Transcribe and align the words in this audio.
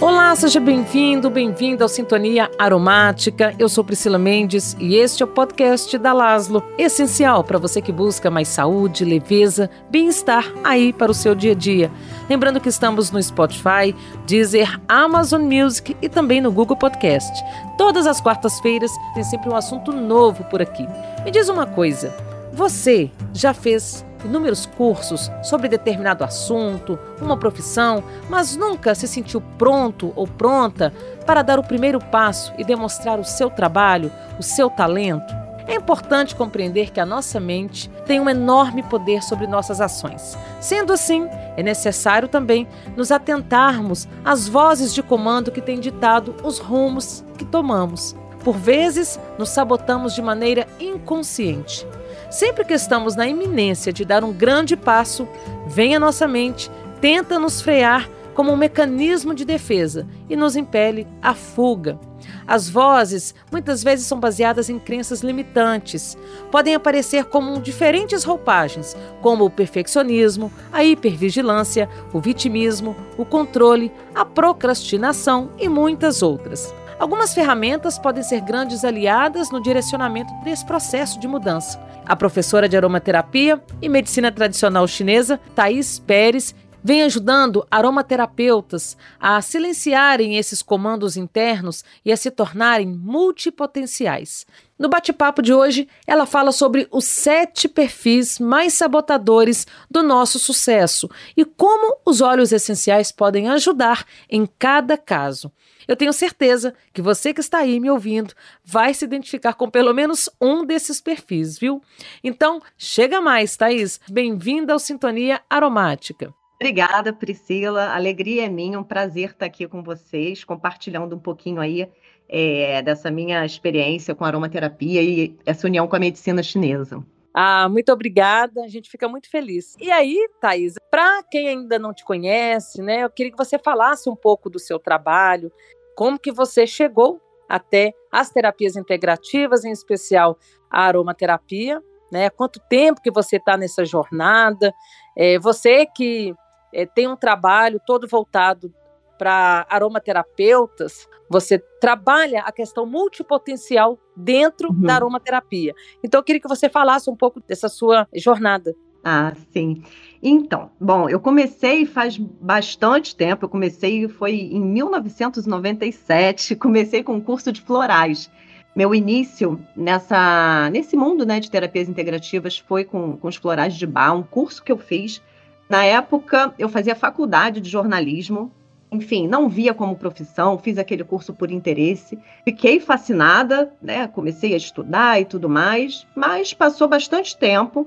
Olá, 0.00 0.34
seja 0.34 0.58
bem-vindo, 0.58 1.28
bem-vinda 1.28 1.84
ao 1.84 1.88
Sintonia 1.88 2.50
Aromática. 2.58 3.54
Eu 3.58 3.68
sou 3.68 3.84
Priscila 3.84 4.18
Mendes 4.18 4.74
e 4.80 4.96
este 4.96 5.22
é 5.22 5.26
o 5.26 5.28
podcast 5.28 5.98
da 5.98 6.14
Laslo, 6.14 6.64
essencial 6.78 7.44
para 7.44 7.58
você 7.58 7.82
que 7.82 7.92
busca 7.92 8.30
mais 8.30 8.48
saúde, 8.48 9.04
leveza, 9.04 9.68
bem-estar 9.90 10.50
aí 10.64 10.90
para 10.90 11.10
o 11.10 11.14
seu 11.14 11.34
dia 11.34 11.52
a 11.52 11.54
dia. 11.54 11.90
Lembrando 12.30 12.62
que 12.62 12.70
estamos 12.70 13.10
no 13.10 13.22
Spotify, 13.22 13.94
Deezer, 14.26 14.80
Amazon 14.88 15.42
Music 15.42 15.94
e 16.00 16.08
também 16.08 16.40
no 16.40 16.50
Google 16.50 16.78
Podcast. 16.78 17.30
Todas 17.76 18.06
as 18.06 18.22
quartas-feiras 18.22 18.90
tem 19.12 19.22
sempre 19.22 19.50
um 19.50 19.54
assunto 19.54 19.92
novo 19.92 20.44
por 20.44 20.62
aqui. 20.62 20.88
Me 21.26 21.30
diz 21.30 21.50
uma 21.50 21.66
coisa, 21.66 22.16
você 22.54 23.10
já 23.34 23.52
fez 23.52 24.02
inúmeros 24.24 24.66
cursos 24.66 25.30
sobre 25.42 25.68
determinado 25.68 26.24
assunto, 26.24 26.98
uma 27.20 27.36
profissão, 27.36 28.02
mas 28.28 28.56
nunca 28.56 28.94
se 28.94 29.08
sentiu 29.08 29.40
pronto 29.58 30.12
ou 30.16 30.26
pronta 30.26 30.92
para 31.26 31.42
dar 31.42 31.58
o 31.58 31.64
primeiro 31.64 31.98
passo 31.98 32.52
e 32.58 32.64
demonstrar 32.64 33.18
o 33.18 33.24
seu 33.24 33.50
trabalho, 33.50 34.10
o 34.38 34.42
seu 34.42 34.68
talento? 34.70 35.40
É 35.66 35.76
importante 35.76 36.34
compreender 36.34 36.90
que 36.90 36.98
a 36.98 37.06
nossa 37.06 37.38
mente 37.38 37.88
tem 38.04 38.18
um 38.18 38.28
enorme 38.28 38.82
poder 38.82 39.22
sobre 39.22 39.46
nossas 39.46 39.80
ações. 39.80 40.36
Sendo 40.60 40.92
assim, 40.92 41.28
é 41.56 41.62
necessário 41.62 42.26
também 42.26 42.66
nos 42.96 43.12
atentarmos 43.12 44.08
às 44.24 44.48
vozes 44.48 44.92
de 44.92 45.00
comando 45.00 45.52
que 45.52 45.60
têm 45.60 45.78
ditado 45.78 46.34
os 46.42 46.58
rumos 46.58 47.24
que 47.38 47.44
tomamos. 47.44 48.16
Por 48.42 48.56
vezes, 48.56 49.20
nos 49.38 49.50
sabotamos 49.50 50.14
de 50.14 50.22
maneira 50.22 50.66
inconsciente. 50.80 51.86
Sempre 52.30 52.64
que 52.64 52.74
estamos 52.74 53.16
na 53.16 53.26
iminência 53.26 53.92
de 53.92 54.04
dar 54.04 54.22
um 54.22 54.32
grande 54.32 54.76
passo, 54.76 55.26
vem 55.66 55.96
à 55.96 55.98
nossa 55.98 56.28
mente, 56.28 56.70
tenta 57.00 57.40
nos 57.40 57.60
frear 57.60 58.08
como 58.34 58.52
um 58.52 58.56
mecanismo 58.56 59.34
de 59.34 59.44
defesa 59.44 60.06
e 60.28 60.36
nos 60.36 60.54
impele 60.54 61.08
à 61.20 61.34
fuga. 61.34 61.98
As 62.46 62.68
vozes 62.68 63.34
muitas 63.50 63.82
vezes 63.82 64.06
são 64.06 64.20
baseadas 64.20 64.70
em 64.70 64.78
crenças 64.78 65.22
limitantes. 65.22 66.16
Podem 66.52 66.74
aparecer 66.74 67.24
como 67.24 67.60
diferentes 67.60 68.22
roupagens, 68.22 68.96
como 69.20 69.44
o 69.44 69.50
perfeccionismo, 69.50 70.52
a 70.72 70.84
hipervigilância, 70.84 71.88
o 72.12 72.20
vitimismo, 72.20 72.94
o 73.18 73.24
controle, 73.24 73.92
a 74.14 74.24
procrastinação 74.24 75.50
e 75.58 75.68
muitas 75.68 76.22
outras. 76.22 76.72
Algumas 77.00 77.32
ferramentas 77.32 77.98
podem 77.98 78.22
ser 78.22 78.42
grandes 78.42 78.84
aliadas 78.84 79.50
no 79.50 79.62
direcionamento 79.62 80.34
desse 80.44 80.66
processo 80.66 81.18
de 81.18 81.26
mudança. 81.26 81.80
A 82.04 82.14
professora 82.14 82.68
de 82.68 82.76
aromaterapia 82.76 83.58
e 83.80 83.88
medicina 83.88 84.30
tradicional 84.30 84.86
chinesa, 84.86 85.40
Thais 85.54 85.98
Pérez, 85.98 86.54
vem 86.84 87.02
ajudando 87.02 87.66
aromaterapeutas 87.70 88.98
a 89.18 89.40
silenciarem 89.40 90.36
esses 90.36 90.60
comandos 90.60 91.16
internos 91.16 91.82
e 92.04 92.12
a 92.12 92.16
se 92.18 92.30
tornarem 92.30 92.86
multipotenciais. 92.86 94.44
No 94.78 94.90
bate-papo 94.90 95.40
de 95.40 95.54
hoje, 95.54 95.88
ela 96.06 96.26
fala 96.26 96.52
sobre 96.52 96.86
os 96.90 97.06
sete 97.06 97.66
perfis 97.66 98.38
mais 98.38 98.74
sabotadores 98.74 99.66
do 99.90 100.02
nosso 100.02 100.38
sucesso 100.38 101.08
e 101.34 101.46
como 101.46 101.96
os 102.04 102.20
óleos 102.20 102.52
essenciais 102.52 103.10
podem 103.10 103.48
ajudar 103.48 104.04
em 104.28 104.46
cada 104.58 104.98
caso. 104.98 105.50
Eu 105.86 105.96
tenho 105.96 106.12
certeza 106.12 106.74
que 106.92 107.02
você 107.02 107.32
que 107.32 107.40
está 107.40 107.58
aí 107.58 107.80
me 107.80 107.90
ouvindo 107.90 108.34
vai 108.64 108.92
se 108.94 109.04
identificar 109.04 109.54
com 109.54 109.70
pelo 109.70 109.94
menos 109.94 110.28
um 110.40 110.64
desses 110.64 111.00
perfis, 111.00 111.58
viu? 111.58 111.82
Então, 112.22 112.60
chega 112.76 113.20
mais, 113.20 113.56
Thaís. 113.56 114.00
Bem-vinda 114.10 114.72
ao 114.72 114.78
Sintonia 114.78 115.40
Aromática. 115.48 116.34
Obrigada, 116.56 117.12
Priscila. 117.12 117.94
alegria 117.94 118.44
é 118.44 118.48
minha, 118.48 118.78
um 118.78 118.84
prazer 118.84 119.30
estar 119.30 119.46
aqui 119.46 119.66
com 119.66 119.82
vocês, 119.82 120.44
compartilhando 120.44 121.16
um 121.16 121.18
pouquinho 121.18 121.58
aí 121.58 121.88
é, 122.28 122.82
dessa 122.82 123.10
minha 123.10 123.44
experiência 123.46 124.14
com 124.14 124.24
aromaterapia 124.24 125.02
e 125.02 125.36
essa 125.46 125.66
união 125.66 125.88
com 125.88 125.96
a 125.96 125.98
medicina 125.98 126.42
chinesa. 126.42 127.02
Ah, 127.34 127.68
muito 127.68 127.92
obrigada, 127.92 128.62
a 128.62 128.68
gente 128.68 128.90
fica 128.90 129.08
muito 129.08 129.30
feliz. 129.30 129.76
E 129.78 129.90
aí, 129.90 130.28
Thaís, 130.40 130.74
para 130.90 131.22
quem 131.24 131.48
ainda 131.48 131.78
não 131.78 131.94
te 131.94 132.04
conhece, 132.04 132.82
né, 132.82 133.04
eu 133.04 133.10
queria 133.10 133.30
que 133.30 133.38
você 133.38 133.58
falasse 133.58 134.10
um 134.10 134.16
pouco 134.16 134.50
do 134.50 134.58
seu 134.58 134.78
trabalho, 134.78 135.52
como 135.96 136.18
que 136.18 136.32
você 136.32 136.66
chegou 136.66 137.20
até 137.48 137.92
as 138.10 138.30
terapias 138.30 138.76
integrativas, 138.76 139.64
em 139.64 139.70
especial 139.70 140.38
a 140.70 140.84
aromaterapia, 140.84 141.82
né? 142.10 142.30
Quanto 142.30 142.60
tempo 142.68 143.00
que 143.00 143.10
você 143.10 143.36
está 143.36 143.56
nessa 143.56 143.84
jornada? 143.84 144.72
É, 145.16 145.38
você 145.38 145.84
que 145.84 146.32
é, 146.72 146.86
tem 146.86 147.08
um 147.08 147.16
trabalho 147.16 147.80
todo 147.84 148.06
voltado 148.08 148.72
para 149.20 149.66
aromaterapeutas, 149.68 151.06
você 151.28 151.58
trabalha 151.78 152.40
a 152.40 152.50
questão 152.50 152.86
multipotencial 152.86 153.98
dentro 154.16 154.70
uhum. 154.70 154.80
da 154.80 154.94
aromaterapia. 154.94 155.74
Então, 156.02 156.20
eu 156.20 156.24
queria 156.24 156.40
que 156.40 156.48
você 156.48 156.70
falasse 156.70 157.10
um 157.10 157.14
pouco 157.14 157.38
dessa 157.46 157.68
sua 157.68 158.08
jornada. 158.16 158.74
Ah, 159.04 159.34
sim. 159.52 159.82
Então, 160.22 160.70
bom, 160.80 161.06
eu 161.06 161.20
comecei 161.20 161.84
faz 161.84 162.16
bastante 162.16 163.14
tempo, 163.14 163.44
eu 163.44 163.48
comecei 163.50 164.08
foi 164.08 164.36
em 164.36 164.60
1997, 164.60 166.56
comecei 166.56 167.02
com 167.02 167.12
um 167.12 167.20
curso 167.20 167.52
de 167.52 167.60
florais. 167.60 168.30
Meu 168.74 168.94
início 168.94 169.60
nessa 169.76 170.70
nesse 170.70 170.96
mundo, 170.96 171.26
né, 171.26 171.40
de 171.40 171.50
terapias 171.50 171.90
integrativas 171.90 172.58
foi 172.58 172.84
com, 172.84 173.18
com 173.18 173.28
os 173.28 173.36
florais 173.36 173.74
de 173.74 173.86
bar, 173.86 174.14
um 174.14 174.22
curso 174.22 174.62
que 174.62 174.72
eu 174.72 174.78
fiz. 174.78 175.20
Na 175.68 175.84
época, 175.84 176.54
eu 176.58 176.70
fazia 176.70 176.96
faculdade 176.96 177.60
de 177.60 177.68
jornalismo, 177.68 178.50
enfim, 178.90 179.28
não 179.28 179.48
via 179.48 179.72
como 179.72 179.96
profissão, 179.96 180.58
fiz 180.58 180.78
aquele 180.78 181.04
curso 181.04 181.32
por 181.32 181.50
interesse, 181.50 182.18
fiquei 182.44 182.80
fascinada, 182.80 183.72
né? 183.80 184.08
Comecei 184.08 184.54
a 184.54 184.56
estudar 184.56 185.20
e 185.20 185.24
tudo 185.24 185.48
mais, 185.48 186.06
mas 186.14 186.52
passou 186.52 186.88
bastante 186.88 187.36
tempo 187.36 187.86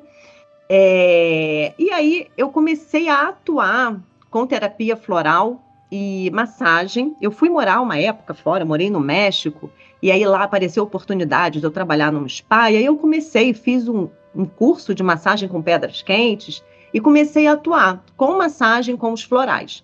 é, 0.69 1.73
e 1.77 1.91
aí 1.91 2.27
eu 2.37 2.49
comecei 2.49 3.09
a 3.09 3.29
atuar 3.29 3.99
com 4.29 4.47
terapia 4.47 4.95
floral 4.95 5.61
e 5.91 6.31
massagem. 6.31 7.15
Eu 7.21 7.31
fui 7.31 7.49
morar 7.49 7.81
uma 7.81 7.97
época 7.97 8.33
fora, 8.33 8.65
morei 8.65 8.89
no 8.89 8.99
México, 8.99 9.69
e 10.01 10.11
aí 10.11 10.25
lá 10.25 10.43
apareceu 10.43 10.81
a 10.83 10.85
oportunidade 10.85 11.59
de 11.59 11.65
eu 11.65 11.71
trabalhar 11.71 12.11
num 12.11 12.27
spa, 12.27 12.71
e 12.71 12.77
aí 12.77 12.85
eu 12.85 12.97
comecei, 12.97 13.53
fiz 13.53 13.87
um, 13.87 14.09
um 14.35 14.45
curso 14.45 14.95
de 14.95 15.03
massagem 15.03 15.47
com 15.47 15.61
pedras 15.61 16.01
quentes 16.01 16.63
e 16.93 16.99
comecei 16.99 17.47
a 17.47 17.53
atuar 17.53 18.03
com 18.17 18.37
massagem 18.37 18.97
com 18.97 19.11
os 19.13 19.21
florais. 19.21 19.83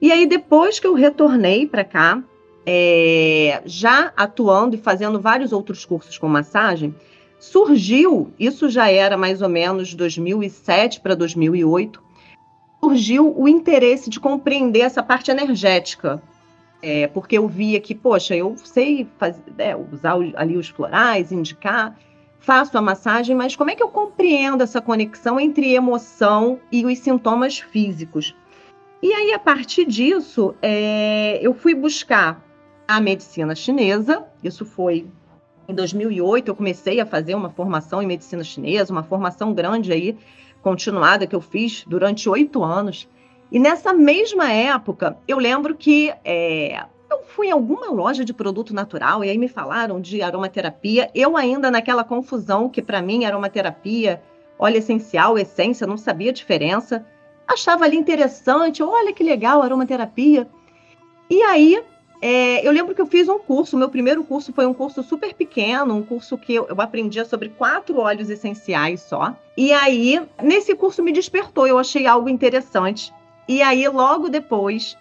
E 0.00 0.10
aí 0.10 0.26
depois 0.26 0.78
que 0.78 0.86
eu 0.86 0.94
retornei 0.94 1.66
para 1.66 1.84
cá, 1.84 2.22
é, 2.64 3.62
já 3.64 4.12
atuando 4.16 4.76
e 4.76 4.78
fazendo 4.78 5.20
vários 5.20 5.52
outros 5.52 5.84
cursos 5.84 6.16
com 6.16 6.28
massagem, 6.28 6.94
surgiu, 7.38 8.32
isso 8.38 8.68
já 8.68 8.90
era 8.90 9.16
mais 9.16 9.42
ou 9.42 9.48
menos 9.48 9.94
2007 9.94 11.00
para 11.00 11.14
2008, 11.14 12.02
surgiu 12.82 13.34
o 13.36 13.48
interesse 13.48 14.08
de 14.08 14.20
compreender 14.20 14.80
essa 14.80 15.02
parte 15.02 15.30
energética. 15.30 16.22
É, 16.82 17.06
porque 17.08 17.36
eu 17.36 17.46
via 17.46 17.78
que, 17.78 17.94
poxa, 17.94 18.34
eu 18.34 18.56
sei 18.56 19.06
fazer, 19.18 19.42
é, 19.58 19.76
usar 19.76 20.16
ali 20.34 20.56
os 20.56 20.68
florais, 20.68 21.30
indicar, 21.30 21.94
faço 22.38 22.78
a 22.78 22.80
massagem, 22.80 23.36
mas 23.36 23.54
como 23.54 23.70
é 23.70 23.74
que 23.74 23.82
eu 23.82 23.88
compreendo 23.88 24.62
essa 24.62 24.80
conexão 24.80 25.38
entre 25.38 25.74
emoção 25.74 26.58
e 26.72 26.86
os 26.86 26.98
sintomas 26.98 27.58
físicos? 27.58 28.34
E 29.02 29.12
aí, 29.12 29.32
a 29.32 29.38
partir 29.38 29.86
disso, 29.86 30.54
é, 30.60 31.38
eu 31.40 31.54
fui 31.54 31.74
buscar 31.74 32.44
a 32.86 33.00
medicina 33.00 33.54
chinesa, 33.54 34.24
isso 34.44 34.64
foi 34.64 35.06
em 35.66 35.74
2008, 35.74 36.48
eu 36.48 36.54
comecei 36.54 37.00
a 37.00 37.06
fazer 37.06 37.34
uma 37.34 37.48
formação 37.48 38.02
em 38.02 38.06
medicina 38.06 38.44
chinesa, 38.44 38.92
uma 38.92 39.02
formação 39.02 39.54
grande 39.54 39.92
aí, 39.92 40.18
continuada, 40.60 41.26
que 41.26 41.34
eu 41.34 41.40
fiz 41.40 41.84
durante 41.86 42.28
oito 42.28 42.62
anos. 42.62 43.08
E 43.50 43.58
nessa 43.58 43.92
mesma 43.92 44.52
época, 44.52 45.16
eu 45.26 45.38
lembro 45.38 45.74
que 45.74 46.12
é, 46.24 46.84
eu 47.10 47.22
fui 47.24 47.48
em 47.48 47.52
alguma 47.52 47.90
loja 47.90 48.24
de 48.24 48.34
produto 48.34 48.74
natural 48.74 49.24
e 49.24 49.30
aí 49.30 49.38
me 49.38 49.48
falaram 49.48 50.00
de 50.00 50.22
aromaterapia. 50.22 51.10
Eu 51.14 51.36
ainda 51.36 51.70
naquela 51.70 52.04
confusão 52.04 52.68
que 52.68 52.82
para 52.82 53.00
mim 53.00 53.24
aromaterapia, 53.24 54.22
óleo 54.58 54.76
essencial, 54.76 55.38
essência, 55.38 55.86
não 55.86 55.96
sabia 55.96 56.30
a 56.30 56.34
diferença. 56.34 57.04
Achava 57.50 57.84
ali 57.84 57.96
interessante, 57.96 58.80
olha 58.80 59.12
que 59.12 59.24
legal 59.24 59.60
aromaterapia. 59.60 60.46
E 61.28 61.42
aí 61.42 61.82
é, 62.22 62.66
eu 62.66 62.70
lembro 62.70 62.94
que 62.94 63.00
eu 63.00 63.06
fiz 63.06 63.28
um 63.28 63.40
curso, 63.40 63.76
meu 63.76 63.88
primeiro 63.88 64.22
curso 64.22 64.52
foi 64.52 64.66
um 64.66 64.74
curso 64.74 65.02
super 65.02 65.34
pequeno, 65.34 65.96
um 65.96 66.02
curso 66.02 66.38
que 66.38 66.54
eu, 66.54 66.66
eu 66.68 66.80
aprendia 66.80 67.24
sobre 67.24 67.48
quatro 67.48 67.98
óleos 67.98 68.30
essenciais 68.30 69.00
só. 69.00 69.34
E 69.56 69.72
aí, 69.72 70.22
nesse 70.40 70.76
curso 70.76 71.02
me 71.02 71.12
despertou, 71.12 71.66
eu 71.66 71.76
achei 71.78 72.06
algo 72.06 72.28
interessante. 72.28 73.12
E 73.48 73.62
aí, 73.62 73.88
logo 73.88 74.28
depois, 74.28 74.96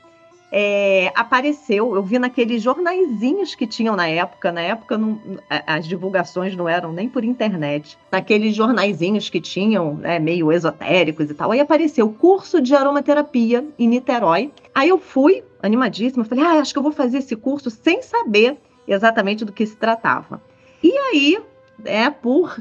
é, 0.52 1.12
apareceu, 1.16 1.96
eu 1.96 2.02
vi 2.02 2.18
naqueles 2.18 2.62
jornaizinhos 2.62 3.54
que 3.54 3.68
tinham 3.68 3.96
na 3.96 4.08
época, 4.08 4.52
na 4.52 4.62
época 4.62 4.98
não, 4.98 5.20
as 5.68 5.88
divulgações 5.88 6.56
não 6.56 6.68
eram 6.68 6.92
nem 6.92 7.08
por 7.08 7.24
internet, 7.24 7.98
naqueles 8.12 8.56
jornaizinhos 8.56 9.30
que 9.30 9.40
tinham, 9.40 9.96
né, 9.96 10.18
meio 10.18 10.52
esotéricos 10.52 11.30
e 11.30 11.34
tal, 11.34 11.52
aí 11.52 11.60
apareceu 11.60 12.10
curso 12.10 12.62
de 12.62 12.74
aromaterapia 12.76 13.66
em 13.78 13.88
Niterói. 13.88 14.52
Aí 14.74 14.90
eu 14.90 14.98
fui, 14.98 15.44
animadíssima. 15.62 16.24
Falei, 16.24 16.44
ah, 16.44 16.60
acho 16.60 16.74
que 16.74 16.80
eu 16.80 16.84
vou 16.84 16.92
fazer 16.92 17.20
esse 17.20 17.36
curso 17.36 17.70
sem 17.70 18.02
saber 18.02 18.58
exatamente 18.88 19.46
do 19.46 19.52
que 19.52 19.66
se 19.66 19.76
tratava. 19.76 20.42
E 20.82 20.92
aí, 20.98 21.40
é 21.86 22.10
por 22.10 22.58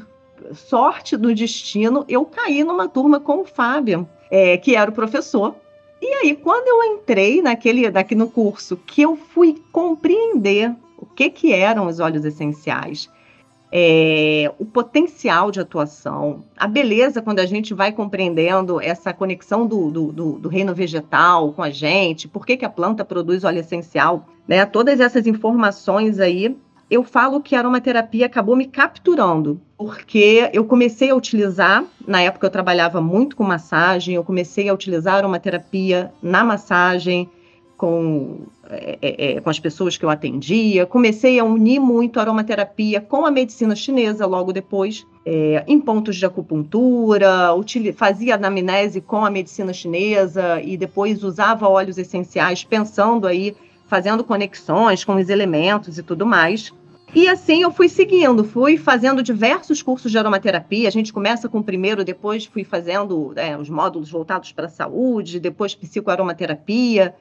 sorte 0.52 1.16
do 1.16 1.34
destino, 1.34 2.04
eu 2.08 2.24
caí 2.24 2.62
numa 2.62 2.88
turma 2.88 3.18
com 3.18 3.40
o 3.40 3.44
Fábio, 3.44 4.08
é, 4.30 4.56
que 4.56 4.76
era 4.76 4.90
o 4.90 4.94
professor. 4.94 5.54
E 6.00 6.06
aí, 6.14 6.34
quando 6.34 6.68
eu 6.68 6.94
entrei 6.94 7.42
naquele, 7.42 7.90
daqui 7.90 8.14
no 8.14 8.28
curso, 8.28 8.76
que 8.76 9.02
eu 9.02 9.16
fui 9.16 9.60
compreender 9.72 10.74
o 10.96 11.06
que, 11.06 11.28
que 11.30 11.52
eram 11.52 11.86
os 11.86 12.00
óleos 12.00 12.24
essenciais, 12.24 13.10
é, 13.70 14.50
o 14.58 14.64
potencial 14.64 15.50
de 15.50 15.60
atuação, 15.60 16.42
a 16.56 16.66
beleza 16.66 17.20
quando 17.20 17.40
a 17.40 17.46
gente 17.46 17.74
vai 17.74 17.92
compreendendo 17.92 18.80
essa 18.80 19.12
conexão 19.12 19.66
do, 19.66 19.90
do, 19.90 20.12
do, 20.12 20.32
do 20.38 20.48
reino 20.48 20.74
vegetal 20.74 21.52
com 21.52 21.62
a 21.62 21.70
gente, 21.70 22.26
por 22.26 22.46
que, 22.46 22.56
que 22.56 22.64
a 22.64 22.70
planta 22.70 23.04
produz 23.04 23.44
óleo 23.44 23.60
essencial, 23.60 24.26
né? 24.46 24.64
Todas 24.64 25.00
essas 25.00 25.26
informações 25.26 26.18
aí, 26.18 26.56
eu 26.90 27.04
falo 27.04 27.40
que 27.40 27.54
a 27.54 27.58
aromaterapia 27.58 28.26
acabou 28.26 28.56
me 28.56 28.66
capturando, 28.66 29.60
porque 29.76 30.50
eu 30.52 30.64
comecei 30.64 31.10
a 31.10 31.14
utilizar, 31.14 31.84
na 32.06 32.22
época 32.22 32.46
eu 32.46 32.50
trabalhava 32.50 33.00
muito 33.00 33.36
com 33.36 33.44
massagem, 33.44 34.14
eu 34.14 34.24
comecei 34.24 34.68
a 34.68 34.74
utilizar 34.74 35.16
aromaterapia 35.16 36.12
na 36.22 36.42
massagem, 36.42 37.28
com, 37.78 38.40
é, 38.68 38.98
é, 39.00 39.32
é, 39.36 39.40
com 39.40 39.48
as 39.48 39.60
pessoas 39.60 39.96
que 39.96 40.04
eu 40.04 40.10
atendia. 40.10 40.84
Comecei 40.84 41.38
a 41.38 41.44
unir 41.44 41.78
muito 41.78 42.18
a 42.18 42.22
aromaterapia 42.22 43.00
com 43.00 43.24
a 43.24 43.30
medicina 43.30 43.76
chinesa 43.76 44.26
logo 44.26 44.52
depois, 44.52 45.06
é, 45.24 45.62
em 45.66 45.78
pontos 45.78 46.16
de 46.16 46.26
acupuntura, 46.26 47.50
fazia 47.94 48.34
anamnese 48.34 49.00
com 49.00 49.24
a 49.24 49.30
medicina 49.30 49.72
chinesa 49.72 50.60
e 50.60 50.76
depois 50.76 51.22
usava 51.22 51.68
óleos 51.68 51.98
essenciais, 51.98 52.64
pensando 52.64 53.28
aí, 53.28 53.54
fazendo 53.88 54.22
conexões 54.22 55.02
com 55.02 55.16
os 55.16 55.28
elementos 55.28 55.98
e 55.98 56.02
tudo 56.02 56.24
mais. 56.24 56.72
E 57.14 57.26
assim 57.26 57.62
eu 57.62 57.72
fui 57.72 57.88
seguindo, 57.88 58.44
fui 58.44 58.76
fazendo 58.76 59.22
diversos 59.22 59.82
cursos 59.82 60.12
de 60.12 60.18
aromaterapia. 60.18 60.86
A 60.86 60.92
gente 60.92 61.12
começa 61.12 61.48
com 61.48 61.58
o 61.58 61.64
primeiro, 61.64 62.04
depois 62.04 62.44
fui 62.44 62.62
fazendo 62.62 63.32
é, 63.34 63.56
os 63.56 63.70
módulos 63.70 64.10
voltados 64.10 64.52
para 64.52 64.66
a 64.66 64.70
saúde, 64.70 65.40
depois 65.40 65.74
psicoaromaterapia 65.74 67.14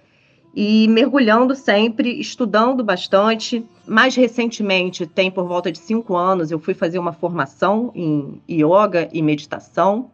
e 0.53 0.87
mergulhando 0.87 1.55
sempre, 1.55 2.19
estudando 2.19 2.83
bastante. 2.83 3.65
Mais 3.87 4.15
recentemente, 4.15 5.05
tem 5.05 5.31
por 5.31 5.47
volta 5.47 5.71
de 5.71 5.77
cinco 5.77 6.17
anos, 6.17 6.51
eu 6.51 6.59
fui 6.59 6.73
fazer 6.73 6.99
uma 6.99 7.13
formação 7.13 7.91
em 7.95 8.41
yoga 8.49 9.07
e 9.13 9.21
meditação. 9.21 10.11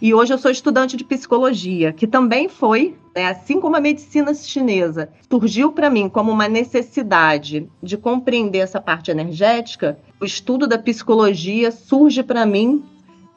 E 0.00 0.12
hoje 0.12 0.32
eu 0.32 0.38
sou 0.38 0.50
estudante 0.50 0.96
de 0.96 1.04
psicologia, 1.04 1.90
que 1.92 2.06
também 2.06 2.48
foi, 2.48 2.96
né, 3.14 3.28
assim 3.28 3.58
como 3.58 3.76
a 3.76 3.80
medicina 3.80 4.34
chinesa, 4.34 5.08
surgiu 5.30 5.72
para 5.72 5.88
mim 5.88 6.08
como 6.08 6.30
uma 6.30 6.48
necessidade 6.48 7.66
de 7.82 7.96
compreender 7.96 8.58
essa 8.58 8.78
parte 8.80 9.10
energética. 9.10 9.98
O 10.20 10.24
estudo 10.26 10.66
da 10.66 10.76
psicologia 10.76 11.70
surge 11.70 12.22
para 12.22 12.44
mim, 12.44 12.84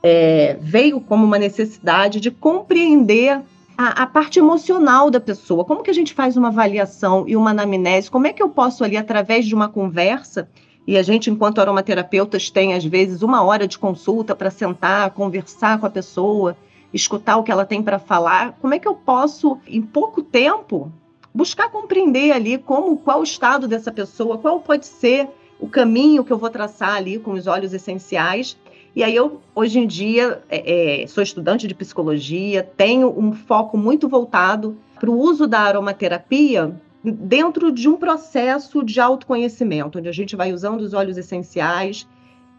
é, 0.04 0.58
veio 0.60 1.00
como 1.00 1.26
uma 1.26 1.40
necessidade 1.40 2.20
de 2.20 2.30
compreender 2.30 3.42
a, 3.78 4.04
a, 4.04 4.06
parte 4.06 4.38
emocional 4.38 5.10
da 5.10 5.22
pessoa. 5.22 5.64
Como 5.64 5.82
que 5.82 5.90
a 5.90 5.94
gente 5.94 6.14
faz 6.14 6.36
uma 6.36 6.50
avaliação 6.50 7.24
e 7.26 7.38
uma 7.38 7.52
anamnese? 7.52 8.12
Como 8.12 8.28
é 8.28 8.34
que 8.34 8.44
eu 8.44 8.50
posso 8.50 8.84
ali, 8.84 8.98
através 8.98 9.46
de 9.46 9.56
uma 9.56 9.70
conversa, 9.70 10.50
e 10.88 10.98
a 10.98 11.04
gente, 11.04 11.30
enquanto 11.30 11.60
aromaterapeutas, 11.60 12.50
tem 12.50 12.74
às 12.74 12.84
vezes 12.84 13.22
uma 13.22 13.44
hora 13.44 13.68
de 13.68 13.78
consulta 13.78 14.36
para 14.36 14.50
sentar, 14.50 15.12
conversar 15.12 15.80
com 15.80 15.86
a 15.86 15.90
pessoa, 15.90 16.58
escutar 16.94 17.38
o 17.38 17.44
que 17.44 17.52
ela 17.52 17.66
tem 17.66 17.84
para 17.84 18.00
falar. 18.00 18.58
Como 18.60 18.74
é 18.74 18.80
que 18.80 18.88
eu 18.88 18.96
posso, 18.96 19.60
em 19.68 19.82
pouco 19.82 20.24
tempo, 20.24 20.92
buscar 21.34 21.70
compreender 21.70 22.32
ali 22.32 22.58
como 22.58 22.98
qual 22.98 23.20
o 23.20 23.24
estado 23.24 23.68
dessa 23.68 23.92
pessoa, 23.92 24.38
qual 24.38 24.60
pode 24.62 24.88
ser 24.88 25.28
o 25.60 25.70
caminho 25.70 26.24
que 26.24 26.32
eu 26.32 26.38
vou 26.38 26.50
traçar 26.50 26.96
ali 26.96 27.20
com 27.20 27.34
os 27.34 27.46
olhos 27.46 27.74
essenciais 27.74 28.58
e 28.96 29.04
aí 29.04 29.16
eu, 29.16 29.40
hoje 29.54 29.80
em 29.80 29.88
dia, 29.88 30.42
é, 30.50 31.04
é, 31.04 31.08
sou 31.08 31.22
estudante 31.22 31.68
de 31.68 31.76
psicologia, 31.76 32.70
tenho 32.76 33.18
um 33.18 33.32
foco 33.32 33.78
muito 33.78 34.10
voltado 34.10 34.78
para 35.00 35.10
o 35.10 35.18
uso 35.18 35.48
da 35.48 35.60
aromaterapia 35.62 36.76
dentro 37.04 37.72
de 37.72 37.88
um 37.88 37.96
processo 37.96 38.84
de 38.84 39.00
autoconhecimento, 39.00 40.00
onde 40.00 40.10
a 40.10 40.14
gente 40.14 40.36
vai 40.36 40.52
usando 40.52 40.82
os 40.82 40.94
óleos 40.94 41.18
essenciais 41.18 42.08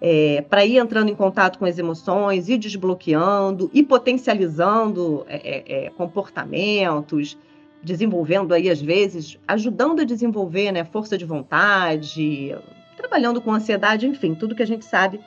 é, 0.00 0.42
para 0.48 0.64
ir 0.64 0.78
entrando 0.78 1.10
em 1.10 1.14
contato 1.14 1.58
com 1.58 1.66
as 1.66 1.78
emoções, 1.78 2.48
ir 2.48 2.56
desbloqueando 2.56 3.70
e 3.75 3.82
potencializando 3.82 5.25
é, 5.28 5.37
é, 5.37 5.87
é, 5.87 5.90
comportamentos, 5.90 7.37
desenvolvendo 7.82 8.54
aí, 8.54 8.70
às 8.70 8.81
vezes, 8.81 9.38
ajudando 9.46 10.00
a 10.00 10.04
desenvolver 10.04 10.72
né, 10.72 10.84
força 10.84 11.19
de 11.19 11.25
vontade, 11.25 12.56
trabalhando 12.96 13.40
com 13.40 13.52
ansiedade, 13.52 14.06
enfim, 14.06 14.34
tudo 14.34 14.54
que 14.54 14.62
a 14.62 14.66
gente 14.66 14.84
sabe 14.84 15.20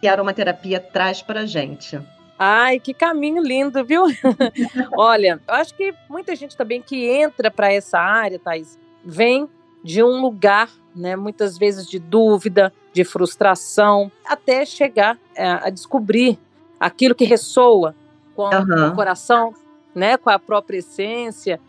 que 0.00 0.08
a 0.08 0.12
aromaterapia 0.12 0.80
traz 0.80 1.22
para 1.22 1.40
a 1.40 1.46
gente. 1.46 1.98
Ai, 2.42 2.80
que 2.80 2.94
caminho 2.94 3.42
lindo, 3.42 3.84
viu? 3.84 4.04
Olha, 4.96 5.38
eu 5.46 5.54
acho 5.56 5.74
que 5.74 5.94
muita 6.08 6.34
gente 6.34 6.56
também 6.56 6.80
que 6.80 7.06
entra 7.06 7.50
para 7.50 7.70
essa 7.70 7.98
área, 7.98 8.38
Thais, 8.38 8.78
vem 9.04 9.46
de 9.84 10.02
um 10.02 10.22
lugar, 10.22 10.70
né, 10.96 11.16
muitas 11.16 11.58
vezes 11.58 11.86
de 11.86 11.98
dúvida, 11.98 12.72
de 12.94 13.04
frustração, 13.04 14.10
até 14.24 14.64
chegar 14.64 15.18
é, 15.34 15.50
a 15.50 15.68
descobrir 15.68 16.38
aquilo 16.78 17.14
que 17.14 17.26
ressoa 17.26 17.94
com 18.34 18.44
uhum. 18.44 18.88
o 18.88 18.94
coração, 18.94 19.52
né, 19.94 20.16
com 20.16 20.30
a 20.30 20.38
própria 20.38 20.78
essência. 20.78 21.60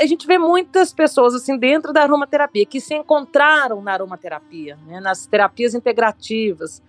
a 0.00 0.06
gente 0.06 0.26
vê 0.26 0.36
muitas 0.36 0.92
pessoas 0.92 1.32
assim 1.32 1.56
dentro 1.56 1.92
da 1.92 2.02
aromaterapia 2.02 2.66
que 2.66 2.80
se 2.80 2.92
encontraram 2.92 3.80
na 3.80 3.92
aromaterapia, 3.92 4.76
né, 4.84 4.98
nas 4.98 5.26
terapias 5.26 5.76
integrativas, 5.76 6.82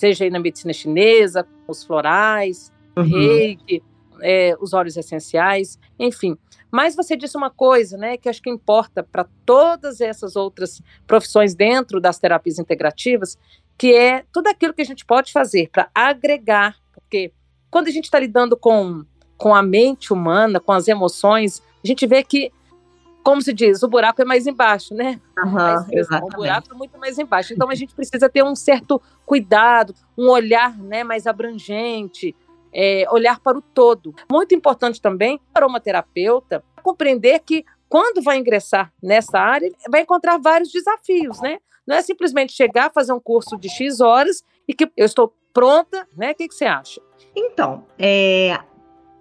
seja 0.00 0.24
aí 0.24 0.30
na 0.30 0.40
medicina 0.40 0.72
chinesa, 0.72 1.46
os 1.68 1.84
florais, 1.84 2.72
uhum. 2.96 3.04
reiki, 3.04 3.82
é, 4.22 4.56
os 4.58 4.72
óleos 4.72 4.96
essenciais, 4.96 5.78
enfim. 5.98 6.38
Mas 6.70 6.96
você 6.96 7.14
disse 7.16 7.36
uma 7.36 7.50
coisa, 7.50 7.98
né, 7.98 8.16
que 8.16 8.26
acho 8.26 8.40
que 8.40 8.48
importa 8.48 9.02
para 9.02 9.26
todas 9.44 10.00
essas 10.00 10.36
outras 10.36 10.80
profissões 11.06 11.54
dentro 11.54 12.00
das 12.00 12.18
terapias 12.18 12.58
integrativas, 12.58 13.36
que 13.76 13.92
é 13.92 14.24
tudo 14.32 14.46
aquilo 14.46 14.72
que 14.72 14.80
a 14.80 14.86
gente 14.86 15.04
pode 15.04 15.32
fazer 15.32 15.68
para 15.70 15.90
agregar, 15.94 16.76
porque 16.94 17.30
quando 17.70 17.88
a 17.88 17.90
gente 17.90 18.04
está 18.04 18.18
lidando 18.18 18.56
com, 18.56 19.04
com 19.36 19.54
a 19.54 19.62
mente 19.62 20.14
humana, 20.14 20.58
com 20.58 20.72
as 20.72 20.88
emoções, 20.88 21.62
a 21.84 21.86
gente 21.86 22.06
vê 22.06 22.22
que 22.22 22.50
como 23.22 23.42
se 23.42 23.52
diz, 23.52 23.82
o 23.82 23.88
buraco 23.88 24.22
é 24.22 24.24
mais 24.24 24.46
embaixo, 24.46 24.94
né? 24.94 25.20
Uhum, 25.38 26.24
o 26.24 26.28
buraco 26.28 26.68
é 26.72 26.74
muito 26.74 26.98
mais 26.98 27.18
embaixo. 27.18 27.52
Então 27.52 27.68
a 27.70 27.74
gente 27.74 27.94
precisa 27.94 28.28
ter 28.28 28.42
um 28.42 28.54
certo 28.54 29.00
cuidado, 29.26 29.94
um 30.16 30.28
olhar 30.28 30.76
né, 30.78 31.04
mais 31.04 31.26
abrangente, 31.26 32.34
é, 32.72 33.04
olhar 33.10 33.38
para 33.40 33.58
o 33.58 33.62
todo. 33.62 34.14
Muito 34.30 34.54
importante 34.54 35.00
também 35.00 35.40
para 35.52 35.66
uma 35.66 35.80
terapeuta 35.80 36.64
compreender 36.82 37.40
que 37.40 37.64
quando 37.88 38.22
vai 38.22 38.38
ingressar 38.38 38.92
nessa 39.02 39.38
área, 39.38 39.70
vai 39.90 40.02
encontrar 40.02 40.38
vários 40.38 40.70
desafios, 40.70 41.40
né? 41.40 41.58
Não 41.86 41.96
é 41.96 42.02
simplesmente 42.02 42.52
chegar, 42.52 42.92
fazer 42.92 43.12
um 43.12 43.20
curso 43.20 43.56
de 43.56 43.68
X 43.68 44.00
horas 44.00 44.44
e 44.66 44.72
que 44.72 44.88
eu 44.96 45.04
estou 45.04 45.34
pronta, 45.52 46.06
né? 46.16 46.30
O 46.30 46.34
que, 46.34 46.48
que 46.48 46.54
você 46.54 46.66
acha? 46.66 47.00
Então, 47.34 47.84
é, 47.98 48.56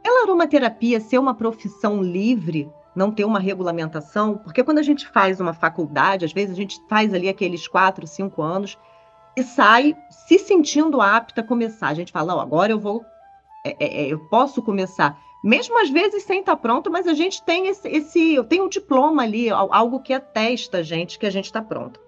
pela 0.04 0.24
aromaterapia 0.24 1.00
ser 1.00 1.18
uma 1.18 1.34
profissão 1.34 2.02
livre, 2.02 2.70
não 3.00 3.12
ter 3.12 3.24
uma 3.24 3.40
regulamentação, 3.40 4.38
porque 4.38 4.62
quando 4.62 4.80
a 4.80 4.84
gente 4.84 5.08
faz 5.08 5.40
uma 5.40 5.54
faculdade, 5.54 6.26
às 6.26 6.34
vezes 6.34 6.52
a 6.52 6.58
gente 6.58 6.82
faz 6.90 7.14
ali 7.14 7.30
aqueles 7.30 7.66
quatro, 7.66 8.06
cinco 8.06 8.42
anos 8.42 8.78
e 9.38 9.42
sai 9.42 9.96
se 10.10 10.38
sentindo 10.38 11.00
apta 11.00 11.40
a 11.40 11.44
começar. 11.44 11.88
A 11.88 11.94
gente 11.94 12.12
fala, 12.12 12.36
oh, 12.36 12.42
agora 12.42 12.74
eu 12.74 12.80
vou, 12.80 13.06
é, 13.66 13.70
é, 13.80 14.04
é, 14.04 14.08
eu 14.10 14.20
posso 14.28 14.62
começar. 14.62 15.18
Mesmo 15.42 15.82
às 15.82 15.90
vezes 15.90 16.24
sem 16.24 16.42
estar 16.42 16.58
pronto, 16.58 16.92
mas 16.92 17.08
a 17.08 17.14
gente 17.14 17.42
tem 17.42 17.68
esse, 17.68 17.88
esse 17.88 18.36
eu 18.36 18.44
tenho 18.44 18.66
um 18.66 18.70
diploma 18.70 19.24
ali, 19.24 19.50
algo 19.50 20.02
que 20.02 20.14
atesta 20.14 20.80
a 20.80 20.84
gente 20.84 21.18
que 21.18 21.26
a 21.26 21.32
gente 21.32 21.46
está 21.46 21.62
pronto. 21.62 22.02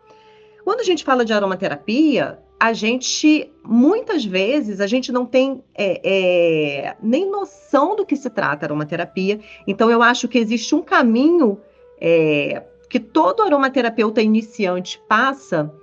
Quando 0.65 0.81
a 0.81 0.83
gente 0.83 1.05
fala 1.05 1.23
de 1.23 1.31
aromaterapia, 1.31 2.37
a 2.61 2.73
gente, 2.73 3.51
muitas 3.63 4.23
vezes, 4.23 4.79
a 4.79 4.85
gente 4.85 5.11
não 5.11 5.25
tem 5.25 5.63
é, 5.73 5.99
é, 6.03 6.95
nem 7.01 7.27
noção 7.27 7.95
do 7.95 8.05
que 8.05 8.15
se 8.15 8.29
trata 8.29 8.67
aromaterapia. 8.67 9.39
Então, 9.65 9.89
eu 9.89 10.03
acho 10.03 10.27
que 10.27 10.37
existe 10.37 10.75
um 10.75 10.81
caminho 10.83 11.59
é, 11.99 12.61
que 12.87 12.99
todo 12.99 13.41
aromaterapeuta 13.41 14.21
iniciante 14.21 15.01
passa 15.09 15.73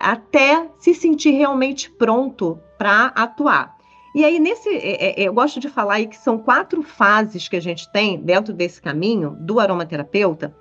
até 0.00 0.66
se 0.78 0.94
sentir 0.94 1.32
realmente 1.32 1.90
pronto 1.90 2.58
para 2.78 3.08
atuar. 3.08 3.76
E 4.14 4.24
aí, 4.24 4.40
nesse, 4.40 4.70
é, 4.70 5.20
é, 5.20 5.28
eu 5.28 5.34
gosto 5.34 5.60
de 5.60 5.68
falar 5.68 5.96
aí 5.96 6.06
que 6.06 6.16
são 6.16 6.38
quatro 6.38 6.82
fases 6.82 7.46
que 7.46 7.56
a 7.56 7.60
gente 7.60 7.92
tem 7.92 8.18
dentro 8.22 8.54
desse 8.54 8.80
caminho 8.80 9.36
do 9.38 9.60
aromaterapeuta. 9.60 10.56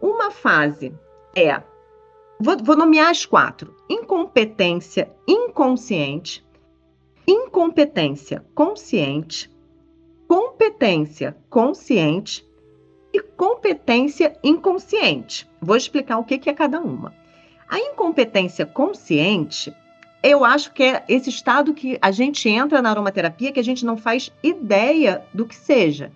Uma 0.00 0.30
fase 0.30 0.94
é 1.34 1.60
Vou, 2.42 2.56
vou 2.60 2.76
nomear 2.76 3.08
as 3.08 3.24
quatro: 3.24 3.72
incompetência 3.88 5.08
inconsciente, 5.28 6.44
incompetência 7.24 8.44
consciente, 8.52 9.48
competência 10.26 11.36
consciente 11.48 12.44
e 13.12 13.20
competência 13.20 14.36
inconsciente. 14.42 15.48
Vou 15.60 15.76
explicar 15.76 16.18
o 16.18 16.24
que 16.24 16.50
é 16.50 16.52
cada 16.52 16.80
uma. 16.80 17.14
A 17.68 17.78
incompetência 17.78 18.66
consciente, 18.66 19.72
eu 20.20 20.44
acho 20.44 20.72
que 20.72 20.82
é 20.82 21.04
esse 21.08 21.30
estado 21.30 21.72
que 21.72 21.96
a 22.02 22.10
gente 22.10 22.48
entra 22.48 22.82
na 22.82 22.90
aromaterapia 22.90 23.52
que 23.52 23.60
a 23.60 23.64
gente 23.64 23.86
não 23.86 23.96
faz 23.96 24.32
ideia 24.42 25.24
do 25.32 25.46
que 25.46 25.54
seja. 25.54 26.10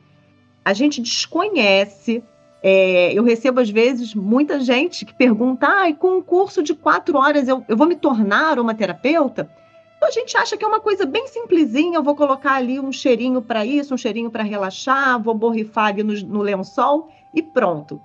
A 0.65 0.73
gente 0.73 1.01
desconhece. 1.01 2.21
É, 2.63 3.13
eu 3.13 3.23
recebo, 3.23 3.61
às 3.61 3.71
vezes, 3.71 4.15
muita 4.15 4.61
gente 4.61 5.05
que 5.05 5.15
pergunta: 5.15 5.67
ah, 5.67 5.93
com 5.95 6.19
um 6.19 6.23
curso 6.23 6.63
de 6.63 6.75
quatro 6.75 7.19
horas 7.19 7.49
eu, 7.49 7.65
eu 7.69 7.77
vou 7.77 7.87
me 7.87 7.97
tornar 7.97 8.51
aromaterapeuta? 8.51 9.49
Então, 9.97 10.09
a 10.09 10.13
gente 10.13 10.37
acha 10.37 10.57
que 10.57 10.65
é 10.65 10.69
uma 10.69 10.81
coisa 10.81 11.07
bem 11.07 11.27
simplesinha, 11.27 11.99
eu 11.99 12.03
vou 12.03 12.15
colocar 12.15 12.55
ali 12.55 12.79
um 12.79 12.93
cheirinho 12.93 13.41
para 13.41 13.65
isso, 13.65 13.95
um 13.95 13.99
cheirinho 13.99 14.31
para 14.31 14.43
relaxar, 14.43 15.23
vou 15.23 15.35
borrifar 15.35 15.87
ali 15.87 16.03
no, 16.03 16.13
no 16.13 16.43
lençol 16.43 17.09
e 17.35 17.43
pronto. 17.43 18.01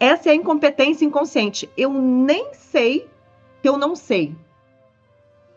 Essa 0.00 0.30
é 0.30 0.32
a 0.32 0.34
incompetência 0.34 1.04
inconsciente. 1.04 1.68
Eu 1.76 1.92
nem 1.92 2.54
sei 2.54 3.06
que 3.60 3.68
eu 3.68 3.76
não 3.76 3.94
sei. 3.96 4.34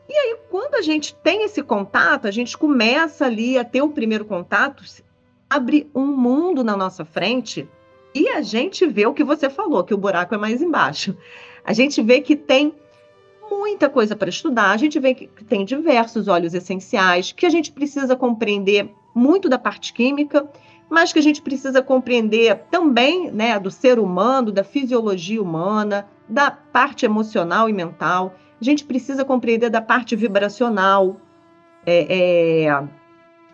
E 0.09 0.13
aí, 0.13 0.37
quando 0.49 0.75
a 0.75 0.81
gente 0.81 1.15
tem 1.15 1.43
esse 1.43 1.63
contato, 1.63 2.27
a 2.27 2.31
gente 2.31 2.57
começa 2.57 3.25
ali 3.25 3.57
a 3.57 3.63
ter 3.63 3.81
o 3.81 3.89
primeiro 3.89 4.25
contato, 4.25 4.83
abre 5.49 5.89
um 5.95 6.05
mundo 6.05 6.63
na 6.63 6.75
nossa 6.75 7.05
frente 7.05 7.69
e 8.13 8.29
a 8.29 8.41
gente 8.41 8.85
vê 8.85 9.05
o 9.05 9.13
que 9.13 9.23
você 9.23 9.49
falou, 9.49 9.83
que 9.83 9.93
o 9.93 9.97
buraco 9.97 10.35
é 10.35 10.37
mais 10.37 10.61
embaixo. 10.61 11.15
A 11.63 11.73
gente 11.73 12.01
vê 12.01 12.21
que 12.21 12.35
tem 12.35 12.73
muita 13.49 13.89
coisa 13.89 14.15
para 14.15 14.29
estudar, 14.29 14.71
a 14.71 14.77
gente 14.77 14.99
vê 14.99 15.13
que 15.13 15.27
tem 15.45 15.65
diversos 15.65 16.27
óleos 16.27 16.53
essenciais, 16.53 17.31
que 17.31 17.45
a 17.45 17.49
gente 17.49 17.71
precisa 17.71 18.15
compreender 18.15 18.89
muito 19.13 19.49
da 19.49 19.59
parte 19.59 19.93
química, 19.93 20.49
mas 20.89 21.13
que 21.13 21.19
a 21.19 21.21
gente 21.21 21.41
precisa 21.41 21.81
compreender 21.81 22.65
também 22.69 23.31
né, 23.31 23.57
do 23.59 23.71
ser 23.71 23.99
humano, 23.99 24.51
da 24.51 24.63
fisiologia 24.63 25.41
humana, 25.41 26.07
da 26.27 26.51
parte 26.51 27.05
emocional 27.05 27.69
e 27.69 27.73
mental. 27.73 28.35
A 28.59 28.63
gente 28.63 28.83
precisa 28.83 29.23
compreender 29.23 29.69
da 29.69 29.81
parte 29.81 30.15
vibracional, 30.15 31.17
é, 31.85 32.65
é, 32.67 32.83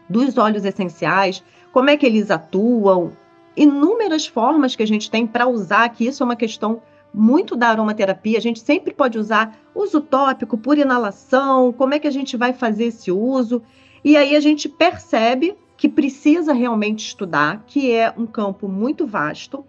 dos 0.10 0.38
óleos 0.38 0.66
essenciais, 0.66 1.44
como 1.72 1.90
é 1.90 1.98
que 1.98 2.06
eles 2.06 2.32
atuam, 2.32 3.12
inúmeras 3.58 4.28
formas 4.28 4.76
que 4.76 4.84
a 4.84 4.88
gente 4.88 5.10
tem 5.10 5.26
para 5.26 5.48
usar, 5.48 5.90
que 5.90 6.06
isso 6.06 6.22
é 6.22 6.26
uma 6.26 6.36
questão 6.36 6.82
muito 7.14 7.56
da 7.56 7.70
aromaterapia. 7.70 8.38
A 8.38 8.42
gente 8.42 8.60
sempre 8.60 8.94
pode 8.94 9.18
usar 9.18 9.58
uso 9.74 10.00
tópico 10.00 10.58
por 10.58 10.78
inalação, 10.78 11.74
como 11.74 11.96
é 11.96 12.00
que 12.00 12.08
a 12.08 12.12
gente 12.12 12.38
vai 12.38 12.54
fazer 12.54 12.86
esse 12.86 13.12
uso. 13.12 13.64
E 14.04 14.16
aí 14.16 14.36
a 14.36 14.40
gente 14.40 14.70
percebe 14.70 15.58
que 15.76 15.90
precisa 15.90 16.54
realmente 16.54 17.08
estudar, 17.08 17.64
que 17.66 17.92
é 17.92 18.14
um 18.16 18.28
campo 18.28 18.68
muito 18.68 19.08
vasto. 19.08 19.66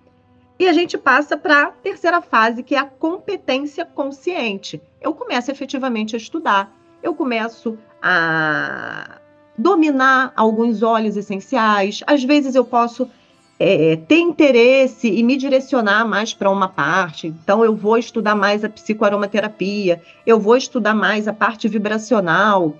E 0.59 0.69
a 0.69 0.73
gente 0.73 0.99
passa 0.99 1.37
para 1.37 1.65
a 1.65 1.71
terceira 1.71 2.21
fase, 2.21 2.63
que 2.63 2.75
é 2.75 2.79
a 2.79 2.85
competência 2.85 3.85
consciente. 3.87 4.81
Eu 5.01 5.15
começo 5.15 5.51
efetivamente 5.51 6.15
a 6.15 6.19
estudar, 6.19 6.75
eu 7.03 7.15
começo 7.15 7.79
a 8.03 9.19
dominar 9.57 10.33
alguns 10.37 10.83
óleos 10.83 11.17
essenciais. 11.17 12.03
Às 12.07 12.23
vezes 12.25 12.55
eu 12.55 12.65
posso 12.65 13.09
é, 13.59 13.97
ter 13.97 14.19
interesse 14.19 15.09
e 15.09 15.23
me 15.23 15.37
direcionar 15.37 16.07
mais 16.07 16.33
para 16.33 16.51
uma 16.51 16.69
parte. 16.69 17.27
Então, 17.27 17.65
eu 17.65 17.75
vou 17.75 17.99
estudar 17.99 18.35
mais 18.35 18.65
a 18.65 18.69
psicoaromaterapia, 18.69 20.01
eu 20.25 20.39
vou 20.39 20.57
estudar 20.57 20.95
mais 20.95 21.27
a 21.27 21.33
parte 21.33 21.67
vibracional. 21.67 22.77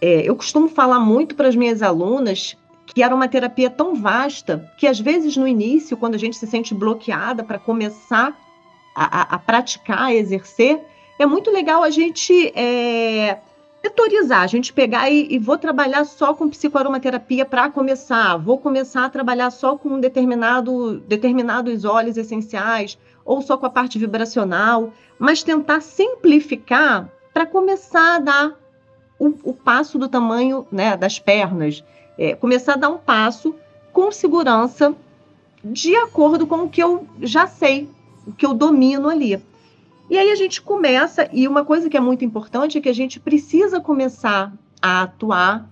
É, 0.00 0.28
eu 0.28 0.36
costumo 0.36 0.68
falar 0.68 1.00
muito 1.00 1.34
para 1.34 1.48
as 1.48 1.56
minhas 1.56 1.82
alunas 1.82 2.56
que 2.86 3.02
a 3.02 3.06
aromaterapia 3.06 3.66
é 3.66 3.70
tão 3.70 3.94
vasta 3.94 4.70
que, 4.76 4.86
às 4.86 5.00
vezes, 5.00 5.36
no 5.36 5.48
início, 5.48 5.96
quando 5.96 6.14
a 6.14 6.18
gente 6.18 6.36
se 6.36 6.46
sente 6.46 6.74
bloqueada 6.74 7.42
para 7.42 7.58
começar 7.58 8.36
a, 8.94 9.20
a, 9.20 9.22
a, 9.34 9.38
praticar, 9.38 10.02
a 10.02 10.14
exercer, 10.14 10.80
é 11.18 11.26
muito 11.26 11.50
legal 11.50 11.82
a 11.82 11.90
gente. 11.90 12.52
É, 12.54 13.38
setorizar, 13.84 14.40
a 14.40 14.46
gente 14.46 14.72
pegar 14.72 15.10
e, 15.10 15.26
e 15.30 15.38
vou 15.38 15.58
trabalhar 15.58 16.04
só 16.06 16.32
com 16.32 16.48
psicoaromaterapia 16.48 17.44
para 17.44 17.70
começar, 17.70 18.38
vou 18.38 18.56
começar 18.56 19.04
a 19.04 19.10
trabalhar 19.10 19.50
só 19.50 19.76
com 19.76 19.90
um 19.90 20.00
determinado, 20.00 21.00
determinados 21.00 21.84
óleos 21.84 22.16
essenciais, 22.16 22.98
ou 23.26 23.42
só 23.42 23.58
com 23.58 23.66
a 23.66 23.70
parte 23.70 23.98
vibracional, 23.98 24.90
mas 25.18 25.42
tentar 25.42 25.82
simplificar 25.82 27.10
para 27.32 27.44
começar 27.44 28.16
a 28.16 28.18
dar 28.18 28.52
o, 29.18 29.34
o, 29.44 29.52
passo 29.52 29.98
do 29.98 30.08
tamanho 30.08 30.66
né, 30.72 30.96
das 30.96 31.18
pernas, 31.18 31.84
é, 32.16 32.34
começar 32.34 32.74
a 32.74 32.78
dar 32.78 32.88
um 32.88 32.98
passo 32.98 33.54
com 33.92 34.10
segurança, 34.10 34.94
de 35.62 35.94
acordo 35.94 36.46
com 36.46 36.64
o 36.64 36.70
que 36.70 36.82
eu 36.82 37.06
já 37.20 37.46
sei, 37.46 37.88
o 38.26 38.32
que 38.32 38.46
eu 38.46 38.54
domino 38.54 39.10
ali. 39.10 39.40
E 40.08 40.18
aí 40.18 40.30
a 40.30 40.34
gente 40.34 40.60
começa, 40.60 41.28
e 41.32 41.48
uma 41.48 41.64
coisa 41.64 41.88
que 41.88 41.96
é 41.96 42.00
muito 42.00 42.24
importante 42.24 42.76
é 42.76 42.80
que 42.80 42.88
a 42.88 42.94
gente 42.94 43.18
precisa 43.18 43.80
começar 43.80 44.52
a 44.80 45.02
atuar 45.02 45.68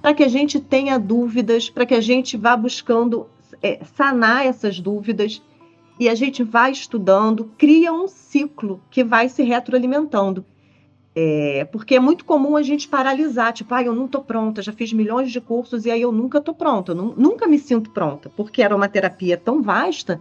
para 0.00 0.14
que 0.14 0.22
a 0.22 0.28
gente 0.28 0.60
tenha 0.60 0.98
dúvidas, 0.98 1.68
para 1.68 1.84
que 1.84 1.94
a 1.94 2.00
gente 2.00 2.36
vá 2.36 2.56
buscando 2.56 3.26
é, 3.62 3.80
sanar 3.96 4.46
essas 4.46 4.80
dúvidas 4.80 5.42
e 5.98 6.08
a 6.08 6.14
gente 6.14 6.42
vai 6.42 6.70
estudando, 6.72 7.50
cria 7.58 7.92
um 7.92 8.08
ciclo 8.08 8.80
que 8.90 9.04
vai 9.04 9.28
se 9.28 9.42
retroalimentando. 9.42 10.44
É, 11.14 11.68
porque 11.70 11.96
é 11.96 12.00
muito 12.00 12.24
comum 12.24 12.56
a 12.56 12.62
gente 12.62 12.88
paralisar, 12.88 13.52
tipo, 13.52 13.74
ah, 13.74 13.82
eu 13.82 13.94
não 13.94 14.06
estou 14.06 14.22
pronta, 14.22 14.62
já 14.62 14.72
fiz 14.72 14.92
milhões 14.92 15.30
de 15.30 15.40
cursos 15.40 15.84
e 15.84 15.90
aí 15.90 16.00
eu 16.00 16.12
nunca 16.12 16.38
estou 16.38 16.54
pronta, 16.54 16.92
eu 16.92 16.94
nunca 16.94 17.48
me 17.48 17.58
sinto 17.58 17.90
pronta, 17.90 18.30
porque 18.30 18.62
era 18.62 18.74
uma 18.74 18.88
terapia 18.88 19.36
tão 19.36 19.60
vasta 19.60 20.20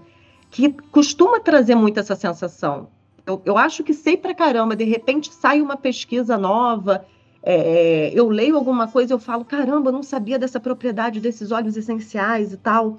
que 0.50 0.70
costuma 0.92 1.40
trazer 1.40 1.76
muito 1.76 2.00
essa 2.00 2.16
sensação. 2.16 2.90
Eu, 3.30 3.40
eu 3.46 3.58
acho 3.60 3.84
que 3.84 3.94
sei 3.94 4.18
pra 4.18 4.34
caramba, 4.34 4.76
de 4.76 4.84
repente 4.84 5.32
sai 5.32 5.62
uma 5.62 5.78
pesquisa 5.78 6.36
nova, 6.36 7.06
é, 7.44 8.12
eu 8.12 8.28
leio 8.28 8.56
alguma 8.56 8.88
coisa 8.88 9.14
eu 9.14 9.20
falo, 9.20 9.46
caramba, 9.46 9.90
eu 9.90 9.94
não 9.94 10.02
sabia 10.02 10.40
dessa 10.40 10.60
propriedade 10.60 11.20
desses 11.20 11.52
óleos 11.52 11.78
essenciais 11.78 12.52
e 12.52 12.58
tal. 12.58 12.98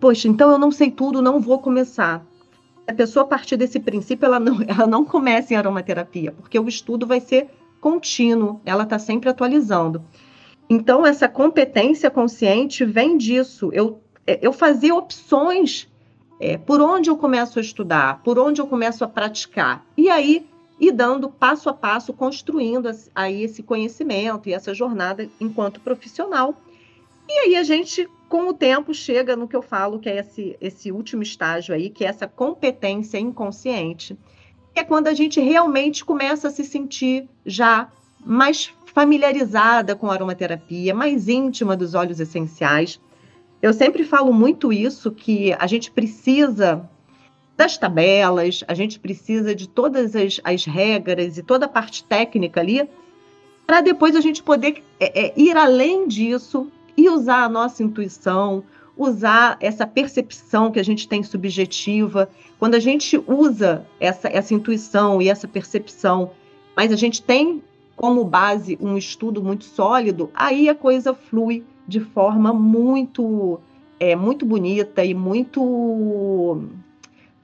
Poxa, 0.00 0.26
então 0.26 0.50
eu 0.50 0.58
não 0.58 0.70
sei 0.70 0.90
tudo, 0.90 1.20
não 1.20 1.38
vou 1.38 1.58
começar. 1.58 2.24
A 2.86 2.94
pessoa, 2.94 3.24
a 3.24 3.28
partir 3.28 3.58
desse 3.58 3.78
princípio, 3.78 4.24
ela 4.24 4.40
não, 4.40 4.58
ela 4.66 4.86
não 4.86 5.04
começa 5.04 5.52
em 5.52 5.56
aromaterapia, 5.58 6.32
porque 6.32 6.58
o 6.58 6.66
estudo 6.66 7.06
vai 7.06 7.20
ser 7.20 7.48
contínuo, 7.78 8.62
ela 8.64 8.84
está 8.84 8.98
sempre 8.98 9.28
atualizando. 9.28 10.02
Então, 10.70 11.06
essa 11.06 11.28
competência 11.28 12.10
consciente 12.10 12.86
vem 12.86 13.18
disso. 13.18 13.68
Eu, 13.72 14.00
eu 14.26 14.52
fazia 14.52 14.94
opções 14.94 15.88
é, 16.40 16.56
por 16.56 16.80
onde 16.80 17.10
eu 17.10 17.16
começo 17.16 17.58
a 17.58 17.62
estudar? 17.62 18.22
Por 18.22 18.38
onde 18.38 18.60
eu 18.60 18.66
começo 18.66 19.04
a 19.04 19.08
praticar? 19.08 19.84
E 19.96 20.08
aí, 20.08 20.46
ir 20.80 20.92
dando 20.92 21.28
passo 21.28 21.68
a 21.68 21.74
passo, 21.74 22.12
construindo 22.12 22.88
aí 23.14 23.42
esse 23.42 23.62
conhecimento 23.62 24.48
e 24.48 24.52
essa 24.52 24.72
jornada 24.72 25.28
enquanto 25.40 25.80
profissional. 25.80 26.54
E 27.28 27.32
aí 27.32 27.56
a 27.56 27.62
gente, 27.62 28.08
com 28.28 28.48
o 28.48 28.54
tempo, 28.54 28.94
chega 28.94 29.36
no 29.36 29.48
que 29.48 29.56
eu 29.56 29.62
falo, 29.62 29.98
que 29.98 30.08
é 30.08 30.18
esse, 30.18 30.56
esse 30.60 30.92
último 30.92 31.22
estágio 31.22 31.74
aí, 31.74 31.90
que 31.90 32.04
é 32.04 32.08
essa 32.08 32.26
competência 32.26 33.18
inconsciente, 33.18 34.16
que 34.72 34.80
é 34.80 34.84
quando 34.84 35.08
a 35.08 35.14
gente 35.14 35.40
realmente 35.40 36.04
começa 36.04 36.48
a 36.48 36.50
se 36.50 36.64
sentir 36.64 37.28
já 37.44 37.90
mais 38.24 38.72
familiarizada 38.86 39.94
com 39.94 40.10
a 40.10 40.14
aromaterapia, 40.14 40.94
mais 40.94 41.28
íntima 41.28 41.76
dos 41.76 41.94
óleos 41.94 42.20
essenciais, 42.20 43.00
eu 43.60 43.72
sempre 43.72 44.04
falo 44.04 44.32
muito 44.32 44.72
isso, 44.72 45.10
que 45.10 45.52
a 45.58 45.66
gente 45.66 45.90
precisa 45.90 46.88
das 47.56 47.76
tabelas, 47.76 48.62
a 48.68 48.74
gente 48.74 49.00
precisa 49.00 49.52
de 49.52 49.68
todas 49.68 50.14
as, 50.14 50.40
as 50.44 50.64
regras 50.64 51.38
e 51.38 51.42
toda 51.42 51.66
a 51.66 51.68
parte 51.68 52.04
técnica 52.04 52.60
ali, 52.60 52.88
para 53.66 53.80
depois 53.80 54.14
a 54.14 54.20
gente 54.20 54.42
poder 54.42 54.82
é, 55.00 55.26
é, 55.26 55.32
ir 55.36 55.56
além 55.56 56.06
disso 56.06 56.70
e 56.96 57.08
usar 57.08 57.42
a 57.42 57.48
nossa 57.48 57.82
intuição, 57.82 58.62
usar 58.96 59.56
essa 59.60 59.86
percepção 59.86 60.70
que 60.70 60.78
a 60.78 60.84
gente 60.84 61.08
tem 61.08 61.22
subjetiva. 61.22 62.30
Quando 62.58 62.76
a 62.76 62.80
gente 62.80 63.20
usa 63.26 63.84
essa, 63.98 64.28
essa 64.28 64.54
intuição 64.54 65.20
e 65.20 65.28
essa 65.28 65.48
percepção, 65.48 66.30
mas 66.76 66.92
a 66.92 66.96
gente 66.96 67.22
tem 67.22 67.62
como 67.96 68.24
base 68.24 68.78
um 68.80 68.96
estudo 68.96 69.42
muito 69.42 69.64
sólido, 69.64 70.30
aí 70.32 70.68
a 70.68 70.74
coisa 70.74 71.12
flui 71.12 71.64
de 71.88 72.00
forma 72.00 72.52
muito 72.52 73.58
é, 73.98 74.14
muito 74.14 74.44
bonita 74.44 75.02
e 75.04 75.14
muito 75.14 76.62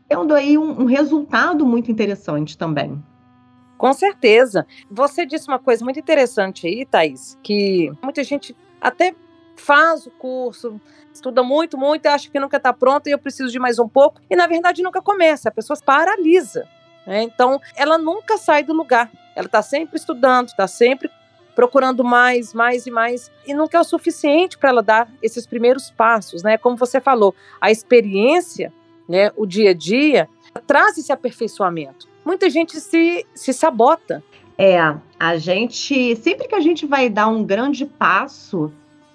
tendo 0.07 0.35
aí 0.35 0.57
um, 0.59 0.83
um 0.83 0.85
resultado 0.85 1.67
muito 1.67 1.91
interessante 1.91 2.57
também. 2.57 3.03
Com 3.77 3.93
certeza. 3.93 4.67
Você 4.91 5.27
disse 5.27 5.49
uma 5.49 5.59
coisa 5.59 5.83
muito 5.85 5.99
interessante 5.99 6.67
aí, 6.67 6.87
Thaís, 6.87 7.39
que 7.43 7.91
muita 8.03 8.23
gente 8.23 8.55
até 8.81 9.15
faz 9.57 10.07
o 10.07 10.11
curso, 10.11 10.81
estuda 11.13 11.43
muito, 11.43 11.79
muito, 11.79 12.07
acha 12.07 12.31
que 12.31 12.39
nunca 12.39 12.59
está 12.59 12.73
pronto 12.73 13.09
e 13.09 13.13
eu 13.13 13.19
preciso 13.19 13.51
de 13.51 13.59
mais 13.59 13.79
um 13.79 13.89
pouco, 13.89 14.21
e 14.29 14.37
na 14.37 14.47
verdade 14.47 14.83
nunca 14.83 15.01
começa, 15.01 15.49
a 15.49 15.53
pessoa 15.53 15.79
paralisa. 15.85 16.69
Né? 17.07 17.23
Então, 17.23 17.61
ela 17.77 17.99
nunca 17.99 18.37
sai 18.37 18.63
do 18.63 18.73
lugar, 18.73 19.11
ela 19.35 19.47
está 19.47 19.63
sempre 19.63 19.97
estudando, 19.97 20.49
está 20.49 20.67
sempre 20.67 21.11
procurando 21.55 22.03
mais, 22.03 22.53
mais 22.53 22.87
e 22.87 22.91
mais, 22.91 23.31
e 23.47 23.55
nunca 23.55 23.79
é 23.79 23.81
o 23.81 23.85
suficiente 23.85 24.59
para 24.59 24.71
ela 24.71 24.83
dar 24.83 25.09
esses 25.23 25.47
primeiros 25.47 25.91
passos, 25.91 26.43
né? 26.43 26.59
Como 26.59 26.77
você 26.77 27.01
falou, 27.01 27.35
a 27.61 27.71
experiência, 27.71 28.73
né, 29.09 29.31
o 29.37 29.47
dia 29.47 29.71
a 29.71 29.75
dia, 29.75 30.29
traz 30.67 30.99
esse 30.99 31.13
aperfeiçoamento. 31.13 32.09
Muita 32.25 32.49
gente 32.49 32.81
se, 32.81 33.27
se 33.35 33.53
sabota. 33.53 34.23
É, 34.57 34.79
a 35.19 35.37
gente, 35.37 36.17
sempre 36.17 36.49
que 36.49 36.55
a 36.55 36.61
gente 36.61 36.87
vai 36.87 37.09
dar 37.09 37.29
um 37.29 37.45
grande 37.45 37.85
passo, 37.85 38.73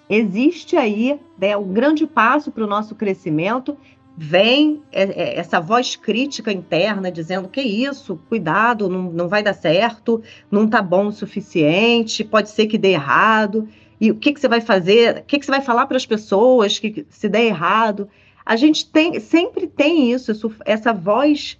existe 0.10 0.76
aí 0.76 1.20
né, 1.38 1.56
um 1.56 1.72
grande 1.72 2.06
passo 2.06 2.52
para 2.52 2.64
o 2.64 2.68
nosso 2.68 2.96
crescimento, 2.96 3.78
vem 4.22 4.82
é, 4.92 5.04
é, 5.04 5.40
essa 5.40 5.62
voz 5.62 5.96
crítica 5.96 6.52
interna 6.52 7.10
dizendo 7.10 7.48
que 7.48 7.62
isso, 7.62 8.20
cuidado, 8.28 8.90
não, 8.90 9.04
não 9.04 9.30
vai 9.30 9.42
dar 9.42 9.54
certo, 9.54 10.22
não 10.52 10.68
tá 10.68 10.82
bom 10.82 11.08
o 11.08 11.12
suficiente, 11.14 12.26
pode 12.26 12.50
ser 12.50 12.68
que 12.68 12.78
dê 12.78 12.90
errado, 12.90 13.70
e 14.00 14.12
o 14.12 14.16
que, 14.16 14.34
que 14.34 14.42
você 14.42 14.50
vai 14.50 14.60
fazer, 14.60 15.20
o 15.20 15.24
que, 15.24 15.40
que 15.40 15.46
você 15.46 15.52
vai 15.52 15.62
falar 15.62 15.88
para 15.88 15.96
as 15.96 16.06
pessoas 16.06 16.78
que 16.78 17.06
se 17.10 17.30
der 17.30 17.46
errado. 17.46 18.10
A 18.46 18.58
gente 18.58 18.86
tem, 18.90 19.22
sempre 19.22 19.68
tem 19.68 20.12
isso, 20.12 20.34
isso 20.34 20.52
essa 20.66 20.92
voz 20.92 21.58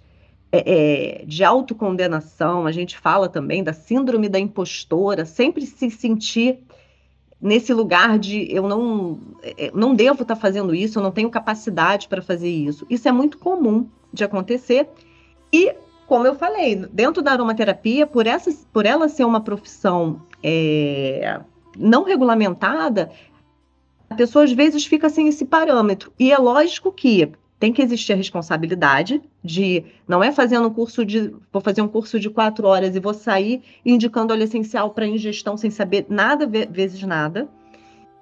é, 0.52 1.20
é, 1.20 1.24
de 1.24 1.42
autocondenação, 1.42 2.66
a 2.66 2.72
gente 2.72 2.98
fala 2.98 3.26
também 3.26 3.64
da 3.64 3.72
síndrome 3.72 4.28
da 4.28 4.38
impostora, 4.38 5.24
sempre 5.24 5.64
se 5.64 5.90
sentir 5.90 6.58
nesse 7.40 7.72
lugar 7.72 8.18
de 8.18 8.52
eu 8.54 8.68
não, 8.68 9.18
é, 9.42 9.70
não 9.72 9.94
devo 9.94 10.22
estar 10.22 10.34
tá 10.34 10.40
fazendo 10.40 10.74
isso, 10.74 10.98
eu 10.98 11.02
não 11.02 11.10
tenho 11.10 11.30
capacidade 11.30 12.06
para 12.08 12.20
fazer 12.20 12.50
isso. 12.50 12.86
Isso 12.90 13.08
é 13.08 13.12
muito 13.12 13.38
comum 13.38 13.88
de 14.12 14.24
acontecer. 14.24 14.88
E, 15.52 15.74
como 16.06 16.26
eu 16.26 16.34
falei, 16.34 16.76
dentro 16.76 17.22
da 17.22 17.32
aromaterapia, 17.32 18.06
por, 18.06 18.26
essa, 18.26 18.52
por 18.72 18.84
ela 18.84 19.08
ser 19.08 19.24
uma 19.24 19.40
profissão 19.40 20.20
é, 20.42 21.40
não 21.76 22.04
regulamentada, 22.04 23.10
a 24.08 24.14
pessoa 24.14 24.44
às 24.44 24.52
vezes 24.52 24.84
fica 24.84 25.08
sem 25.08 25.28
esse 25.28 25.44
parâmetro. 25.44 26.12
E 26.18 26.32
é 26.32 26.36
lógico 26.36 26.92
que 26.92 27.32
tem 27.60 27.74
que 27.74 27.82
existir 27.82 28.14
a 28.14 28.16
responsabilidade 28.16 29.22
de 29.44 29.84
não 30.08 30.24
é 30.24 30.32
fazendo 30.32 30.66
um 30.66 30.72
curso 30.72 31.04
de 31.04 31.32
vou 31.52 31.60
fazer 31.60 31.82
um 31.82 31.88
curso 31.88 32.18
de 32.18 32.30
quatro 32.30 32.66
horas 32.66 32.96
e 32.96 33.00
vou 33.00 33.12
sair 33.12 33.62
indicando 33.84 34.32
óleo 34.32 34.44
essencial 34.44 34.90
para 34.90 35.06
ingestão 35.06 35.58
sem 35.58 35.70
saber 35.70 36.06
nada 36.08 36.46
vezes 36.46 37.02
nada. 37.02 37.46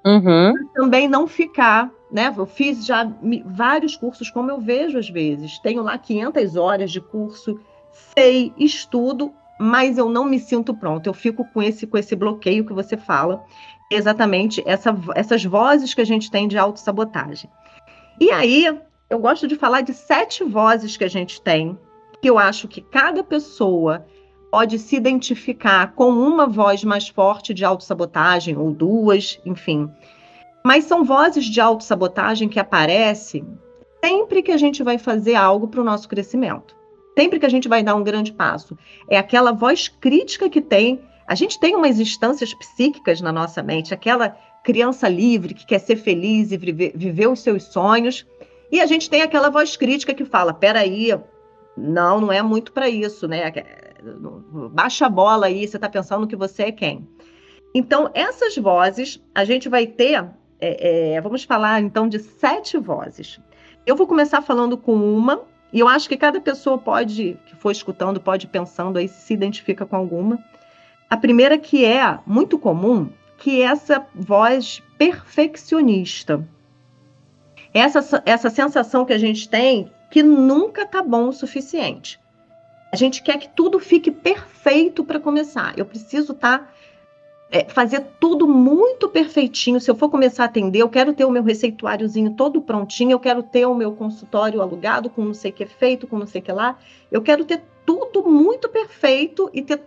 Uhum. 0.04 0.54
Também 0.74 1.08
não 1.08 1.28
ficar, 1.28 1.90
né? 2.10 2.34
Eu 2.36 2.46
fiz 2.46 2.84
já 2.84 3.08
vários 3.46 3.94
cursos, 3.96 4.28
como 4.28 4.50
eu 4.50 4.60
vejo 4.60 4.98
às 4.98 5.08
vezes. 5.08 5.58
Tenho 5.60 5.82
lá 5.82 5.96
500 5.96 6.56
horas 6.56 6.90
de 6.90 7.00
curso, 7.00 7.60
sei, 7.92 8.52
estudo, 8.58 9.32
mas 9.60 9.98
eu 9.98 10.08
não 10.08 10.24
me 10.24 10.40
sinto 10.40 10.74
pronto. 10.74 11.06
Eu 11.06 11.14
fico 11.14 11.44
com 11.52 11.62
esse 11.62 11.86
com 11.86 11.96
esse 11.96 12.16
bloqueio 12.16 12.66
que 12.66 12.72
você 12.72 12.96
fala, 12.96 13.44
exatamente 13.88 14.64
essa, 14.66 14.96
essas 15.14 15.44
vozes 15.44 15.94
que 15.94 16.00
a 16.00 16.06
gente 16.06 16.28
tem 16.28 16.48
de 16.48 16.58
autossabotagem. 16.58 17.48
E 18.20 18.32
aí, 18.32 18.66
eu 19.10 19.18
gosto 19.18 19.46
de 19.46 19.56
falar 19.56 19.80
de 19.80 19.94
sete 19.94 20.44
vozes 20.44 20.96
que 20.96 21.04
a 21.04 21.08
gente 21.08 21.40
tem, 21.40 21.78
que 22.20 22.28
eu 22.28 22.38
acho 22.38 22.68
que 22.68 22.80
cada 22.80 23.24
pessoa 23.24 24.06
pode 24.50 24.78
se 24.78 24.96
identificar 24.96 25.92
com 25.94 26.10
uma 26.10 26.46
voz 26.46 26.84
mais 26.84 27.08
forte 27.08 27.54
de 27.54 27.64
autossabotagem, 27.64 28.56
ou 28.56 28.72
duas, 28.72 29.40
enfim. 29.44 29.90
Mas 30.64 30.84
são 30.84 31.04
vozes 31.04 31.44
de 31.46 31.60
autossabotagem 31.60 32.48
que 32.48 32.58
aparecem 32.58 33.46
sempre 34.04 34.42
que 34.42 34.52
a 34.52 34.56
gente 34.56 34.82
vai 34.82 34.98
fazer 34.98 35.34
algo 35.34 35.68
para 35.68 35.80
o 35.80 35.84
nosso 35.84 36.08
crescimento. 36.08 36.76
Sempre 37.18 37.38
que 37.40 37.46
a 37.46 37.50
gente 37.50 37.68
vai 37.68 37.82
dar 37.82 37.94
um 37.94 38.04
grande 38.04 38.32
passo. 38.32 38.76
É 39.08 39.18
aquela 39.18 39.52
voz 39.52 39.88
crítica 39.88 40.48
que 40.48 40.60
tem. 40.60 41.00
A 41.26 41.34
gente 41.34 41.58
tem 41.58 41.74
umas 41.74 41.98
instâncias 41.98 42.54
psíquicas 42.54 43.20
na 43.20 43.32
nossa 43.32 43.62
mente, 43.62 43.92
aquela 43.92 44.36
criança 44.62 45.08
livre 45.08 45.54
que 45.54 45.66
quer 45.66 45.78
ser 45.78 45.96
feliz 45.96 46.52
e 46.52 46.56
viver, 46.56 47.28
os 47.28 47.40
seus 47.40 47.64
sonhos 47.64 48.26
e 48.70 48.80
a 48.80 48.86
gente 48.86 49.08
tem 49.08 49.22
aquela 49.22 49.50
voz 49.50 49.76
crítica 49.76 50.14
que 50.14 50.24
fala: 50.24 50.52
peraí, 50.52 51.10
não, 51.76 52.20
não 52.20 52.32
é 52.32 52.42
muito 52.42 52.72
para 52.72 52.88
isso, 52.88 53.26
né? 53.26 53.52
Baixa 54.72 55.06
a 55.06 55.10
bola 55.10 55.46
aí, 55.46 55.66
você 55.66 55.76
está 55.76 55.88
pensando 55.88 56.26
que 56.26 56.36
você 56.36 56.64
é 56.64 56.72
quem? 56.72 57.08
Então, 57.74 58.10
essas 58.14 58.56
vozes, 58.56 59.22
a 59.34 59.44
gente 59.44 59.68
vai 59.68 59.86
ter, 59.86 60.24
é, 60.60 61.14
é, 61.14 61.20
vamos 61.20 61.44
falar 61.44 61.80
então 61.80 62.08
de 62.08 62.18
sete 62.18 62.78
vozes. 62.78 63.40
Eu 63.86 63.96
vou 63.96 64.06
começar 64.06 64.42
falando 64.42 64.76
com 64.76 64.94
uma, 64.94 65.42
e 65.72 65.80
eu 65.80 65.88
acho 65.88 66.08
que 66.08 66.16
cada 66.16 66.40
pessoa 66.40 66.78
pode, 66.78 67.38
que 67.46 67.56
for 67.56 67.70
escutando, 67.70 68.20
pode 68.20 68.46
pensando 68.46 68.98
aí 68.98 69.08
se 69.08 69.34
identifica 69.34 69.84
com 69.84 69.96
alguma. 69.96 70.38
A 71.08 71.16
primeira 71.16 71.58
que 71.58 71.84
é 71.84 72.18
muito 72.26 72.58
comum, 72.58 73.10
que 73.36 73.62
é 73.62 73.66
essa 73.66 74.06
voz 74.14 74.82
perfeccionista 74.98 76.46
essa, 77.72 78.22
essa 78.24 78.50
sensação 78.50 79.04
que 79.04 79.12
a 79.12 79.18
gente 79.18 79.48
tem 79.48 79.90
que 80.10 80.22
nunca 80.22 80.86
tá 80.86 81.02
bom 81.02 81.28
o 81.28 81.32
suficiente. 81.32 82.18
A 82.90 82.96
gente 82.96 83.22
quer 83.22 83.38
que 83.38 83.48
tudo 83.48 83.78
fique 83.78 84.10
perfeito 84.10 85.04
para 85.04 85.20
começar. 85.20 85.78
Eu 85.78 85.84
preciso 85.84 86.32
tá, 86.32 86.66
é, 87.50 87.64
fazer 87.64 88.06
tudo 88.18 88.48
muito 88.48 89.08
perfeitinho. 89.08 89.80
Se 89.80 89.90
eu 89.90 89.94
for 89.94 90.08
começar 90.08 90.44
a 90.44 90.46
atender, 90.46 90.80
eu 90.80 90.88
quero 90.88 91.12
ter 91.12 91.26
o 91.26 91.30
meu 91.30 91.42
receituáriozinho 91.42 92.34
todo 92.34 92.62
prontinho, 92.62 93.12
eu 93.12 93.20
quero 93.20 93.42
ter 93.42 93.66
o 93.66 93.74
meu 93.74 93.92
consultório 93.92 94.62
alugado 94.62 95.10
com 95.10 95.24
não 95.24 95.34
sei 95.34 95.50
o 95.50 95.54
que 95.54 95.66
feito, 95.66 96.06
com 96.06 96.18
não 96.18 96.26
sei 96.26 96.40
o 96.40 96.44
que 96.44 96.52
lá. 96.52 96.78
Eu 97.12 97.20
quero 97.20 97.44
ter 97.44 97.62
tudo 97.84 98.26
muito 98.26 98.70
perfeito 98.70 99.50
e 99.52 99.60
ter, 99.60 99.82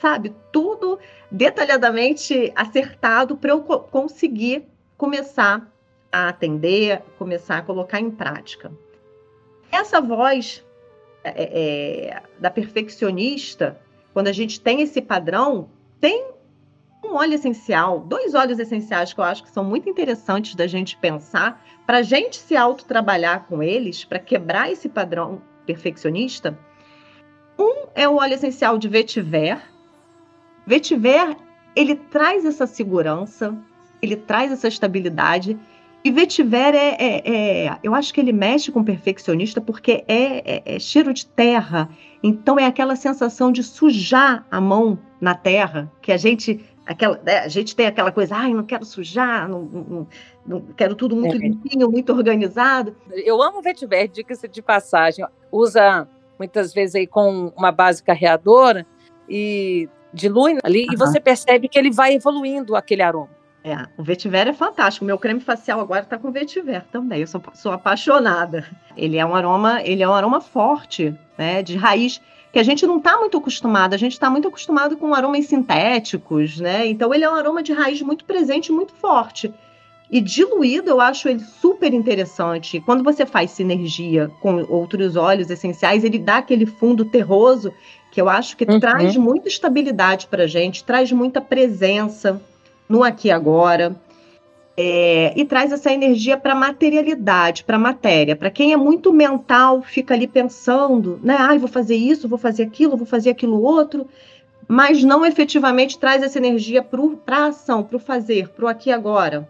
sabe, 0.00 0.34
tudo 0.52 0.98
detalhadamente 1.30 2.52
acertado 2.54 3.36
para 3.36 3.50
eu 3.50 3.62
co 3.62 3.78
conseguir 3.80 4.66
começar 4.96 5.73
a 6.14 6.28
atender, 6.28 7.02
começar 7.18 7.58
a 7.58 7.62
colocar 7.62 7.98
em 7.98 8.08
prática. 8.08 8.70
Essa 9.72 10.00
voz 10.00 10.64
é, 11.24 12.12
é, 12.12 12.22
da 12.38 12.50
perfeccionista, 12.50 13.80
quando 14.12 14.28
a 14.28 14.32
gente 14.32 14.60
tem 14.60 14.80
esse 14.80 15.02
padrão, 15.02 15.68
tem 16.00 16.28
um 17.04 17.16
óleo 17.16 17.34
essencial, 17.34 17.98
dois 17.98 18.32
óleos 18.32 18.60
essenciais 18.60 19.12
que 19.12 19.18
eu 19.18 19.24
acho 19.24 19.42
que 19.42 19.50
são 19.50 19.64
muito 19.64 19.90
interessantes 19.90 20.54
da 20.54 20.68
gente 20.68 20.96
pensar, 20.96 21.60
para 21.84 21.98
a 21.98 22.02
gente 22.02 22.36
se 22.36 22.56
autotrabalhar 22.56 23.46
com 23.48 23.60
eles, 23.60 24.04
para 24.04 24.20
quebrar 24.20 24.70
esse 24.70 24.88
padrão 24.88 25.42
perfeccionista. 25.66 26.56
Um 27.58 27.88
é 27.92 28.08
o 28.08 28.18
óleo 28.18 28.34
essencial 28.34 28.78
de 28.78 28.88
vetiver. 28.88 29.60
Vetiver, 30.64 31.36
ele 31.74 31.96
traz 31.96 32.44
essa 32.44 32.68
segurança, 32.68 33.58
ele 34.00 34.14
traz 34.14 34.52
essa 34.52 34.68
estabilidade 34.68 35.58
e 36.04 36.10
vetiver 36.10 36.74
é, 36.74 36.96
é, 36.98 37.66
é, 37.66 37.78
Eu 37.82 37.94
acho 37.94 38.12
que 38.12 38.20
ele 38.20 38.32
mexe 38.32 38.70
com 38.70 38.80
o 38.80 38.84
perfeccionista 38.84 39.58
porque 39.58 40.04
é, 40.06 40.56
é, 40.56 40.62
é, 40.76 40.78
cheiro 40.78 41.14
de 41.14 41.24
terra. 41.24 41.88
Então 42.22 42.58
é 42.58 42.66
aquela 42.66 42.94
sensação 42.94 43.50
de 43.50 43.62
sujar 43.62 44.46
a 44.50 44.60
mão 44.60 44.98
na 45.18 45.34
terra, 45.34 45.90
que 46.02 46.12
a 46.12 46.18
gente. 46.18 46.62
Aquela, 46.86 47.18
né, 47.24 47.38
a 47.38 47.48
gente 47.48 47.74
tem 47.74 47.86
aquela 47.86 48.12
coisa, 48.12 48.36
ai, 48.36 48.52
não 48.52 48.62
quero 48.62 48.84
sujar, 48.84 49.48
não, 49.48 49.62
não, 49.62 50.08
não 50.46 50.60
quero 50.76 50.94
tudo 50.94 51.16
muito 51.16 51.36
é. 51.36 51.38
limpinho, 51.38 51.90
muito 51.90 52.12
organizado. 52.12 52.94
Eu 53.10 53.42
amo 53.42 53.62
vetiver, 53.62 54.06
dica-se 54.06 54.46
de 54.46 54.60
passagem. 54.60 55.24
Usa 55.50 56.06
muitas 56.38 56.74
vezes 56.74 56.94
aí 56.96 57.06
com 57.06 57.50
uma 57.56 57.72
base 57.72 58.02
carreadora 58.02 58.86
e 59.26 59.88
dilui 60.12 60.58
ali, 60.62 60.84
uhum. 60.86 60.92
e 60.92 60.96
você 60.96 61.18
percebe 61.18 61.66
que 61.68 61.78
ele 61.78 61.90
vai 61.90 62.14
evoluindo 62.14 62.76
aquele 62.76 63.00
aroma. 63.00 63.30
É, 63.64 63.86
o 63.96 64.02
vetiver 64.02 64.46
é 64.46 64.52
fantástico. 64.52 65.06
Meu 65.06 65.16
creme 65.16 65.40
facial 65.40 65.80
agora 65.80 66.02
está 66.02 66.18
com 66.18 66.30
vetiver 66.30 66.84
também. 66.92 67.22
Eu 67.22 67.26
sou, 67.26 67.42
sou 67.54 67.72
apaixonada. 67.72 68.66
Ele 68.94 69.16
é 69.16 69.24
um 69.24 69.34
aroma, 69.34 69.82
ele 69.82 70.02
é 70.02 70.08
um 70.08 70.12
aroma 70.12 70.38
forte, 70.42 71.14
né, 71.38 71.62
de 71.62 71.74
raiz 71.74 72.20
que 72.52 72.58
a 72.58 72.62
gente 72.62 72.86
não 72.86 72.98
está 72.98 73.16
muito 73.18 73.38
acostumado. 73.38 73.94
A 73.94 73.96
gente 73.96 74.12
está 74.12 74.28
muito 74.28 74.48
acostumado 74.48 74.98
com 74.98 75.14
aromas 75.14 75.46
sintéticos, 75.46 76.60
né? 76.60 76.86
Então 76.86 77.12
ele 77.12 77.24
é 77.24 77.30
um 77.30 77.34
aroma 77.34 77.62
de 77.62 77.72
raiz 77.72 78.02
muito 78.02 78.26
presente, 78.26 78.70
muito 78.70 78.92
forte. 78.92 79.52
E 80.10 80.20
diluído, 80.20 80.90
eu 80.90 81.00
acho 81.00 81.26
ele 81.28 81.40
super 81.40 81.92
interessante. 81.92 82.80
Quando 82.80 83.02
você 83.02 83.24
faz 83.24 83.50
sinergia 83.50 84.30
com 84.40 84.62
outros 84.68 85.16
óleos 85.16 85.50
essenciais, 85.50 86.04
ele 86.04 86.18
dá 86.18 86.36
aquele 86.36 86.66
fundo 86.66 87.06
terroso 87.06 87.72
que 88.12 88.20
eu 88.20 88.28
acho 88.28 88.56
que 88.56 88.64
uhum. 88.64 88.78
traz 88.78 89.16
muita 89.16 89.48
estabilidade 89.48 90.28
para 90.28 90.44
a 90.44 90.46
gente, 90.46 90.84
traz 90.84 91.10
muita 91.10 91.40
presença 91.40 92.40
no 92.88 93.02
aqui 93.02 93.28
e 93.28 93.30
agora. 93.30 93.94
É, 94.76 95.32
e 95.36 95.44
traz 95.44 95.70
essa 95.70 95.92
energia 95.92 96.36
para 96.36 96.52
a 96.52 96.56
materialidade, 96.56 97.62
para 97.62 97.76
a 97.76 97.80
matéria. 97.80 98.34
Para 98.34 98.50
quem 98.50 98.72
é 98.72 98.76
muito 98.76 99.12
mental, 99.12 99.82
fica 99.82 100.14
ali 100.14 100.26
pensando, 100.26 101.20
né? 101.22 101.36
Ah, 101.38 101.56
vou 101.56 101.68
fazer 101.68 101.94
isso, 101.94 102.28
vou 102.28 102.38
fazer 102.38 102.64
aquilo, 102.64 102.96
vou 102.96 103.06
fazer 103.06 103.30
aquilo 103.30 103.62
outro, 103.62 104.08
mas 104.66 105.04
não 105.04 105.24
efetivamente 105.24 105.96
traz 105.96 106.24
essa 106.24 106.38
energia 106.38 106.82
para 106.82 107.38
a 107.38 107.46
ação, 107.46 107.84
para 107.84 107.96
o 107.96 108.00
fazer, 108.00 108.48
para 108.48 108.64
o 108.64 108.68
aqui 108.68 108.90
e 108.90 108.92
agora. 108.92 109.48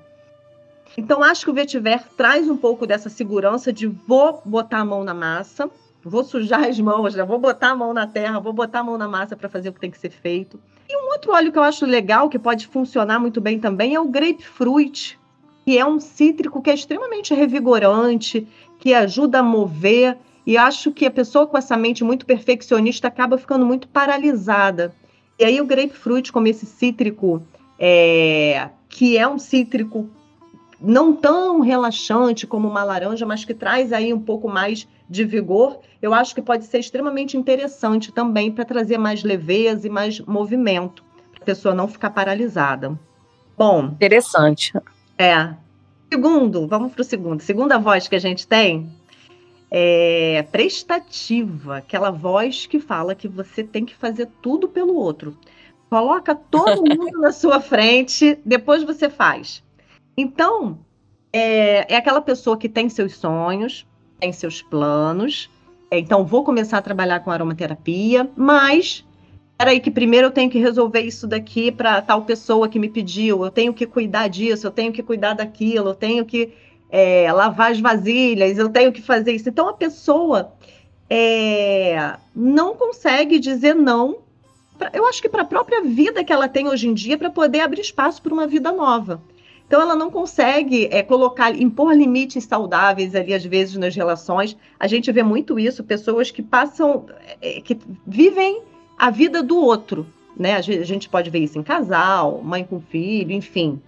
Então, 0.96 1.22
acho 1.22 1.44
que 1.44 1.50
o 1.50 1.54
vetiver 1.54 2.04
traz 2.16 2.48
um 2.48 2.56
pouco 2.56 2.86
dessa 2.86 3.08
segurança 3.08 3.72
de 3.72 3.86
vou 3.86 4.42
botar 4.44 4.80
a 4.80 4.84
mão 4.84 5.02
na 5.04 5.14
massa, 5.14 5.70
vou 6.04 6.22
sujar 6.22 6.64
as 6.64 6.78
mãos, 6.78 7.14
já 7.14 7.24
vou 7.24 7.38
botar 7.38 7.70
a 7.70 7.74
mão 7.74 7.94
na 7.94 8.06
terra, 8.06 8.38
vou 8.38 8.52
botar 8.52 8.80
a 8.80 8.84
mão 8.84 8.98
na 8.98 9.08
massa 9.08 9.34
para 9.34 9.48
fazer 9.48 9.70
o 9.70 9.72
que 9.72 9.80
tem 9.80 9.90
que 9.90 9.98
ser 9.98 10.10
feito 10.10 10.60
E 10.88 10.96
um 10.96 11.08
outro 11.12 11.32
óleo 11.32 11.50
que 11.50 11.58
eu 11.58 11.62
acho 11.62 11.86
legal, 11.86 12.28
que 12.28 12.38
pode 12.38 12.66
funcionar 12.66 13.18
muito 13.18 13.40
bem 13.40 13.58
também, 13.58 13.94
é 13.94 14.00
o 14.00 14.08
grapefruit, 14.08 15.18
que 15.64 15.78
é 15.78 15.84
um 15.84 15.98
cítrico 15.98 16.60
que 16.60 16.70
é 16.70 16.74
extremamente 16.74 17.32
revigorante, 17.32 18.46
que 18.78 18.92
ajuda 18.92 19.38
a 19.38 19.42
mover. 19.42 20.16
E 20.46 20.58
acho 20.58 20.92
que 20.92 21.06
a 21.06 21.10
pessoa 21.10 21.46
com 21.46 21.56
essa 21.56 21.76
mente 21.76 22.04
muito 22.04 22.26
perfeccionista 22.26 23.08
acaba 23.08 23.38
ficando 23.38 23.64
muito 23.64 23.88
paralisada. 23.88 24.94
E 25.38 25.44
aí 25.44 25.60
o 25.60 25.64
grapefruit, 25.64 26.30
como 26.30 26.46
esse 26.46 26.66
cítrico, 26.66 27.42
é, 27.78 28.68
que 28.88 29.16
é 29.16 29.26
um 29.26 29.38
cítrico 29.38 30.08
não 30.84 31.14
tão 31.14 31.60
relaxante 31.60 32.46
como 32.46 32.68
uma 32.68 32.84
laranja, 32.84 33.24
mas 33.24 33.44
que 33.44 33.54
traz 33.54 33.92
aí 33.92 34.12
um 34.12 34.20
pouco 34.20 34.48
mais 34.48 34.86
de 35.08 35.24
vigor, 35.24 35.80
eu 36.00 36.12
acho 36.14 36.34
que 36.34 36.42
pode 36.42 36.64
ser 36.64 36.78
extremamente 36.78 37.36
interessante 37.36 38.12
também 38.12 38.50
para 38.50 38.64
trazer 38.64 38.98
mais 38.98 39.22
leveza 39.22 39.86
e 39.86 39.90
mais 39.90 40.20
movimento, 40.20 41.04
para 41.32 41.42
a 41.42 41.44
pessoa 41.44 41.74
não 41.74 41.88
ficar 41.88 42.10
paralisada. 42.10 42.98
Bom. 43.56 43.84
Interessante. 43.86 44.72
É. 45.18 45.54
Segundo, 46.12 46.66
vamos 46.66 46.92
para 46.92 47.02
o 47.02 47.04
segundo. 47.04 47.40
Segunda 47.40 47.78
voz 47.78 48.08
que 48.08 48.16
a 48.16 48.20
gente 48.20 48.46
tem 48.46 48.90
é 49.70 50.46
prestativa, 50.52 51.78
aquela 51.78 52.10
voz 52.10 52.66
que 52.66 52.78
fala 52.78 53.14
que 53.14 53.26
você 53.26 53.64
tem 53.64 53.84
que 53.84 53.94
fazer 53.94 54.28
tudo 54.40 54.68
pelo 54.68 54.94
outro. 54.94 55.36
Coloca 55.90 56.34
todo 56.34 56.82
mundo 56.96 57.20
na 57.20 57.32
sua 57.32 57.60
frente, 57.60 58.38
depois 58.44 58.84
você 58.84 59.10
faz. 59.10 59.64
Então, 60.16 60.78
é, 61.32 61.92
é 61.92 61.96
aquela 61.96 62.20
pessoa 62.20 62.56
que 62.56 62.68
tem 62.68 62.88
seus 62.88 63.16
sonhos, 63.16 63.86
tem 64.20 64.32
seus 64.32 64.62
planos. 64.62 65.50
É, 65.90 65.98
então, 65.98 66.24
vou 66.24 66.44
começar 66.44 66.78
a 66.78 66.82
trabalhar 66.82 67.20
com 67.20 67.30
aromaterapia, 67.30 68.30
mas 68.36 69.04
peraí 69.58 69.80
que 69.80 69.90
primeiro 69.90 70.28
eu 70.28 70.30
tenho 70.30 70.50
que 70.50 70.58
resolver 70.58 71.00
isso 71.00 71.26
daqui 71.26 71.70
para 71.70 72.02
tal 72.02 72.22
pessoa 72.22 72.68
que 72.68 72.78
me 72.78 72.88
pediu, 72.88 73.44
eu 73.44 73.50
tenho 73.50 73.72
que 73.72 73.86
cuidar 73.86 74.28
disso, 74.28 74.66
eu 74.66 74.70
tenho 74.70 74.92
que 74.92 75.02
cuidar 75.02 75.34
daquilo, 75.34 75.90
eu 75.90 75.94
tenho 75.94 76.24
que 76.24 76.52
é, 76.90 77.32
lavar 77.32 77.72
as 77.72 77.80
vasilhas, 77.80 78.58
eu 78.58 78.68
tenho 78.68 78.92
que 78.92 79.02
fazer 79.02 79.32
isso. 79.32 79.48
Então, 79.48 79.68
a 79.68 79.72
pessoa 79.72 80.52
é, 81.10 82.16
não 82.34 82.74
consegue 82.76 83.38
dizer 83.38 83.74
não, 83.74 84.18
pra, 84.78 84.90
eu 84.92 85.06
acho 85.06 85.20
que 85.20 85.28
para 85.28 85.42
a 85.42 85.46
própria 85.46 85.82
vida 85.82 86.24
que 86.24 86.32
ela 86.32 86.48
tem 86.48 86.68
hoje 86.68 86.88
em 86.88 86.94
dia, 86.94 87.18
para 87.18 87.30
poder 87.30 87.60
abrir 87.60 87.80
espaço 87.80 88.22
para 88.22 88.32
uma 88.32 88.46
vida 88.46 88.70
nova. 88.70 89.20
Então, 89.66 89.80
ela 89.80 89.94
não 89.94 90.10
consegue 90.10 90.88
é, 90.90 91.02
colocar, 91.02 91.54
impor 91.54 91.94
limites 91.94 92.44
saudáveis 92.44 93.14
ali, 93.14 93.32
às 93.32 93.44
vezes, 93.44 93.76
nas 93.76 93.94
relações. 93.96 94.56
A 94.78 94.86
gente 94.86 95.10
vê 95.10 95.22
muito 95.22 95.58
isso, 95.58 95.82
pessoas 95.82 96.30
que 96.30 96.42
passam, 96.42 97.06
é, 97.40 97.60
que 97.60 97.78
vivem 98.06 98.62
a 98.98 99.10
vida 99.10 99.42
do 99.42 99.58
outro, 99.58 100.06
né? 100.36 100.56
A 100.56 100.60
gente 100.60 101.08
pode 101.08 101.30
ver 101.30 101.40
isso 101.40 101.58
em 101.58 101.62
casal, 101.62 102.40
mãe 102.42 102.64
com 102.64 102.80
filho, 102.80 103.32
enfim, 103.32 103.80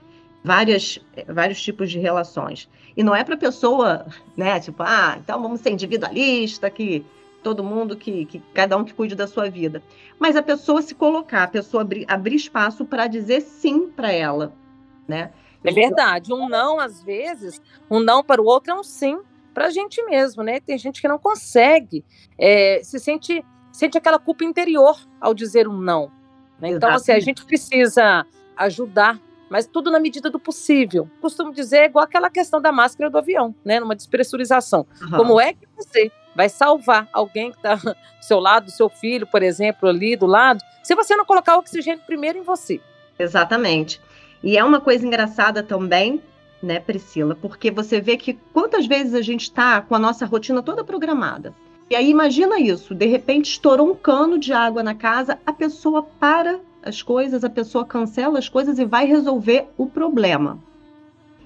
várias, 0.42 0.98
vários 1.28 1.60
tipos 1.60 1.90
de 1.90 1.98
relações. 1.98 2.68
E 2.96 3.02
não 3.02 3.14
é 3.14 3.22
para 3.22 3.36
pessoa, 3.36 4.06
né? 4.36 4.58
Tipo, 4.60 4.82
ah, 4.82 5.18
então 5.22 5.42
vamos 5.42 5.60
ser 5.60 5.70
individualista, 5.70 6.70
que 6.70 7.04
todo 7.42 7.62
mundo 7.62 7.96
que, 7.96 8.24
que 8.24 8.42
cada 8.54 8.76
um 8.76 8.84
que 8.84 8.94
cuide 8.94 9.14
da 9.14 9.26
sua 9.26 9.50
vida. 9.50 9.82
Mas 10.18 10.36
a 10.36 10.42
pessoa 10.42 10.82
se 10.82 10.94
colocar, 10.94 11.44
a 11.44 11.48
pessoa 11.48 11.82
abrir, 11.82 12.04
abrir 12.08 12.36
espaço 12.36 12.84
para 12.84 13.06
dizer 13.06 13.40
sim 13.40 13.88
para 13.88 14.10
ela, 14.10 14.52
né? 15.06 15.30
É 15.70 15.72
verdade. 15.72 16.32
Um 16.32 16.48
não, 16.48 16.78
às 16.78 17.02
vezes, 17.02 17.60
um 17.90 18.00
não 18.00 18.22
para 18.22 18.40
o 18.40 18.44
outro 18.44 18.72
é 18.72 18.74
um 18.74 18.82
sim 18.82 19.18
para 19.56 19.68
a 19.68 19.70
gente 19.70 20.04
mesmo, 20.04 20.42
né? 20.42 20.60
Tem 20.60 20.76
gente 20.76 21.00
que 21.00 21.08
não 21.08 21.18
consegue, 21.18 22.04
é, 22.38 22.80
se 22.82 22.98
sente, 22.98 23.42
sente 23.72 23.96
aquela 23.96 24.18
culpa 24.18 24.44
interior 24.44 24.98
ao 25.18 25.32
dizer 25.32 25.66
um 25.66 25.78
não. 25.78 26.12
Né? 26.60 26.72
Então, 26.72 26.90
assim, 26.90 27.12
a 27.12 27.20
gente 27.20 27.42
precisa 27.42 28.26
ajudar, 28.54 29.18
mas 29.48 29.66
tudo 29.66 29.90
na 29.90 29.98
medida 29.98 30.28
do 30.28 30.38
possível. 30.38 31.08
Costumo 31.22 31.54
dizer, 31.54 31.78
é 31.78 31.84
igual 31.86 32.04
aquela 32.04 32.28
questão 32.28 32.60
da 32.60 32.70
máscara 32.70 33.08
do 33.08 33.16
avião, 33.16 33.54
né? 33.64 33.80
Numa 33.80 33.96
despressurização. 33.96 34.86
Uhum. 35.00 35.16
Como 35.16 35.40
é 35.40 35.54
que 35.54 35.66
você 35.74 36.12
vai 36.34 36.50
salvar 36.50 37.08
alguém 37.10 37.50
que 37.50 37.56
está 37.56 37.76
do 37.76 37.96
seu 38.20 38.38
lado, 38.38 38.66
do 38.66 38.70
seu 38.70 38.90
filho, 38.90 39.26
por 39.26 39.42
exemplo, 39.42 39.88
ali 39.88 40.16
do 40.16 40.26
lado, 40.26 40.62
se 40.82 40.94
você 40.94 41.16
não 41.16 41.24
colocar 41.24 41.56
o 41.56 41.60
oxigênio 41.60 42.04
primeiro 42.06 42.38
em 42.38 42.42
você? 42.42 42.78
Exatamente. 43.18 44.02
E 44.42 44.56
é 44.56 44.64
uma 44.64 44.80
coisa 44.80 45.06
engraçada 45.06 45.62
também, 45.62 46.20
né, 46.62 46.80
Priscila? 46.80 47.34
Porque 47.34 47.70
você 47.70 48.00
vê 48.00 48.16
que 48.16 48.34
quantas 48.52 48.86
vezes 48.86 49.14
a 49.14 49.22
gente 49.22 49.42
está 49.42 49.80
com 49.80 49.94
a 49.94 49.98
nossa 49.98 50.26
rotina 50.26 50.62
toda 50.62 50.84
programada. 50.84 51.54
E 51.88 51.94
aí 51.94 52.10
imagina 52.10 52.58
isso, 52.58 52.94
de 52.94 53.06
repente 53.06 53.50
estourou 53.50 53.90
um 53.90 53.94
cano 53.94 54.38
de 54.38 54.52
água 54.52 54.82
na 54.82 54.94
casa, 54.94 55.38
a 55.46 55.52
pessoa 55.52 56.02
para 56.02 56.58
as 56.82 57.00
coisas, 57.00 57.44
a 57.44 57.50
pessoa 57.50 57.84
cancela 57.84 58.38
as 58.38 58.48
coisas 58.48 58.78
e 58.78 58.84
vai 58.84 59.06
resolver 59.06 59.66
o 59.76 59.86
problema. 59.86 60.58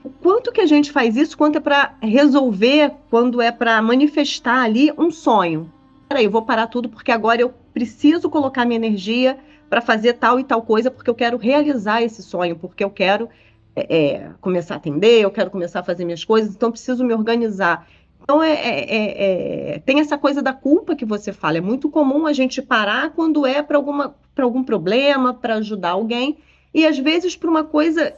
O 0.02 0.08
quanto 0.08 0.50
que 0.50 0.62
a 0.62 0.66
gente 0.66 0.90
faz 0.90 1.14
isso, 1.14 1.36
quanto 1.36 1.56
é 1.56 1.60
para 1.60 1.94
resolver, 2.00 2.92
quando 3.10 3.42
é 3.42 3.52
para 3.52 3.80
manifestar 3.82 4.62
ali 4.62 4.90
um 4.96 5.10
sonho. 5.10 5.70
Peraí, 6.08 6.24
eu 6.24 6.30
vou 6.30 6.42
parar 6.42 6.68
tudo 6.68 6.88
porque 6.88 7.12
agora 7.12 7.42
eu 7.42 7.52
preciso 7.74 8.30
colocar 8.30 8.64
minha 8.64 8.78
energia 8.78 9.38
para 9.70 9.80
fazer 9.80 10.14
tal 10.14 10.40
e 10.40 10.44
tal 10.44 10.62
coisa, 10.62 10.90
porque 10.90 11.08
eu 11.08 11.14
quero 11.14 11.36
realizar 11.36 12.02
esse 12.02 12.24
sonho, 12.24 12.56
porque 12.56 12.82
eu 12.82 12.90
quero 12.90 13.28
é, 13.76 13.96
é, 13.96 14.30
começar 14.40 14.74
a 14.74 14.76
atender, 14.78 15.22
eu 15.22 15.30
quero 15.30 15.48
começar 15.48 15.78
a 15.78 15.84
fazer 15.84 16.04
minhas 16.04 16.24
coisas, 16.24 16.52
então 16.52 16.72
preciso 16.72 17.04
me 17.04 17.14
organizar. 17.14 17.88
Então, 18.20 18.42
é, 18.42 18.52
é, 18.52 18.80
é, 18.80 19.74
é 19.74 19.78
tem 19.78 20.00
essa 20.00 20.18
coisa 20.18 20.42
da 20.42 20.52
culpa 20.52 20.96
que 20.96 21.04
você 21.04 21.32
fala. 21.32 21.58
É 21.58 21.60
muito 21.60 21.88
comum 21.88 22.26
a 22.26 22.32
gente 22.32 22.60
parar 22.60 23.10
quando 23.10 23.46
é 23.46 23.62
para 23.62 23.78
algum 23.78 24.64
problema, 24.64 25.32
para 25.32 25.54
ajudar 25.54 25.90
alguém, 25.90 26.36
e 26.74 26.84
às 26.84 26.98
vezes 26.98 27.36
para 27.36 27.48
uma 27.48 27.62
coisa 27.62 28.12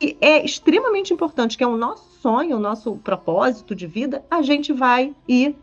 que 0.00 0.16
é 0.22 0.42
extremamente 0.42 1.12
importante, 1.12 1.56
que 1.56 1.62
é 1.62 1.66
o 1.66 1.76
nosso 1.76 2.18
sonho, 2.20 2.56
o 2.56 2.60
nosso 2.60 2.96
propósito 2.96 3.74
de 3.74 3.86
vida, 3.86 4.24
a 4.30 4.40
gente 4.40 4.72
vai 4.72 5.14
e 5.28 5.54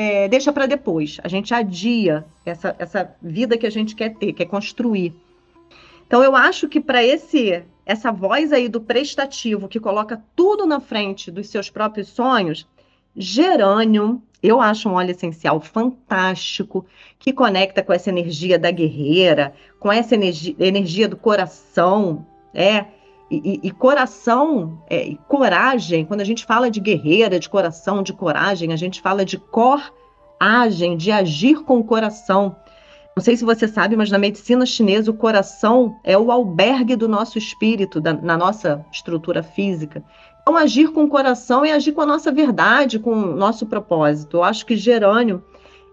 é, 0.00 0.28
deixa 0.28 0.50
para 0.50 0.64
depois. 0.64 1.18
A 1.22 1.28
gente 1.28 1.52
adia 1.52 2.24
essa, 2.46 2.74
essa 2.78 3.14
vida 3.20 3.58
que 3.58 3.66
a 3.66 3.70
gente 3.70 3.94
quer 3.94 4.14
ter, 4.14 4.32
quer 4.32 4.46
construir. 4.46 5.12
Então, 6.06 6.24
eu 6.24 6.34
acho 6.34 6.70
que 6.70 6.80
para 6.80 7.04
esse 7.04 7.62
essa 7.84 8.10
voz 8.10 8.50
aí 8.50 8.66
do 8.66 8.80
prestativo 8.80 9.68
que 9.68 9.78
coloca 9.78 10.22
tudo 10.34 10.64
na 10.64 10.80
frente 10.80 11.30
dos 11.30 11.48
seus 11.48 11.68
próprios 11.68 12.08
sonhos, 12.08 12.66
gerânio, 13.14 14.22
eu 14.42 14.58
acho 14.58 14.88
um 14.88 14.94
óleo 14.94 15.10
essencial 15.10 15.60
fantástico, 15.60 16.86
que 17.18 17.30
conecta 17.30 17.82
com 17.82 17.92
essa 17.92 18.08
energia 18.08 18.58
da 18.58 18.70
guerreira, 18.70 19.52
com 19.78 19.92
essa 19.92 20.14
energia, 20.14 20.54
energia 20.58 21.08
do 21.08 21.16
coração, 21.16 22.24
é, 22.54 22.86
e, 23.30 23.60
e, 23.62 23.70
coração 23.70 24.82
é, 24.88 25.06
e 25.06 25.16
coragem, 25.28 26.04
quando 26.04 26.20
a 26.20 26.24
gente 26.24 26.44
fala 26.44 26.68
de 26.68 26.80
guerreira, 26.80 27.38
de 27.38 27.48
coração, 27.48 28.02
de 28.02 28.12
coragem, 28.12 28.72
a 28.72 28.76
gente 28.76 29.00
fala 29.00 29.24
de 29.24 29.38
coragem, 29.38 30.96
de 30.96 31.12
agir 31.12 31.62
com 31.62 31.78
o 31.78 31.84
coração. 31.84 32.56
Não 33.16 33.22
sei 33.22 33.36
se 33.36 33.44
você 33.44 33.68
sabe, 33.68 33.96
mas 33.96 34.10
na 34.10 34.18
medicina 34.18 34.66
chinesa 34.66 35.12
o 35.12 35.14
coração 35.14 35.96
é 36.02 36.18
o 36.18 36.32
albergue 36.32 36.96
do 36.96 37.08
nosso 37.08 37.38
espírito, 37.38 38.00
da, 38.00 38.12
na 38.12 38.36
nossa 38.36 38.84
estrutura 38.92 39.44
física. 39.44 40.02
Então, 40.42 40.56
agir 40.56 40.88
com 40.88 41.04
o 41.04 41.08
coração 41.08 41.64
é 41.64 41.70
agir 41.70 41.92
com 41.92 42.00
a 42.00 42.06
nossa 42.06 42.32
verdade, 42.32 42.98
com 42.98 43.12
o 43.12 43.36
nosso 43.36 43.66
propósito. 43.66 44.38
Eu 44.38 44.44
acho 44.44 44.66
que 44.66 44.76
gerânio 44.76 45.44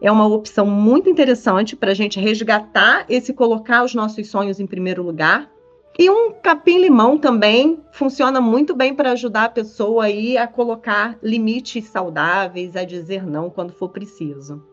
é 0.02 0.12
uma 0.12 0.26
opção 0.26 0.65
muito 0.65 1.10
interessante 1.10 1.76
para 1.76 1.91
a 1.91 1.95
gente 1.95 2.19
resgatar 2.19 3.06
esse 3.08 3.34
colocar 3.34 3.84
os 3.84 3.93
nossos 3.93 4.28
sonhos 4.28 4.60
em 4.60 4.65
primeiro 4.65 5.04
lugar 5.04 5.50
e 5.97 6.10
um 6.10 6.31
capim-limão 6.31 7.17
também 7.17 7.83
funciona 7.91 8.39
muito 8.39 8.75
bem 8.75 8.93
para 8.93 9.13
ajudar 9.13 9.45
a 9.45 9.49
pessoa 9.49 10.05
aí 10.05 10.38
a 10.38 10.47
colocar 10.47 11.17
limites 11.23 11.86
saudáveis, 11.86 12.75
a 12.75 12.83
dizer 12.83 13.25
não 13.25 13.49
quando 13.49 13.73
for 13.73 13.89
preciso. 13.89 14.63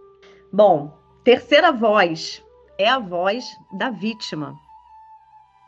Bom, 0.53 0.93
terceira 1.25 1.73
voz 1.73 2.45
é 2.79 2.89
a 2.89 2.99
voz 2.99 3.47
da 3.73 3.89
vítima. 3.89 4.55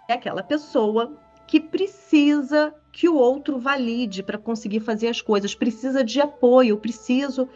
É 0.08 0.12
aquela 0.12 0.42
pessoa 0.42 1.16
que 1.46 1.58
precisa 1.58 2.74
que 2.92 3.08
o 3.08 3.16
outro 3.16 3.58
valide 3.58 4.22
para 4.22 4.38
conseguir 4.38 4.80
fazer 4.80 5.08
as 5.08 5.22
coisas, 5.22 5.54
precisa 5.54 6.04
de 6.04 6.20
apoio, 6.20 6.76
preciso 6.76 7.48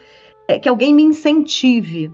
é, 0.48 0.58
que 0.58 0.68
alguém 0.68 0.94
me 0.94 1.02
incentive. 1.02 2.10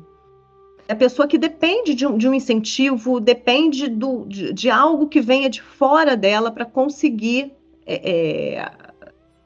É 0.89 0.93
a 0.93 0.97
pessoa 0.97 1.27
que 1.27 1.37
depende 1.37 1.95
de 1.95 2.07
um, 2.07 2.17
de 2.17 2.29
um 2.29 2.35
incentivo, 2.35 3.19
depende 3.19 3.89
do, 3.89 4.25
de, 4.27 4.53
de, 4.53 4.71
algo 4.71 5.09
que 5.09 5.21
venha 5.21 5.51
de 5.51 5.61
fora 5.61 6.17
dela 6.17 6.51
para 6.51 6.65
conseguir 6.65 7.53
é, 7.85 8.11
é, 8.59 8.71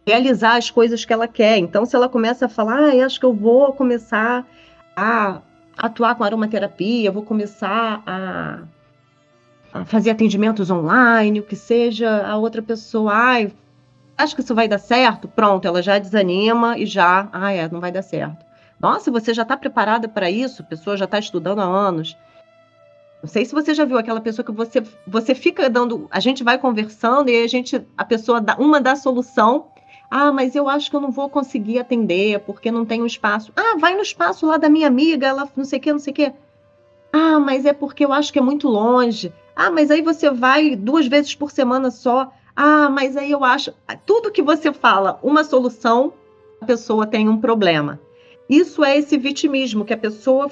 realizar 0.07 0.57
as 0.57 0.71
coisas 0.71 1.05
que 1.05 1.13
ela 1.13 1.27
quer. 1.27 1.57
Então, 1.57 1.87
se 1.87 1.97
ela 1.97 2.09
começa 2.09 2.45
a 2.45 2.49
falar, 2.49 2.79
ah, 2.79 3.07
acho 3.07 3.19
que 3.19 3.25
eu 3.25 3.33
vou 3.33 3.73
começar 3.73 4.47
a 4.95 5.41
atuar 5.79 6.15
com 6.15 6.25
aromaterapia, 6.25 7.11
vou 7.11 7.23
começar 7.23 8.03
a, 8.07 8.61
a 9.73 9.85
fazer 9.87 10.11
atendimentos 10.11 10.71
online, 10.71 11.41
o 11.41 11.43
que 11.43 11.57
seja, 11.57 12.27
a 12.27 12.37
outra 12.37 12.61
pessoa, 12.61 13.15
ai, 13.15 13.53
acho 14.19 14.35
que 14.35 14.43
isso 14.43 14.55
vai 14.55 14.69
dar 14.69 14.79
certo? 14.79 15.27
Pronto, 15.27 15.67
ela 15.67 15.81
já 15.81 15.99
desanima 15.99 16.77
e 16.79 16.85
já, 16.85 17.31
ah, 17.33 17.51
é, 17.51 17.67
não 17.71 17.81
vai 17.81 17.91
dar 17.91 18.03
certo. 18.03 18.50
Nossa, 18.81 19.11
você 19.11 19.35
já 19.35 19.43
está 19.43 19.57
preparada 19.57 20.09
para 20.09 20.31
isso? 20.31 20.63
A 20.63 20.65
pessoa 20.65 20.97
já 20.97 21.05
está 21.05 21.19
estudando 21.19 21.61
há 21.61 21.65
anos. 21.65 22.17
Não 23.23 23.29
sei 23.29 23.45
se 23.45 23.53
você 23.53 23.75
já 23.75 23.85
viu 23.85 23.99
aquela 23.99 24.21
pessoa 24.21 24.45
que 24.45 24.53
você, 24.53 24.83
você 25.07 25.35
fica 25.35 25.69
dando. 25.69 26.09
A 26.11 26.19
gente 26.21 26.43
vai 26.43 26.57
conversando 26.57 27.29
e 27.29 27.43
a 27.43 27.47
gente, 27.47 27.87
a 27.97 28.05
pessoa 28.05 28.41
dá 28.41 28.57
uma 28.57 28.81
dá 28.81 28.97
solução. 28.97 29.67
Ah, 30.11 30.33
mas 30.33 30.57
eu 30.57 30.69
acho 30.69 30.91
que 30.91 30.97
eu 30.97 31.01
não 31.01 31.11
vou 31.11 31.29
conseguir 31.29 31.79
atender 31.79 32.41
porque 32.41 32.71
não 32.71 32.87
tem 32.87 33.05
espaço. 33.05 33.53
Ah, 33.55 33.77
vai 33.79 33.95
no 33.95 34.01
espaço 34.01 34.47
lá 34.47 34.57
da 34.57 34.71
minha 34.71 34.89
amiga, 34.89 35.27
ela 35.27 35.49
não 35.55 35.65
sei 35.65 35.79
o 35.79 35.83
que, 35.83 35.93
não 35.93 36.01
sei 36.01 36.13
o 36.13 36.17
que. 36.17 36.33
Ah, 37.13 37.39
mas 37.39 37.67
é 37.67 37.75
porque 37.75 38.05
eu 38.05 38.13
acho 38.13 38.33
que 38.33 38.39
é 38.39 38.43
muito 38.43 38.67
longe. 38.67 39.33
Ah, 39.55 39.71
mas 39.71 39.91
aí 39.91 40.01
você 40.01 40.31
vai 40.31 40.75
duas 40.75 41.07
vezes 41.07 41.35
por 41.35 41.51
semana 41.51 41.91
só. 41.91 42.33
Ah, 42.57 42.89
mas 42.89 43.17
aí 43.17 43.31
eu 43.31 43.45
acho. 43.45 43.75
Tudo 44.07 44.33
que 44.33 44.43
você 44.43 44.73
fala, 44.73 45.21
uma 45.23 45.45
solução, 45.45 46.15
a 46.61 46.65
pessoa 46.65 47.07
tem 47.07 47.29
um 47.29 47.39
problema. 47.39 48.01
Isso 48.51 48.85
é 48.85 48.99
esse 48.99 49.17
vitimismo, 49.17 49.85
que 49.85 49.95
a 49.95 49.97
pessoa 49.97 50.51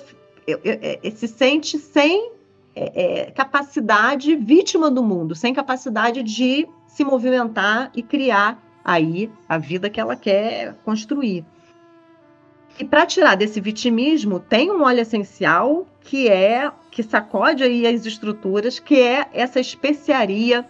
se 1.16 1.26
sente 1.26 1.76
sem 1.78 2.30
é, 2.72 3.22
é, 3.26 3.30
capacidade, 3.32 4.36
vítima 4.36 4.88
do 4.88 5.02
mundo, 5.02 5.34
sem 5.34 5.52
capacidade 5.52 6.22
de 6.22 6.68
se 6.86 7.02
movimentar 7.02 7.90
e 7.96 8.00
criar 8.00 8.62
aí 8.84 9.28
a 9.48 9.58
vida 9.58 9.90
que 9.90 9.98
ela 10.00 10.14
quer 10.14 10.76
construir. 10.84 11.44
E 12.78 12.84
para 12.84 13.04
tirar 13.04 13.34
desse 13.34 13.60
vitimismo, 13.60 14.38
tem 14.38 14.70
um 14.70 14.84
óleo 14.84 15.00
essencial 15.00 15.84
que 16.00 16.28
é 16.28 16.70
que 16.92 17.02
sacode 17.02 17.64
aí 17.64 17.84
as 17.84 18.06
estruturas, 18.06 18.78
que 18.78 19.00
é 19.00 19.26
essa 19.32 19.58
especiaria 19.58 20.64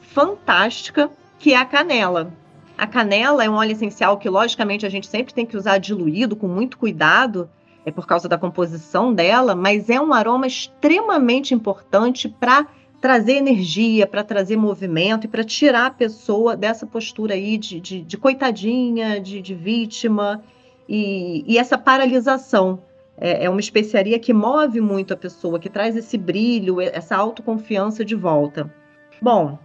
fantástica 0.00 1.10
que 1.38 1.52
é 1.52 1.58
a 1.58 1.64
canela. 1.66 2.32
A 2.80 2.86
canela 2.86 3.44
é 3.44 3.50
um 3.50 3.56
óleo 3.56 3.72
essencial 3.72 4.16
que, 4.16 4.26
logicamente, 4.26 4.86
a 4.86 4.88
gente 4.88 5.06
sempre 5.06 5.34
tem 5.34 5.44
que 5.44 5.54
usar 5.54 5.76
diluído, 5.76 6.34
com 6.34 6.48
muito 6.48 6.78
cuidado, 6.78 7.46
é 7.84 7.90
por 7.90 8.06
causa 8.06 8.26
da 8.26 8.38
composição 8.38 9.12
dela, 9.12 9.54
mas 9.54 9.90
é 9.90 10.00
um 10.00 10.14
aroma 10.14 10.46
extremamente 10.46 11.52
importante 11.52 12.26
para 12.26 12.66
trazer 12.98 13.34
energia, 13.34 14.06
para 14.06 14.24
trazer 14.24 14.56
movimento 14.56 15.26
e 15.26 15.28
para 15.28 15.44
tirar 15.44 15.88
a 15.88 15.90
pessoa 15.90 16.56
dessa 16.56 16.86
postura 16.86 17.34
aí 17.34 17.58
de, 17.58 17.78
de, 17.80 18.00
de 18.00 18.16
coitadinha, 18.16 19.20
de, 19.20 19.42
de 19.42 19.54
vítima 19.54 20.42
e, 20.88 21.44
e, 21.46 21.58
essa 21.58 21.76
paralisação. 21.76 22.82
É, 23.18 23.44
é 23.44 23.50
uma 23.50 23.60
especiaria 23.60 24.18
que 24.18 24.32
move 24.32 24.80
muito 24.80 25.12
a 25.12 25.18
pessoa, 25.18 25.60
que 25.60 25.68
traz 25.68 25.98
esse 25.98 26.16
brilho, 26.16 26.80
essa 26.80 27.14
autoconfiança 27.14 28.06
de 28.06 28.14
volta. 28.14 28.74
Bom, 29.20 29.58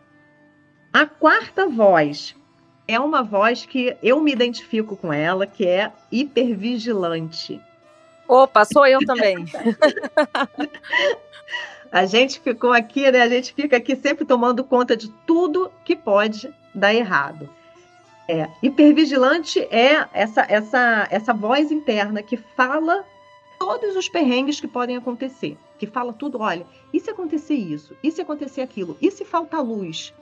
a 0.91 1.05
quarta 1.05 1.65
voz 1.65 2.35
é 2.87 2.99
uma 2.99 3.23
voz 3.23 3.65
que 3.65 3.95
eu 4.01 4.21
me 4.21 4.31
identifico 4.31 4.95
com 4.95 5.11
ela, 5.11 5.45
que 5.47 5.65
é 5.65 5.91
hipervigilante. 6.11 7.59
Opa, 8.27 8.65
sou 8.65 8.85
eu 8.85 8.99
também. 9.05 9.37
a 11.91 12.05
gente 12.05 12.39
ficou 12.39 12.71
aqui, 12.71 13.09
né? 13.11 13.21
A 13.21 13.29
gente 13.29 13.53
fica 13.53 13.77
aqui 13.77 13.95
sempre 13.95 14.25
tomando 14.25 14.63
conta 14.63 14.95
de 14.95 15.09
tudo 15.25 15.71
que 15.83 15.95
pode 15.95 16.53
dar 16.73 16.93
errado. 16.93 17.49
É, 18.27 18.49
hipervigilante 18.61 19.59
é 19.71 20.07
essa, 20.11 20.45
essa, 20.49 21.07
essa 21.11 21.33
voz 21.33 21.71
interna 21.71 22.23
que 22.23 22.37
fala 22.37 23.05
todos 23.59 23.95
os 23.95 24.09
perrengues 24.09 24.59
que 24.59 24.67
podem 24.67 24.97
acontecer. 24.97 25.57
Que 25.77 25.85
fala 25.85 26.13
tudo, 26.13 26.39
olha, 26.39 26.65
e 26.93 26.99
se 26.99 27.09
acontecer 27.09 27.55
isso? 27.55 27.95
E 28.01 28.11
se 28.11 28.21
acontecer 28.21 28.61
aquilo? 28.61 28.97
E 29.01 29.11
se 29.11 29.23
falta 29.23 29.59
luz? 29.59 30.13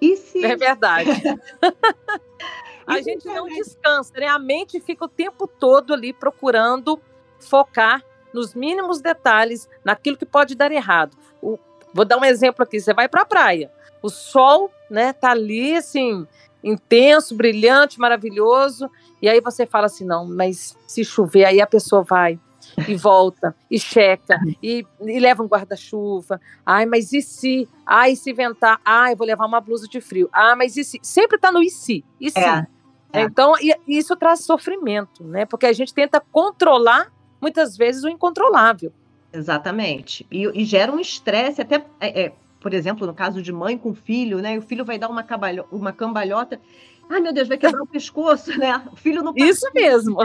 E 0.00 0.16
se... 0.16 0.44
É 0.44 0.56
verdade. 0.56 1.10
a 2.86 3.00
gente 3.00 3.26
não 3.26 3.46
descansa, 3.46 4.12
né? 4.16 4.26
A 4.26 4.38
mente 4.38 4.80
fica 4.80 5.04
o 5.04 5.08
tempo 5.08 5.46
todo 5.46 5.92
ali 5.92 6.12
procurando 6.12 7.00
focar 7.38 8.02
nos 8.32 8.54
mínimos 8.54 9.00
detalhes, 9.00 9.68
naquilo 9.84 10.16
que 10.16 10.26
pode 10.26 10.54
dar 10.54 10.70
errado. 10.70 11.16
O, 11.42 11.58
vou 11.92 12.04
dar 12.04 12.18
um 12.18 12.24
exemplo 12.24 12.62
aqui: 12.62 12.80
você 12.80 12.94
vai 12.94 13.08
para 13.08 13.22
a 13.22 13.26
praia, 13.26 13.70
o 14.02 14.08
sol, 14.08 14.70
né, 14.90 15.12
tá 15.12 15.30
ali 15.30 15.76
assim 15.76 16.26
intenso, 16.62 17.36
brilhante, 17.36 18.00
maravilhoso, 18.00 18.90
e 19.22 19.28
aí 19.28 19.40
você 19.40 19.64
fala 19.64 19.86
assim, 19.86 20.04
não, 20.04 20.26
mas 20.26 20.76
se 20.86 21.04
chover, 21.04 21.44
aí 21.44 21.60
a 21.60 21.66
pessoa 21.66 22.02
vai 22.02 22.38
e 22.86 22.94
volta 22.94 23.54
e 23.70 23.78
checa 23.78 24.38
e, 24.62 24.84
e 25.00 25.20
leva 25.20 25.42
um 25.42 25.46
guarda-chuva. 25.46 26.40
Ai, 26.64 26.86
mas 26.86 27.12
e 27.12 27.22
se? 27.22 27.68
Ai, 27.86 28.14
se 28.16 28.32
ventar? 28.32 28.80
Ai, 28.84 29.14
vou 29.14 29.26
levar 29.26 29.46
uma 29.46 29.60
blusa 29.60 29.86
de 29.88 30.00
frio. 30.00 30.28
Ah, 30.32 30.54
mas 30.56 30.76
e 30.76 30.84
se? 30.84 30.98
Sempre 31.02 31.38
tá 31.38 31.50
no 31.50 31.62
e 31.62 31.70
se? 31.70 32.04
E 32.20 32.30
se? 32.30 32.38
É, 32.38 32.66
é. 33.12 33.22
Então, 33.22 33.54
isso 33.86 34.16
traz 34.16 34.40
sofrimento, 34.40 35.24
né? 35.24 35.46
Porque 35.46 35.66
a 35.66 35.72
gente 35.72 35.94
tenta 35.94 36.20
controlar 36.20 37.12
muitas 37.40 37.76
vezes 37.76 38.04
o 38.04 38.08
incontrolável. 38.08 38.92
Exatamente. 39.32 40.26
E, 40.30 40.46
e 40.60 40.64
gera 40.64 40.92
um 40.92 41.00
estresse, 41.00 41.60
até, 41.60 41.84
é, 42.00 42.22
é, 42.24 42.32
por 42.60 42.74
exemplo, 42.74 43.06
no 43.06 43.14
caso 43.14 43.42
de 43.42 43.52
mãe 43.52 43.78
com 43.78 43.94
filho, 43.94 44.38
né? 44.38 44.58
O 44.58 44.62
filho 44.62 44.84
vai 44.84 44.98
dar 44.98 45.08
uma, 45.08 45.22
cabalho, 45.22 45.64
uma 45.70 45.92
cambalhota. 45.92 46.60
Ai, 47.10 47.20
meu 47.20 47.32
Deus, 47.32 47.48
vai 47.48 47.56
quebrar 47.56 47.82
o 47.82 47.86
pescoço, 47.88 48.56
né? 48.58 48.82
O 48.92 48.96
filho 48.96 49.22
não 49.22 49.32
Isso 49.36 49.66
mesmo. 49.74 50.16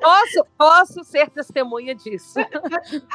posso, 0.00 0.46
posso 0.56 1.04
ser 1.04 1.28
testemunha 1.30 1.94
disso. 1.94 2.38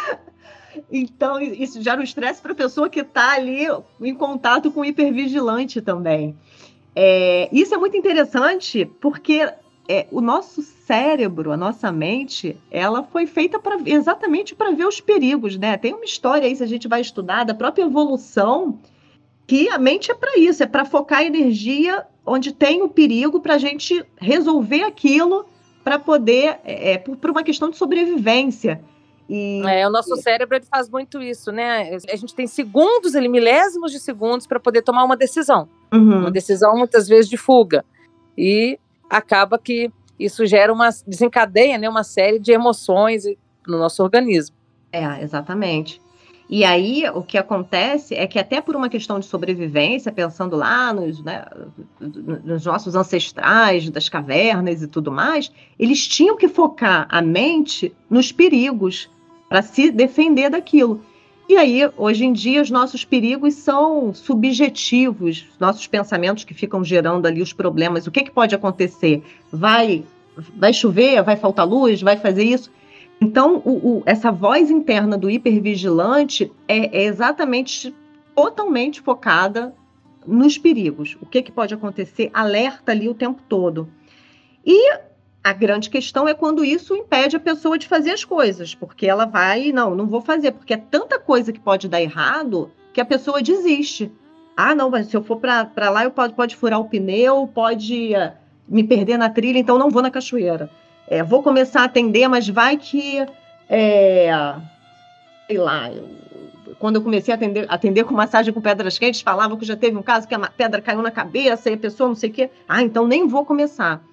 então, 0.92 1.40
isso 1.40 1.82
gera 1.82 2.00
um 2.00 2.04
estresse 2.04 2.42
para 2.42 2.52
a 2.52 2.56
pessoa 2.56 2.90
que 2.90 3.00
está 3.00 3.34
ali 3.34 3.66
em 4.02 4.14
contato 4.14 4.72
com 4.72 4.82
o 4.82 4.86
hipervigilante 4.86 5.82
também. 5.82 6.38
É, 6.96 7.48
isso 7.52 7.74
é 7.74 7.78
muito 7.78 7.96
interessante 7.96 8.86
porque 9.00 9.48
é, 9.88 10.06
o 10.12 10.22
nosso 10.22 10.62
cérebro, 10.62 11.52
a 11.52 11.58
nossa 11.58 11.92
mente, 11.92 12.56
ela 12.70 13.04
foi 13.04 13.26
feita 13.26 13.58
pra, 13.58 13.78
exatamente 13.86 14.54
para 14.54 14.72
ver 14.72 14.86
os 14.86 15.02
perigos, 15.02 15.58
né? 15.58 15.78
Tem 15.78 15.94
uma 15.94 16.06
história 16.06 16.48
aí, 16.48 16.56
se 16.56 16.64
a 16.64 16.68
gente 16.68 16.88
vai 16.88 17.02
estudar, 17.02 17.44
da 17.44 17.56
própria 17.56 17.84
evolução, 17.84 18.80
que 19.50 19.68
a 19.68 19.80
mente 19.80 20.12
é 20.12 20.14
para 20.14 20.38
isso, 20.38 20.62
é 20.62 20.68
para 20.68 20.86
focar 20.86 21.24
energia 21.24 22.06
onde 22.24 22.54
tem 22.54 22.84
o 22.84 22.88
perigo, 22.88 23.40
para 23.40 23.56
a 23.56 23.58
gente 23.58 24.06
resolver 24.16 24.84
aquilo, 24.84 25.44
para 25.84 25.98
poder, 25.98 26.60
é, 26.64 26.92
é 26.92 26.98
por, 27.00 27.18
por 27.18 27.32
uma 27.32 27.42
questão 27.42 27.68
de 27.72 27.76
sobrevivência. 27.76 28.80
E... 29.28 29.64
É, 29.66 29.88
o 29.88 29.90
nosso 29.90 30.16
cérebro 30.18 30.56
ele 30.56 30.66
faz 30.66 30.88
muito 30.88 31.20
isso, 31.20 31.52
né? 31.52 31.98
A 32.12 32.16
gente 32.16 32.36
tem 32.36 32.46
segundos, 32.46 33.16
ele 33.16 33.28
milésimos 33.28 33.92
de 33.92 34.00
segundos 34.00 34.46
para 34.46 34.60
poder 34.60 34.84
tomar 34.84 35.04
uma 35.04 35.18
decisão. 35.18 35.68
Uhum. 35.92 36.20
Uma 36.20 36.32
decisão 36.32 36.78
muitas 36.78 37.08
vezes 37.08 37.28
de 37.28 37.36
fuga. 37.36 37.84
E 38.38 38.78
acaba 39.10 39.58
que 39.58 39.92
isso 40.20 40.46
gera 40.46 40.72
uma 40.72 40.90
desencadeia, 41.08 41.80
né, 41.80 41.90
uma 41.90 42.04
série 42.04 42.38
de 42.38 42.52
emoções 42.52 43.24
no 43.68 43.80
nosso 43.80 44.04
organismo. 44.04 44.56
É, 44.92 45.24
exatamente. 45.24 46.00
E 46.50 46.64
aí 46.64 47.04
o 47.14 47.22
que 47.22 47.38
acontece 47.38 48.16
é 48.16 48.26
que 48.26 48.40
até 48.40 48.60
por 48.60 48.76
uma 48.76 48.90
questão 48.90 49.20
de 49.20 49.28
sobrevivência, 49.28 50.12
pensando 50.12 50.56
lá 50.56 50.92
nos, 50.92 51.24
né, 51.24 51.46
nos 52.00 52.66
nossos 52.66 52.96
ancestrais 52.96 53.88
das 53.92 54.10
cavernas 54.10 54.82
e 54.82 54.88
tudo 54.88 55.12
mais, 55.12 55.52
eles 55.78 56.08
tinham 56.08 56.36
que 56.36 56.48
focar 56.48 57.06
a 57.08 57.22
mente 57.22 57.94
nos 58.10 58.32
perigos 58.32 59.08
para 59.48 59.62
se 59.62 59.92
defender 59.92 60.50
daquilo. 60.50 61.04
E 61.48 61.56
aí, 61.56 61.82
hoje 61.98 62.26
em 62.26 62.34
dia, 62.34 62.62
os 62.62 62.72
nossos 62.72 63.06
perigos 63.06 63.56
são 63.56 64.12
subjetivos, 64.14 65.46
nossos 65.60 65.86
pensamentos 65.86 66.44
que 66.44 66.54
ficam 66.54 66.84
gerando 66.84 67.28
ali 67.28 67.44
os 67.44 67.54
problemas. 67.54 68.08
O 68.08 68.12
que, 68.12 68.24
que 68.24 68.32
pode 68.32 68.56
acontecer? 68.56 69.24
Vai, 69.52 70.04
vai 70.56 70.74
chover? 70.74 71.22
Vai 71.24 71.36
faltar 71.36 71.68
luz? 71.68 72.02
Vai 72.02 72.18
fazer 72.18 72.44
isso? 72.44 72.72
Então, 73.22 73.62
o, 73.66 73.72
o, 73.72 74.04
essa 74.06 74.32
voz 74.32 74.72
interna 74.72 75.18
do 75.18 75.30
hipervigilante 75.30 76.52
é, 76.68 77.02
é 77.02 77.04
exatamente 77.04 77.94
totalmente 78.34 79.02
focada 79.02 79.74
nos 80.26 80.58
perigos. 80.58 81.18
O 81.22 81.26
que, 81.26 81.42
que 81.42 81.52
pode 81.52 81.74
acontecer? 81.74 82.30
Alerta 82.34 82.92
ali 82.92 83.10
o 83.10 83.14
tempo 83.14 83.42
todo. 83.48 83.90
E 84.66 84.94
a 85.44 85.54
grande 85.54 85.90
questão 85.90 86.28
é 86.28 86.34
quando 86.34 86.64
isso 86.64 86.96
impede 86.96 87.36
a 87.36 87.40
pessoa 87.40 87.78
de 87.78 87.88
fazer 87.88 88.12
as 88.12 88.24
coisas, 88.24 88.76
porque 88.76 89.06
ela 89.06 89.26
vai, 89.26 89.72
não, 89.72 89.96
não 89.96 90.06
vou 90.06 90.22
fazer, 90.22 90.52
porque 90.52 90.74
é 90.74 90.78
tanta 90.78 91.20
coisa 91.20 91.52
que 91.52 91.60
pode 91.60 91.88
dar 91.88 92.02
errado 92.02 92.72
que 92.94 93.02
a 93.02 93.06
pessoa 93.06 93.42
desiste. 93.42 94.12
Ah, 94.56 94.76
não, 94.76 94.90
mas 94.90 95.08
se 95.08 95.16
eu 95.16 95.24
for 95.24 95.38
para 95.38 95.90
lá, 95.90 96.04
eu 96.04 96.12
pode, 96.12 96.34
pode 96.34 96.56
furar 96.56 96.80
o 96.80 96.90
pneu, 96.90 97.48
pode 97.48 98.14
uh, 98.14 98.34
me 98.68 98.84
perder 98.84 99.18
na 99.18 99.30
trilha, 99.30 99.58
então 99.58 99.78
não 99.78 99.90
vou 99.90 100.02
na 100.02 100.12
cachoeira. 100.12 100.70
É, 101.10 101.24
vou 101.24 101.42
começar 101.42 101.82
a 101.82 101.86
atender, 101.86 102.28
mas 102.28 102.48
vai 102.48 102.78
que, 102.78 103.26
é, 103.68 104.56
sei 105.48 105.58
lá, 105.58 105.90
quando 106.78 106.98
eu 106.98 107.02
comecei 107.02 107.34
a 107.34 107.36
atender, 107.36 107.66
atender 107.68 108.04
com 108.04 108.14
massagem 108.14 108.54
com 108.54 108.62
pedras 108.62 109.00
quentes, 109.00 109.22
falavam 109.22 109.58
que 109.58 109.66
já 109.66 109.76
teve 109.76 109.98
um 109.98 110.04
caso 110.04 110.28
que 110.28 110.36
a 110.36 110.40
pedra 110.40 110.82
caiu 110.82 111.02
na 111.02 111.10
cabeça 111.10 111.70
e 111.70 111.74
a 111.74 111.78
pessoa 111.78 112.10
não 112.10 112.16
sei 112.16 112.30
o 112.30 112.34
quê. 112.34 112.50
Ah, 112.68 112.84
então 112.84 113.08
nem 113.08 113.28
vou 113.28 113.44
começar. 113.44 114.04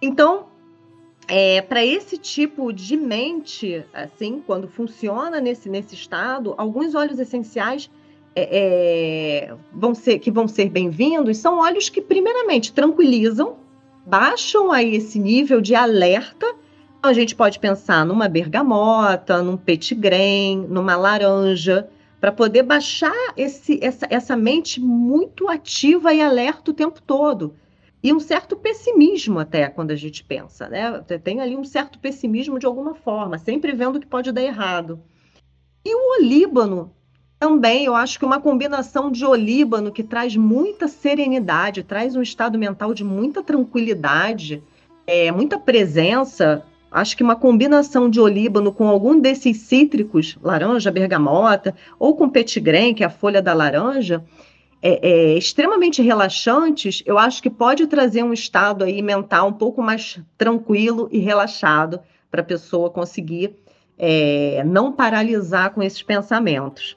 Então, 0.00 0.46
é, 1.28 1.60
para 1.60 1.84
esse 1.84 2.16
tipo 2.16 2.72
de 2.72 2.96
mente, 2.96 3.84
assim, 3.92 4.42
quando 4.46 4.66
funciona 4.66 5.40
nesse, 5.40 5.68
nesse 5.68 5.94
estado, 5.94 6.54
alguns 6.56 6.94
óleos 6.94 7.18
essenciais 7.18 7.90
é, 8.34 9.48
é, 9.50 9.54
vão 9.72 9.94
ser, 9.94 10.18
que 10.18 10.30
vão 10.30 10.48
ser 10.48 10.68
bem-vindos 10.68 11.36
são 11.38 11.58
óleos 11.58 11.88
que, 11.88 12.00
primeiramente, 12.00 12.72
tranquilizam, 12.72 13.56
baixam 14.06 14.70
aí 14.72 14.96
esse 14.96 15.18
nível 15.18 15.60
de 15.60 15.74
alerta 15.74 16.46
A 17.02 17.12
gente 17.14 17.34
pode 17.34 17.58
pensar 17.58 18.04
numa 18.04 18.28
bergamota, 18.28 19.42
num 19.42 19.56
petit 19.56 19.94
grain, 19.94 20.66
numa 20.68 20.96
laranja, 20.96 21.88
para 22.20 22.30
poder 22.30 22.62
baixar 22.62 23.14
esse, 23.36 23.82
essa, 23.82 24.06
essa 24.10 24.36
mente 24.36 24.78
muito 24.78 25.48
ativa 25.48 26.12
e 26.12 26.20
alerta 26.20 26.70
o 26.70 26.74
tempo 26.74 27.00
todo. 27.00 27.54
E 28.02 28.12
um 28.12 28.20
certo 28.20 28.54
pessimismo 28.56 29.38
até 29.38 29.68
quando 29.68 29.90
a 29.92 29.96
gente 29.96 30.22
pensa, 30.22 30.68
né? 30.68 31.00
Tem 31.22 31.40
ali 31.40 31.56
um 31.56 31.64
certo 31.64 31.98
pessimismo 31.98 32.58
de 32.58 32.66
alguma 32.66 32.94
forma, 32.94 33.38
sempre 33.38 33.72
vendo 33.72 34.00
que 34.00 34.06
pode 34.06 34.30
dar 34.30 34.42
errado. 34.42 35.02
E 35.82 35.94
o 35.94 36.20
olíbano 36.20 36.94
também, 37.40 37.86
eu 37.86 37.94
acho 37.94 38.18
que 38.18 38.24
uma 38.24 38.38
combinação 38.38 39.10
de 39.10 39.24
olíbano 39.24 39.90
que 39.90 40.04
traz 40.04 40.36
muita 40.36 40.86
serenidade, 40.86 41.82
traz 41.82 42.14
um 42.14 42.22
estado 42.22 42.58
mental 42.58 42.92
de 42.92 43.02
muita 43.02 43.42
tranquilidade, 43.42 44.62
é, 45.06 45.32
muita 45.32 45.58
presença, 45.58 46.64
Acho 46.90 47.16
que 47.16 47.22
uma 47.22 47.36
combinação 47.36 48.10
de 48.10 48.18
olíbano 48.18 48.72
com 48.72 48.88
algum 48.88 49.20
desses 49.20 49.58
cítricos, 49.58 50.36
laranja, 50.42 50.90
bergamota, 50.90 51.72
ou 52.00 52.16
com 52.16 52.28
petigrém, 52.28 52.92
que 52.92 53.04
é 53.04 53.06
a 53.06 53.10
folha 53.10 53.40
da 53.40 53.54
laranja, 53.54 54.24
é, 54.82 55.08
é, 55.08 55.38
extremamente 55.38 56.02
relaxantes, 56.02 57.00
eu 57.06 57.16
acho 57.16 57.40
que 57.40 57.48
pode 57.48 57.86
trazer 57.86 58.24
um 58.24 58.32
estado 58.32 58.82
aí 58.82 59.00
mental 59.02 59.48
um 59.48 59.52
pouco 59.52 59.80
mais 59.80 60.18
tranquilo 60.36 61.08
e 61.12 61.18
relaxado 61.18 62.00
para 62.28 62.40
a 62.40 62.44
pessoa 62.44 62.90
conseguir 62.90 63.54
é, 63.96 64.64
não 64.66 64.92
paralisar 64.92 65.70
com 65.70 65.82
esses 65.82 66.02
pensamentos. 66.02 66.96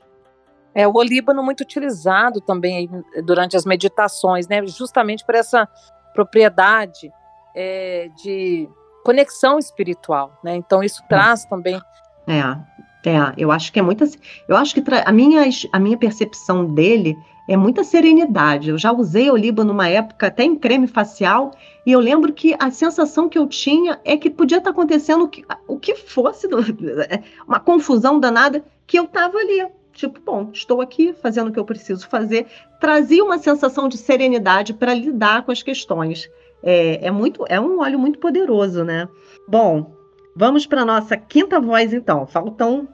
É 0.76 0.88
o 0.88 0.94
olíbano 0.96 1.44
muito 1.44 1.62
utilizado 1.62 2.42
também 2.42 2.90
durante 3.24 3.56
as 3.56 3.66
meditações, 3.66 4.48
né? 4.48 4.66
Justamente 4.66 5.24
por 5.26 5.36
essa 5.36 5.68
propriedade 6.14 7.12
é, 7.56 8.10
de 8.24 8.68
conexão 9.04 9.60
espiritual, 9.60 10.40
né? 10.44 10.56
Então 10.56 10.84
isso 10.84 11.04
é. 11.04 11.08
traz 11.08 11.46
também. 11.46 11.80
É, 12.26 13.10
é, 13.10 13.34
eu 13.38 13.52
acho 13.52 13.72
que 13.72 13.80
é 13.80 13.82
muita. 13.82 14.06
Eu 14.48 14.56
acho 14.56 14.74
que 14.74 14.84
a 15.06 15.12
minha, 15.12 15.44
a 15.72 15.80
minha 15.80 15.98
percepção 15.98 16.66
dele 16.66 17.18
é 17.48 17.58
muita 17.58 17.84
serenidade. 17.84 18.70
Eu 18.70 18.78
já 18.78 18.92
usei 18.92 19.30
oliba 19.30 19.64
numa 19.64 19.90
época 19.90 20.28
até 20.28 20.44
em 20.44 20.56
creme 20.56 20.88
facial 20.88 21.52
e 21.86 21.92
eu 21.92 22.00
lembro 22.00 22.32
que 22.32 22.56
a 22.58 22.72
sensação 22.72 23.28
que 23.28 23.38
eu 23.38 23.48
tinha 23.48 24.00
é 24.06 24.16
que 24.16 24.30
podia 24.30 24.60
estar 24.60 24.70
acontecendo 24.70 25.26
o 25.26 25.28
que, 25.28 25.46
o 25.68 25.78
que 25.78 25.96
fosse, 25.96 26.48
uma 27.46 27.60
confusão 27.60 28.20
danada, 28.20 28.64
que 28.88 28.98
eu 28.98 29.04
estava 29.04 29.38
ali. 29.38 29.68
Tipo, 29.94 30.20
bom, 30.20 30.50
estou 30.52 30.82
aqui 30.82 31.14
fazendo 31.14 31.50
o 31.50 31.54
que 31.54 31.60
eu 31.60 31.66
preciso 31.66 32.08
fazer. 32.08 32.48
Trazia 32.80 33.24
uma 33.24 33.38
sensação 33.38 33.88
de 33.88 33.98
serenidade 33.98 34.74
para 34.74 34.94
lidar 34.94 35.44
com 35.44 35.52
as 35.52 35.62
questões. 35.62 36.30
É, 36.64 37.08
é, 37.08 37.12
muito, 37.12 37.46
é 37.48 37.60
um 37.60 37.80
óleo 37.80 38.00
muito 38.00 38.20
poderoso, 38.20 38.84
né? 38.84 39.08
Bom, 39.48 39.94
vamos 40.36 40.66
para 40.66 40.84
nossa 40.84 41.16
quinta 41.16 41.60
voz, 41.60 41.94
então. 41.94 42.26
Faltam 42.26 42.88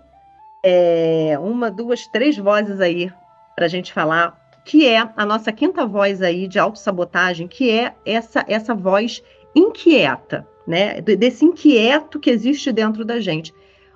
é, 0.64 1.38
uma, 1.40 1.72
duas, 1.72 2.06
três 2.08 2.38
vozes 2.38 2.82
aí 2.82 3.12
para 3.56 3.66
a 3.66 3.70
gente 3.70 3.94
falar, 3.94 4.38
que 4.66 4.86
é 4.86 5.10
a 5.16 5.26
nossa 5.26 5.52
quinta 5.52 5.86
voz 5.86 6.22
aí 6.22 6.48
de 6.48 6.60
autossabotagem, 6.60 7.48
que 7.48 7.72
é 7.72 7.94
essa, 8.06 8.44
essa 8.48 8.76
voz 8.76 9.24
inquieta, 9.56 10.46
né? 10.68 11.00
Desse 11.02 11.46
inquieto 11.46 12.20
que 12.20 12.30
existe 12.30 12.72
dentro 12.72 13.06
da 13.06 13.20
gente. 13.20 13.54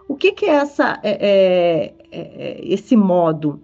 O 0.07 0.15
que, 0.15 0.31
que 0.31 0.45
é, 0.45 0.55
essa, 0.55 0.99
é, 1.03 1.93
é, 2.11 2.21
é 2.21 2.61
esse 2.63 2.95
modo? 2.95 3.61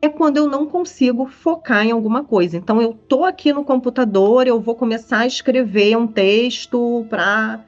é 0.00 0.08
quando 0.08 0.36
eu 0.36 0.48
não 0.48 0.66
consigo 0.66 1.26
focar 1.26 1.84
em 1.84 1.90
alguma 1.90 2.22
coisa. 2.22 2.56
Então, 2.56 2.80
eu 2.80 2.90
estou 2.92 3.24
aqui 3.24 3.52
no 3.52 3.64
computador, 3.64 4.46
eu 4.46 4.60
vou 4.60 4.74
começar 4.74 5.20
a 5.20 5.26
escrever 5.26 5.96
um 5.96 6.06
texto 6.06 7.04
para 7.10 7.64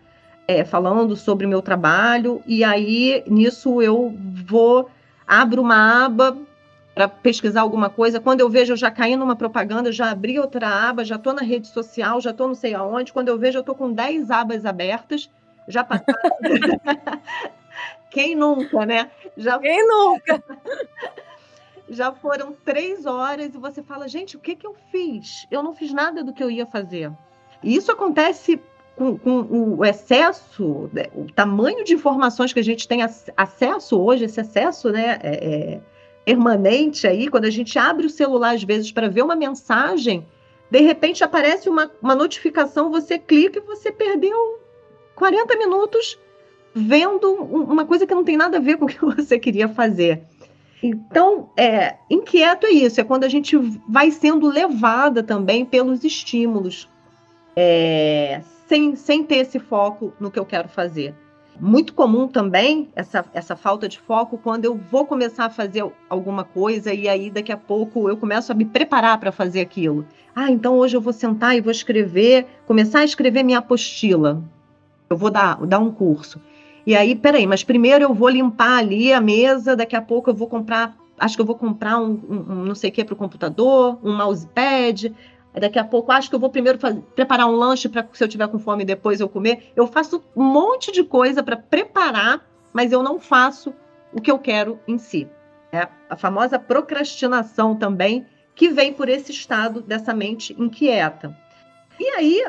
é, 0.46 0.64
falando 0.64 1.16
sobre 1.16 1.46
o 1.46 1.48
meu 1.48 1.62
trabalho, 1.62 2.42
e 2.46 2.64
aí 2.64 3.22
nisso 3.26 3.80
eu 3.80 4.12
vou, 4.46 4.88
abro 5.26 5.62
uma 5.62 6.04
aba 6.04 6.36
para 6.92 7.08
pesquisar 7.08 7.60
alguma 7.60 7.88
coisa. 7.88 8.20
Quando 8.20 8.40
eu 8.40 8.48
vejo, 8.48 8.72
eu 8.72 8.76
já 8.76 8.90
caí 8.90 9.16
numa 9.16 9.36
propaganda, 9.36 9.92
já 9.92 10.10
abri 10.10 10.38
outra 10.38 10.88
aba, 10.88 11.04
já 11.04 11.16
estou 11.16 11.32
na 11.32 11.42
rede 11.42 11.68
social, 11.68 12.20
já 12.20 12.30
estou 12.30 12.48
não 12.48 12.54
sei 12.54 12.74
aonde. 12.74 13.12
Quando 13.12 13.28
eu 13.28 13.38
vejo, 13.38 13.58
eu 13.58 13.60
estou 13.60 13.74
com 13.74 13.92
10 13.92 14.30
abas 14.30 14.66
abertas, 14.66 15.30
já 15.68 15.84
passaram. 15.84 16.14
Quem 18.10 18.34
nunca, 18.34 18.84
né? 18.84 19.10
Já... 19.36 19.58
Quem 19.58 19.86
nunca? 19.86 20.42
já 21.90 22.12
foram 22.12 22.52
três 22.64 23.04
horas 23.04 23.52
e 23.54 23.58
você 23.58 23.82
fala, 23.82 24.08
gente, 24.08 24.36
o 24.36 24.40
que, 24.40 24.54
que 24.54 24.66
eu 24.66 24.76
fiz? 24.92 25.46
Eu 25.50 25.62
não 25.62 25.74
fiz 25.74 25.92
nada 25.92 26.22
do 26.22 26.32
que 26.32 26.42
eu 26.42 26.50
ia 26.50 26.64
fazer. 26.64 27.10
E 27.62 27.74
isso 27.74 27.90
acontece 27.90 28.60
com, 28.96 29.18
com 29.18 29.76
o 29.76 29.84
excesso, 29.84 30.88
né, 30.92 31.04
o 31.14 31.26
tamanho 31.32 31.84
de 31.84 31.94
informações 31.94 32.52
que 32.52 32.60
a 32.60 32.64
gente 32.64 32.86
tem 32.86 33.00
acesso 33.36 34.00
hoje, 34.00 34.24
esse 34.24 34.40
acesso 34.40 34.90
né, 34.90 35.18
é, 35.22 35.74
é, 35.74 35.80
permanente 36.24 37.06
aí, 37.06 37.28
quando 37.28 37.46
a 37.46 37.50
gente 37.50 37.78
abre 37.78 38.06
o 38.06 38.10
celular 38.10 38.54
às 38.54 38.62
vezes 38.62 38.92
para 38.92 39.08
ver 39.08 39.22
uma 39.22 39.34
mensagem, 39.34 40.26
de 40.70 40.80
repente 40.80 41.24
aparece 41.24 41.68
uma, 41.68 41.90
uma 42.00 42.14
notificação, 42.14 42.90
você 42.90 43.18
clica 43.18 43.58
e 43.58 43.62
você 43.62 43.90
perdeu 43.90 44.60
40 45.16 45.56
minutos 45.56 46.18
vendo 46.74 47.32
uma 47.32 47.84
coisa 47.84 48.06
que 48.06 48.14
não 48.14 48.24
tem 48.24 48.36
nada 48.36 48.58
a 48.58 48.60
ver 48.60 48.76
com 48.76 48.84
o 48.84 48.88
que 48.88 49.00
você 49.04 49.38
queria 49.38 49.68
fazer. 49.68 50.22
Então, 50.82 51.50
é, 51.56 51.96
inquieto 52.08 52.66
é 52.66 52.70
isso, 52.70 53.00
é 53.00 53.04
quando 53.04 53.24
a 53.24 53.28
gente 53.28 53.56
vai 53.88 54.10
sendo 54.10 54.48
levada 54.48 55.22
também 55.22 55.64
pelos 55.64 56.04
estímulos, 56.04 56.88
é, 57.54 58.40
sem, 58.66 58.96
sem 58.96 59.22
ter 59.22 59.36
esse 59.36 59.58
foco 59.58 60.12
no 60.18 60.30
que 60.30 60.38
eu 60.38 60.46
quero 60.46 60.68
fazer. 60.68 61.14
Muito 61.60 61.92
comum 61.92 62.26
também 62.26 62.88
essa, 62.96 63.22
essa 63.34 63.54
falta 63.54 63.86
de 63.86 64.00
foco 64.00 64.38
quando 64.38 64.64
eu 64.64 64.80
vou 64.90 65.04
começar 65.04 65.44
a 65.44 65.50
fazer 65.50 65.84
alguma 66.08 66.42
coisa 66.42 66.94
e 66.94 67.06
aí 67.06 67.28
daqui 67.28 67.52
a 67.52 67.56
pouco 67.56 68.08
eu 68.08 68.16
começo 68.16 68.50
a 68.50 68.54
me 68.54 68.64
preparar 68.64 69.18
para 69.20 69.30
fazer 69.30 69.60
aquilo. 69.60 70.06
Ah, 70.34 70.50
então 70.50 70.78
hoje 70.78 70.96
eu 70.96 71.02
vou 71.02 71.12
sentar 71.12 71.54
e 71.54 71.60
vou 71.60 71.70
escrever, 71.70 72.46
começar 72.66 73.00
a 73.00 73.04
escrever 73.04 73.42
minha 73.42 73.58
apostila. 73.58 74.42
Eu 75.10 75.18
vou 75.18 75.30
dar, 75.30 75.66
dar 75.66 75.80
um 75.80 75.90
curso. 75.90 76.40
E 76.86 76.96
aí, 76.96 77.14
peraí, 77.14 77.46
mas 77.46 77.62
primeiro 77.62 78.04
eu 78.04 78.14
vou 78.14 78.28
limpar 78.28 78.78
ali 78.78 79.12
a 79.12 79.20
mesa, 79.20 79.76
daqui 79.76 79.94
a 79.94 80.02
pouco 80.02 80.30
eu 80.30 80.34
vou 80.34 80.48
comprar, 80.48 80.96
acho 81.18 81.36
que 81.36 81.42
eu 81.42 81.46
vou 81.46 81.54
comprar 81.54 81.98
um, 81.98 82.12
um, 82.28 82.52
um 82.52 82.64
não 82.64 82.74
sei 82.74 82.90
o 82.90 82.92
que 82.92 83.04
para 83.04 83.14
o 83.14 83.16
computador, 83.16 83.98
um 84.02 84.16
mousepad. 84.16 85.14
Daqui 85.52 85.80
a 85.80 85.84
pouco, 85.84 86.12
acho 86.12 86.28
que 86.28 86.34
eu 86.36 86.38
vou 86.38 86.48
primeiro 86.48 86.78
fazer, 86.78 87.00
preparar 87.14 87.48
um 87.48 87.56
lanche 87.56 87.88
para 87.88 88.06
se 88.12 88.22
eu 88.22 88.28
tiver 88.28 88.46
com 88.46 88.58
fome 88.58 88.84
depois 88.84 89.20
eu 89.20 89.28
comer. 89.28 89.72
Eu 89.74 89.86
faço 89.86 90.22
um 90.36 90.44
monte 90.44 90.92
de 90.92 91.02
coisa 91.02 91.42
para 91.42 91.56
preparar, 91.56 92.40
mas 92.72 92.92
eu 92.92 93.02
não 93.02 93.18
faço 93.18 93.74
o 94.12 94.20
que 94.20 94.30
eu 94.30 94.38
quero 94.38 94.78
em 94.86 94.96
si. 94.96 95.28
É 95.72 95.88
a 96.08 96.16
famosa 96.16 96.58
procrastinação 96.58 97.74
também, 97.74 98.26
que 98.54 98.68
vem 98.68 98.92
por 98.92 99.08
esse 99.08 99.32
estado 99.32 99.80
dessa 99.80 100.14
mente 100.14 100.54
inquieta. 100.58 101.36
E 101.98 102.08
aí, 102.10 102.44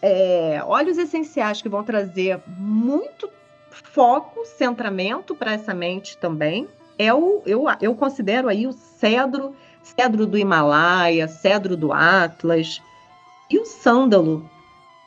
é, 0.00 0.62
óleos 0.64 0.98
essenciais 0.98 1.60
que 1.60 1.68
vão 1.68 1.82
trazer 1.82 2.40
muito 2.46 3.28
foco, 3.74 4.44
centramento 4.44 5.34
para 5.34 5.52
essa 5.52 5.74
mente 5.74 6.16
também. 6.16 6.68
É 6.98 7.12
o, 7.12 7.42
eu, 7.44 7.64
eu 7.80 7.94
considero 7.94 8.48
aí 8.48 8.66
o 8.66 8.72
cedro, 8.72 9.54
cedro 9.82 10.26
do 10.26 10.38
Himalaia, 10.38 11.26
cedro 11.26 11.76
do 11.76 11.92
Atlas 11.92 12.80
e 13.50 13.58
o 13.58 13.64
sândalo. 13.64 14.48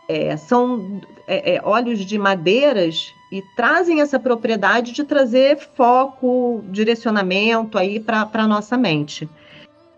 É, 0.10 0.38
são 0.38 1.01
é, 1.27 1.56
é, 1.56 1.62
óleos 1.63 1.99
de 1.99 2.17
madeiras 2.17 3.13
e 3.32 3.41
trazem 3.56 3.99
essa 3.99 4.17
propriedade 4.17 4.93
de 4.93 5.03
trazer 5.03 5.58
foco, 5.75 6.63
direcionamento 6.69 7.77
aí 7.77 7.99
para 7.99 8.30
a 8.32 8.47
nossa 8.47 8.77
mente, 8.77 9.30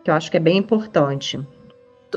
que 0.03 0.09
eu 0.09 0.15
acho 0.15 0.31
que 0.31 0.37
é 0.37 0.39
bem 0.39 0.57
importante. 0.57 1.39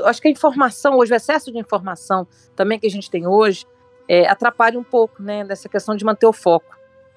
Acho 0.05 0.21
que 0.21 0.27
a 0.27 0.31
informação 0.31 0.97
hoje, 0.97 1.13
o 1.13 1.15
excesso 1.15 1.51
de 1.51 1.59
informação 1.59 2.27
também 2.55 2.79
que 2.79 2.87
a 2.87 2.89
gente 2.89 3.11
tem 3.11 3.27
hoje, 3.27 3.65
é, 4.07 4.27
atrapalha 4.27 4.79
um 4.79 4.83
pouco, 4.83 5.21
né, 5.21 5.43
nessa 5.43 5.69
questão 5.69 5.95
de 5.95 6.05
manter 6.05 6.25
o 6.25 6.33
foco. 6.33 6.75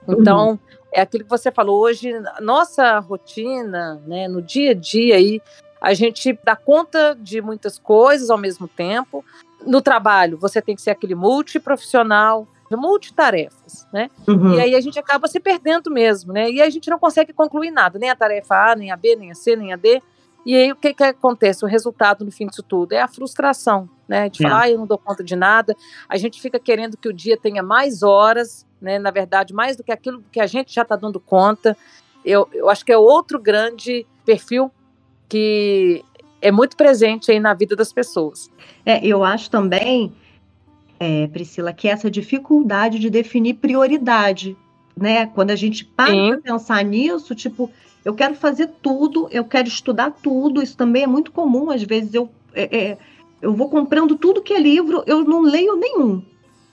Então, 0.08 0.50
uhum. 0.50 0.58
é 0.92 1.00
aquilo 1.00 1.24
que 1.24 1.30
você 1.30 1.50
falou 1.50 1.80
hoje, 1.80 2.12
nossa 2.40 2.98
rotina, 3.00 4.00
né, 4.06 4.28
no 4.28 4.40
dia 4.40 4.70
a 4.70 4.74
dia 4.74 5.16
aí, 5.16 5.40
a 5.80 5.94
gente 5.94 6.38
dá 6.44 6.56
conta 6.56 7.16
de 7.20 7.40
muitas 7.40 7.78
coisas 7.78 8.30
ao 8.30 8.38
mesmo 8.38 8.66
tempo. 8.66 9.24
No 9.64 9.80
trabalho, 9.82 10.38
você 10.38 10.62
tem 10.62 10.74
que 10.74 10.82
ser 10.82 10.90
aquele 10.90 11.14
multiprofissional, 11.14 12.46
multitarefas, 12.74 13.86
né? 13.92 14.10
Uhum. 14.26 14.54
E 14.54 14.60
aí 14.60 14.74
a 14.74 14.80
gente 14.80 14.98
acaba 14.98 15.28
se 15.28 15.38
perdendo 15.38 15.90
mesmo, 15.90 16.32
né? 16.32 16.50
E 16.50 16.60
a 16.60 16.68
gente 16.68 16.90
não 16.90 16.98
consegue 16.98 17.32
concluir 17.32 17.70
nada, 17.70 17.98
nem 17.98 18.10
a 18.10 18.16
tarefa 18.16 18.72
A, 18.72 18.74
nem 18.74 18.90
a 18.90 18.96
B, 18.96 19.14
nem 19.14 19.30
a 19.30 19.34
C, 19.34 19.54
nem 19.54 19.72
a 19.72 19.76
D. 19.76 20.02
E 20.44 20.56
aí 20.56 20.72
o 20.72 20.76
que, 20.76 20.94
que 20.94 21.04
acontece? 21.04 21.64
O 21.64 21.68
resultado 21.68 22.24
no 22.24 22.32
fim 22.32 22.46
disso 22.46 22.62
tudo 22.62 22.92
é 22.92 23.00
a 23.00 23.08
frustração, 23.08 23.88
né? 24.08 24.28
De 24.28 24.42
falar, 24.42 24.62
ah, 24.62 24.70
eu 24.70 24.78
não 24.78 24.86
dou 24.86 24.98
conta 24.98 25.22
de 25.22 25.34
nada. 25.36 25.74
A 26.08 26.16
gente 26.16 26.40
fica 26.40 26.58
querendo 26.58 26.96
que 26.96 27.08
o 27.08 27.12
dia 27.12 27.36
tenha 27.36 27.62
mais 27.62 28.02
horas, 28.02 28.66
né? 28.80 28.98
Na 28.98 29.10
verdade, 29.10 29.54
mais 29.54 29.76
do 29.76 29.84
que 29.84 29.92
aquilo 29.92 30.22
que 30.30 30.40
a 30.40 30.46
gente 30.46 30.74
já 30.74 30.82
está 30.82 30.96
dando 30.96 31.18
conta. 31.18 31.76
Eu, 32.24 32.48
eu 32.52 32.68
acho 32.68 32.84
que 32.84 32.92
é 32.92 32.98
outro 32.98 33.40
grande 33.40 34.06
perfil 34.24 34.70
que 35.28 36.04
é 36.40 36.50
muito 36.50 36.76
presente 36.76 37.30
aí 37.30 37.40
na 37.40 37.54
vida 37.54 37.74
das 37.74 37.92
pessoas. 37.92 38.50
É, 38.84 39.04
eu 39.04 39.24
acho 39.24 39.50
também 39.50 40.12
é, 40.98 41.26
Priscila, 41.28 41.72
que 41.72 41.88
essa 41.88 42.10
dificuldade 42.10 42.98
de 42.98 43.10
definir 43.10 43.54
prioridade, 43.54 44.56
né? 44.96 45.26
Quando 45.26 45.50
a 45.50 45.56
gente 45.56 45.84
para 45.84 46.12
para 46.12 46.40
pensar 46.40 46.84
nisso, 46.84 47.34
tipo, 47.34 47.70
eu 48.04 48.14
quero 48.14 48.34
fazer 48.34 48.70
tudo, 48.80 49.28
eu 49.30 49.44
quero 49.44 49.68
estudar 49.68 50.10
tudo, 50.10 50.62
isso 50.62 50.76
também 50.76 51.02
é 51.02 51.06
muito 51.06 51.32
comum, 51.32 51.70
às 51.70 51.82
vezes 51.82 52.14
eu, 52.14 52.30
é, 52.54 52.76
é, 52.76 52.98
eu 53.40 53.52
vou 53.54 53.68
comprando 53.68 54.16
tudo 54.16 54.42
que 54.42 54.54
é 54.54 54.60
livro, 54.60 55.02
eu 55.06 55.24
não 55.24 55.42
leio 55.42 55.76
nenhum, 55.76 56.22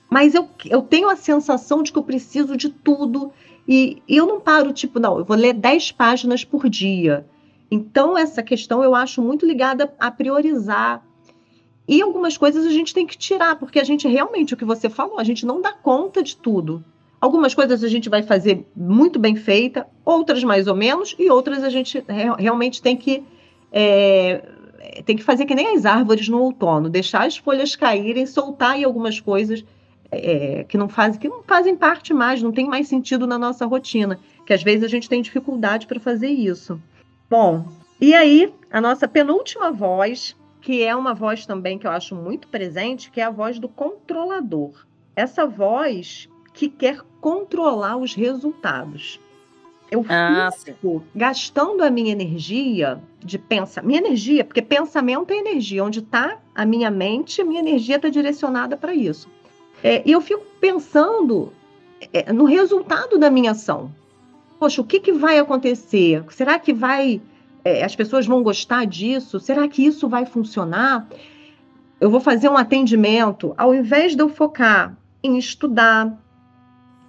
mas 0.09 0.36
eu, 0.36 0.47
eu 0.66 0.82
tenho 0.82 1.09
a 1.09 1.16
sensação 1.16 1.84
de 1.84 1.91
que 1.91 1.99
eu 1.99 2.03
preciso 2.03 2.55
de 2.55 2.70
tudo, 2.70 3.32
e, 3.68 4.01
e 4.07 4.18
eu 4.18 4.26
não 4.26 4.39
paro, 4.39 4.74
tipo, 4.74 4.99
não, 4.99 5.18
eu 5.18 5.26
vou 5.26 5.38
ler 5.38 5.53
10 5.53 5.93
páginas 5.93 6.43
por 6.43 6.70
dia. 6.70 7.26
Então, 7.72 8.18
essa 8.18 8.43
questão 8.43 8.84
eu 8.84 8.93
acho 8.93 9.22
muito 9.22 9.45
ligada 9.45 9.93
a 9.99 10.11
priorizar 10.11 11.03
e 11.88 12.01
algumas 12.01 12.38
coisas 12.38 12.66
a 12.66 12.70
gente 12.70 12.93
tem 12.93 13.05
que 13.05 13.18
tirar, 13.18 13.57
porque 13.57 13.80
a 13.80 13.84
gente 13.84 14.07
realmente, 14.07 14.53
o 14.53 14.57
que 14.57 14.66
você 14.66 14.89
falou, 14.89 15.20
a 15.20 15.24
gente 15.24 15.45
não 15.45 15.61
dá 15.61 15.74
conta 15.74 16.24
de 16.24 16.38
tudo. 16.38 16.84
Algumas 17.20 17.53
coisas 17.53 17.84
a 17.84 17.88
gente 17.88 18.09
vai 18.09 18.24
fazer 18.24 18.66
muito 18.76 19.20
bem 19.20 19.36
feita, 19.36 19.88
outras 20.05 20.43
mais 20.43 20.68
ou 20.68 20.76
menos, 20.76 21.16
e 21.18 21.30
outras 21.30 21.64
a 21.64 21.70
gente 21.70 22.03
realmente 22.38 22.82
tem 22.82 22.95
que 22.95 23.24
é, 23.72 24.43
tem 25.06 25.16
que 25.16 25.24
fazer 25.24 25.46
que 25.46 25.56
nem 25.56 25.76
as 25.76 25.86
árvores 25.86 26.28
no 26.28 26.40
outono, 26.40 26.90
deixar 26.90 27.26
as 27.26 27.38
folhas 27.38 27.76
caírem, 27.76 28.26
soltar 28.26 28.80
em 28.80 28.84
algumas 28.84 29.20
coisas 29.20 29.64
é, 30.12 30.66
que 30.68 30.78
não 30.78 30.88
fazem 30.88 31.20
que 31.20 31.28
não 31.28 31.44
fazem 31.44 31.76
parte 31.76 32.14
mais, 32.14 32.42
não 32.42 32.52
tem 32.52 32.68
mais 32.68 32.88
sentido 32.88 33.26
na 33.26 33.38
nossa 33.38 33.66
rotina, 33.66 34.20
que 34.46 34.54
às 34.54 34.64
vezes 34.64 34.84
a 34.84 34.88
gente 34.88 35.10
tem 35.10 35.22
dificuldade 35.22 35.88
para 35.88 36.00
fazer 36.00 36.30
isso. 36.30 36.80
Bom, 37.30 37.66
e 38.00 38.14
aí 38.14 38.54
a 38.72 38.80
nossa 38.80 39.08
penúltima 39.08 39.72
voz 39.72 40.36
que 40.64 40.82
é 40.82 40.96
uma 40.96 41.14
voz 41.14 41.46
também 41.46 41.78
que 41.78 41.86
eu 41.86 41.92
acho 41.92 42.16
muito 42.16 42.48
presente, 42.48 43.12
que 43.12 43.20
é 43.20 43.26
a 43.26 43.30
voz 43.30 43.60
do 43.60 43.68
controlador. 43.68 44.86
Essa 45.14 45.46
voz 45.46 46.30
que 46.54 46.70
quer 46.70 47.02
controlar 47.20 47.98
os 47.98 48.16
resultados. 48.16 49.20
Eu 49.92 50.06
ah, 50.10 50.50
fico 50.52 51.00
sim. 51.00 51.20
gastando 51.20 51.84
a 51.84 51.90
minha 51.90 52.12
energia 52.12 53.00
de 53.20 53.38
pensar. 53.38 53.84
Minha 53.84 54.00
energia, 54.00 54.44
porque 54.44 54.62
pensamento 54.62 55.32
é 55.32 55.38
energia. 55.38 55.84
Onde 55.84 56.00
está 56.00 56.40
a 56.56 56.66
minha 56.66 56.90
mente, 56.90 57.44
minha 57.44 57.60
energia 57.60 57.98
está 57.98 58.10
direcionada 58.10 58.76
para 58.76 58.94
isso. 58.94 59.30
É, 59.84 60.02
e 60.06 60.12
eu 60.12 60.22
fico 60.22 60.44
pensando 60.60 61.54
é, 62.12 62.32
no 62.34 62.46
resultado 62.46 63.20
da 63.20 63.30
minha 63.30 63.52
ação. 63.52 63.92
Poxa, 64.60 64.82
o 64.82 64.86
que, 64.86 65.00
que 65.00 65.12
vai 65.12 65.38
acontecer? 65.38 66.24
Será 66.30 66.58
que 66.58 66.74
vai 66.74 67.22
é, 67.64 67.84
as 67.84 67.96
pessoas 67.96 68.26
vão 68.26 68.44
gostar 68.44 68.86
disso? 68.86 69.40
Será 69.40 69.68
que 69.68 69.86
isso 69.86 70.08
vai 70.08 70.26
funcionar? 70.26 71.08
Eu 72.00 72.10
vou 72.10 72.20
fazer 72.20 72.50
um 72.50 72.58
atendimento, 72.58 73.54
ao 73.58 73.74
invés 73.74 74.16
de 74.16 74.22
eu 74.22 74.28
focar 74.28 74.98
em 75.24 75.38
estudar, 75.38 76.18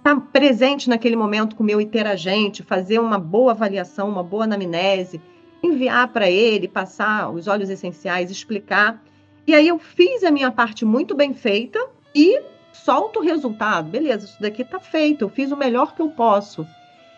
estar 0.05 0.15
tá 0.15 0.21
presente 0.31 0.87
naquele 0.87 1.15
momento 1.15 1.55
com 1.55 1.63
o 1.63 1.65
meu 1.65 1.81
interagente, 1.81 2.61
fazer 2.61 2.99
uma 2.99 3.17
boa 3.17 3.53
avaliação, 3.53 4.07
uma 4.07 4.21
boa 4.21 4.43
anamnese, 4.43 5.19
enviar 5.63 6.09
para 6.09 6.29
ele, 6.29 6.67
passar 6.67 7.31
os 7.31 7.47
óleos 7.47 7.71
essenciais, 7.71 8.29
explicar. 8.29 9.03
E 9.47 9.55
aí 9.55 9.67
eu 9.67 9.79
fiz 9.79 10.23
a 10.23 10.29
minha 10.29 10.51
parte 10.51 10.85
muito 10.85 11.15
bem 11.15 11.33
feita 11.33 11.79
e 12.13 12.39
solto 12.71 13.19
o 13.19 13.23
resultado. 13.23 13.89
Beleza, 13.89 14.25
isso 14.25 14.39
daqui 14.39 14.61
está 14.61 14.79
feito, 14.79 15.23
eu 15.23 15.29
fiz 15.29 15.51
o 15.51 15.57
melhor 15.57 15.95
que 15.95 16.01
eu 16.01 16.09
posso. 16.09 16.67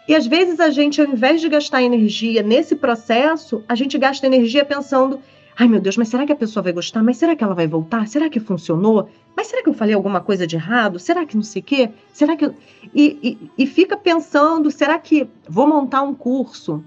E 0.08 0.16
às 0.16 0.26
vezes 0.26 0.62
a 0.62 0.70
gente, 0.70 1.02
ao 1.02 1.08
invés 1.08 1.42
de 1.42 1.50
gastar 1.50 1.84
energia 1.84 2.42
nesse 2.42 2.74
processo, 2.74 3.62
a 3.68 3.76
gente 3.76 3.98
gasta 3.98 4.26
energia 4.26 4.64
pensando: 4.64 5.20
ai 5.58 5.68
meu 5.68 5.82
Deus, 5.82 5.98
mas 5.98 6.08
será 6.08 6.26
que 6.26 6.32
a 6.32 6.38
pessoa 6.38 6.64
vai 6.64 6.72
gostar? 6.72 7.04
Mas 7.04 7.18
será 7.18 7.36
que 7.36 7.44
ela 7.44 7.54
vai 7.54 7.68
voltar? 7.68 8.08
Será 8.08 8.30
que 8.30 8.40
funcionou? 8.40 9.10
Mas 9.38 9.46
será 9.46 9.62
que 9.62 9.70
eu 9.70 9.74
falei 9.74 9.94
alguma 9.94 10.20
coisa 10.20 10.48
de 10.48 10.56
errado? 10.56 10.98
Será 10.98 11.24
que 11.24 11.36
não 11.36 11.44
sei 11.44 11.62
o 11.62 11.66
quê? 11.66 11.92
Será 12.12 12.36
que. 12.36 12.52
E, 12.92 13.38
e, 13.56 13.64
e 13.64 13.68
fica 13.68 13.96
pensando: 13.96 14.72
será 14.72 14.98
que 14.98 15.30
vou 15.48 15.68
montar 15.68 16.02
um 16.02 16.16
curso? 16.16 16.84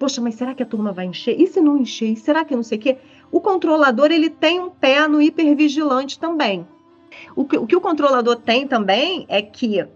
Poxa, 0.00 0.20
mas 0.20 0.34
será 0.34 0.52
que 0.52 0.64
a 0.64 0.66
turma 0.66 0.90
vai 0.90 1.06
encher? 1.06 1.40
E 1.40 1.46
se 1.46 1.60
não 1.60 1.78
encher? 1.78 2.16
Será 2.16 2.44
que 2.44 2.56
não 2.56 2.64
sei 2.64 2.76
o 2.76 2.80
quê? 2.80 2.98
O 3.30 3.40
controlador 3.40 4.10
ele 4.10 4.28
tem 4.28 4.58
um 4.58 4.68
pé 4.68 5.06
no 5.06 5.22
hipervigilante 5.22 6.18
também. 6.18 6.66
O 7.36 7.44
que, 7.44 7.56
o 7.56 7.68
que 7.68 7.76
o 7.76 7.80
controlador 7.80 8.34
tem 8.34 8.66
também 8.66 9.24
é 9.28 9.40
que 9.40 9.86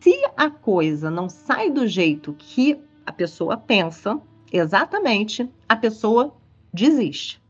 se 0.00 0.24
a 0.34 0.48
coisa 0.48 1.10
não 1.10 1.28
sai 1.28 1.68
do 1.68 1.86
jeito 1.86 2.34
que 2.38 2.80
a 3.04 3.12
pessoa 3.12 3.58
pensa, 3.58 4.18
exatamente, 4.50 5.46
a 5.68 5.76
pessoa 5.76 6.34
desiste. 6.72 7.43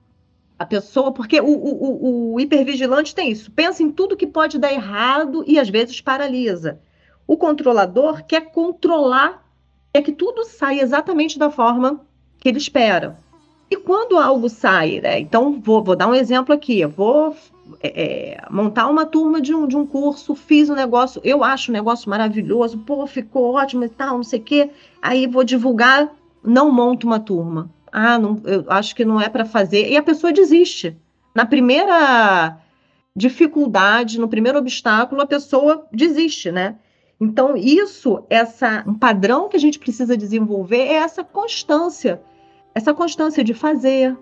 A 0.58 0.64
pessoa, 0.64 1.12
porque 1.12 1.40
o, 1.40 1.46
o, 1.46 2.34
o, 2.34 2.40
hipervigilante 2.40 3.14
tem 3.14 3.30
isso, 3.30 3.50
pensa 3.50 3.82
em 3.82 3.90
tudo 3.90 4.16
que 4.16 4.26
pode 4.26 4.58
dar 4.58 4.72
errado 4.72 5.44
e 5.46 5.58
às 5.58 5.68
vezes 5.68 6.00
paralisa. 6.00 6.80
O 7.26 7.36
controlador 7.36 8.24
quer 8.24 8.52
controlar, 8.52 9.44
quer 9.92 10.02
que 10.02 10.12
tudo 10.12 10.44
saia 10.44 10.82
exatamente 10.82 11.38
da 11.38 11.50
forma 11.50 12.00
que 12.38 12.48
ele 12.48 12.58
espera. 12.58 13.18
E 13.70 13.76
quando 13.76 14.16
algo 14.16 14.48
sai, 14.48 15.00
né? 15.00 15.18
Então, 15.18 15.60
vou, 15.60 15.82
vou 15.82 15.96
dar 15.96 16.06
um 16.06 16.14
exemplo 16.14 16.54
aqui. 16.54 16.78
Eu 16.80 16.88
vou 16.88 17.34
é, 17.82 18.02
é, 18.02 18.42
montar 18.50 18.88
uma 18.88 19.06
turma 19.06 19.40
de 19.40 19.54
um, 19.54 19.66
de 19.66 19.76
um 19.76 19.86
curso, 19.86 20.34
fiz 20.34 20.68
um 20.68 20.74
negócio, 20.74 21.20
eu 21.24 21.42
acho 21.42 21.70
um 21.70 21.74
negócio 21.74 22.08
maravilhoso, 22.10 22.78
pô, 22.78 23.06
ficou 23.06 23.54
ótimo 23.54 23.84
e 23.84 23.88
tal, 23.88 24.16
não 24.16 24.24
sei 24.24 24.38
o 24.38 24.42
quê. 24.42 24.70
Aí 25.00 25.26
vou 25.26 25.42
divulgar, 25.42 26.10
não 26.42 26.70
monto 26.70 27.06
uma 27.06 27.18
turma. 27.18 27.70
Ah, 27.96 28.18
não, 28.18 28.42
eu 28.44 28.64
acho 28.66 28.92
que 28.96 29.04
não 29.04 29.20
é 29.20 29.28
para 29.28 29.44
fazer. 29.44 29.88
E 29.88 29.96
a 29.96 30.02
pessoa 30.02 30.32
desiste. 30.32 30.96
Na 31.32 31.46
primeira 31.46 32.58
dificuldade, 33.14 34.18
no 34.18 34.26
primeiro 34.26 34.58
obstáculo, 34.58 35.22
a 35.22 35.26
pessoa 35.26 35.86
desiste, 35.92 36.50
né? 36.50 36.74
Então, 37.20 37.56
isso, 37.56 38.24
essa 38.28 38.82
um 38.84 38.94
padrão 38.94 39.48
que 39.48 39.56
a 39.56 39.60
gente 39.60 39.78
precisa 39.78 40.16
desenvolver 40.16 40.80
é 40.80 40.94
essa 40.94 41.22
constância. 41.22 42.20
Essa 42.74 42.92
constância 42.92 43.44
de 43.44 43.54
fazer, 43.54 44.18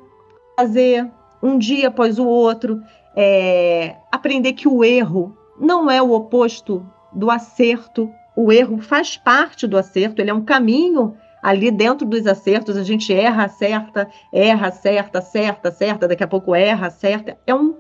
fazer 0.55 1.11
um 1.43 1.57
dia 1.57 1.89
após 1.89 2.19
o 2.19 2.27
outro, 2.27 2.83
é, 3.17 3.97
aprender 4.13 4.53
que 4.53 4.69
o 4.69 4.85
erro 4.85 5.35
não 5.59 5.91
é 5.91 6.03
o 6.03 6.13
oposto 6.13 6.87
do 7.11 7.31
acerto. 7.31 8.13
O 8.37 8.53
erro 8.53 8.83
faz 8.83 9.17
parte 9.17 9.67
do 9.67 9.79
acerto, 9.79 10.21
ele 10.21 10.31
é 10.31 10.35
um 10.35 10.45
caminho 10.45 11.17
ali 11.43 11.71
dentro 11.71 12.07
dos 12.07 12.27
acertos. 12.27 12.77
A 12.77 12.85
gente 12.85 13.13
erra, 13.13 13.45
acerta, 13.45 14.09
erra, 14.33 14.69
acerta, 14.69 15.19
acerta, 15.19 15.69
acerta, 15.69 16.09
daqui 16.09 16.23
a 16.23 16.29
pouco 16.29 16.55
erra, 16.55 16.87
acerta. 16.87 17.37
É 17.47 17.55
um, 17.55 17.77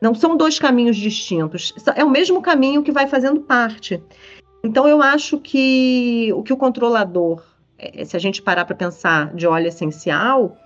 não 0.00 0.14
são 0.14 0.36
dois 0.36 0.58
caminhos 0.58 0.96
distintos, 0.96 1.72
é 1.96 2.04
o 2.04 2.10
mesmo 2.10 2.42
caminho 2.42 2.82
que 2.82 2.92
vai 2.92 3.06
fazendo 3.06 3.40
parte. 3.40 4.02
Então, 4.62 4.86
eu 4.86 5.02
acho 5.02 5.38
que 5.38 6.32
o 6.34 6.42
que 6.42 6.52
o 6.52 6.56
controlador, 6.56 7.42
é, 7.78 8.04
se 8.04 8.16
a 8.16 8.20
gente 8.20 8.42
parar 8.42 8.64
para 8.64 8.76
pensar 8.76 9.34
de 9.34 9.46
óleo 9.46 9.68
essencial, 9.68 10.56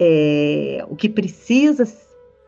é, 0.00 0.84
o 0.88 0.96
que 0.96 1.08
precisa 1.08 1.84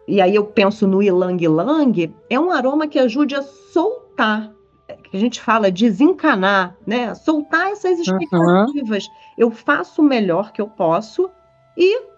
e 0.06 0.20
aí 0.20 0.34
eu 0.34 0.44
penso 0.44 0.86
no 0.86 1.02
ilang 1.02 1.46
lang, 1.46 2.12
é 2.28 2.38
um 2.38 2.50
aroma 2.50 2.88
que 2.88 2.98
ajude 2.98 3.34
a 3.34 3.42
soltar, 3.42 4.52
que 4.96 5.16
a 5.16 5.20
gente 5.20 5.40
fala 5.40 5.70
desencanar, 5.70 6.76
né? 6.86 7.14
Soltar 7.14 7.70
essas 7.70 7.98
expectativas. 7.98 9.06
Uhum. 9.06 9.12
Eu 9.38 9.50
faço 9.50 10.02
o 10.02 10.04
melhor 10.04 10.52
que 10.52 10.60
eu 10.60 10.68
posso 10.68 11.30
e 11.76 12.12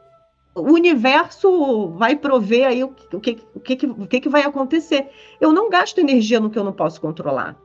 o 0.55 0.73
universo 0.73 1.89
vai 1.97 2.15
prover 2.15 2.67
aí 2.67 2.85
o 2.85 2.89
que, 2.89 3.17
o 3.17 3.21
que, 3.21 3.39
o 3.55 3.61
que, 3.61 3.87
o 3.87 4.07
que, 4.07 4.21
que 4.21 4.29
vai 4.29 4.43
acontecer. 4.43 5.09
Eu 5.41 5.53
não 5.53 5.69
gasto 5.69 5.99
energia 5.99 6.39
no 6.39 6.49
que 6.49 6.59
eu 6.59 6.65
não 6.65 6.73
posso 6.73 7.01
controlar, 7.01 7.57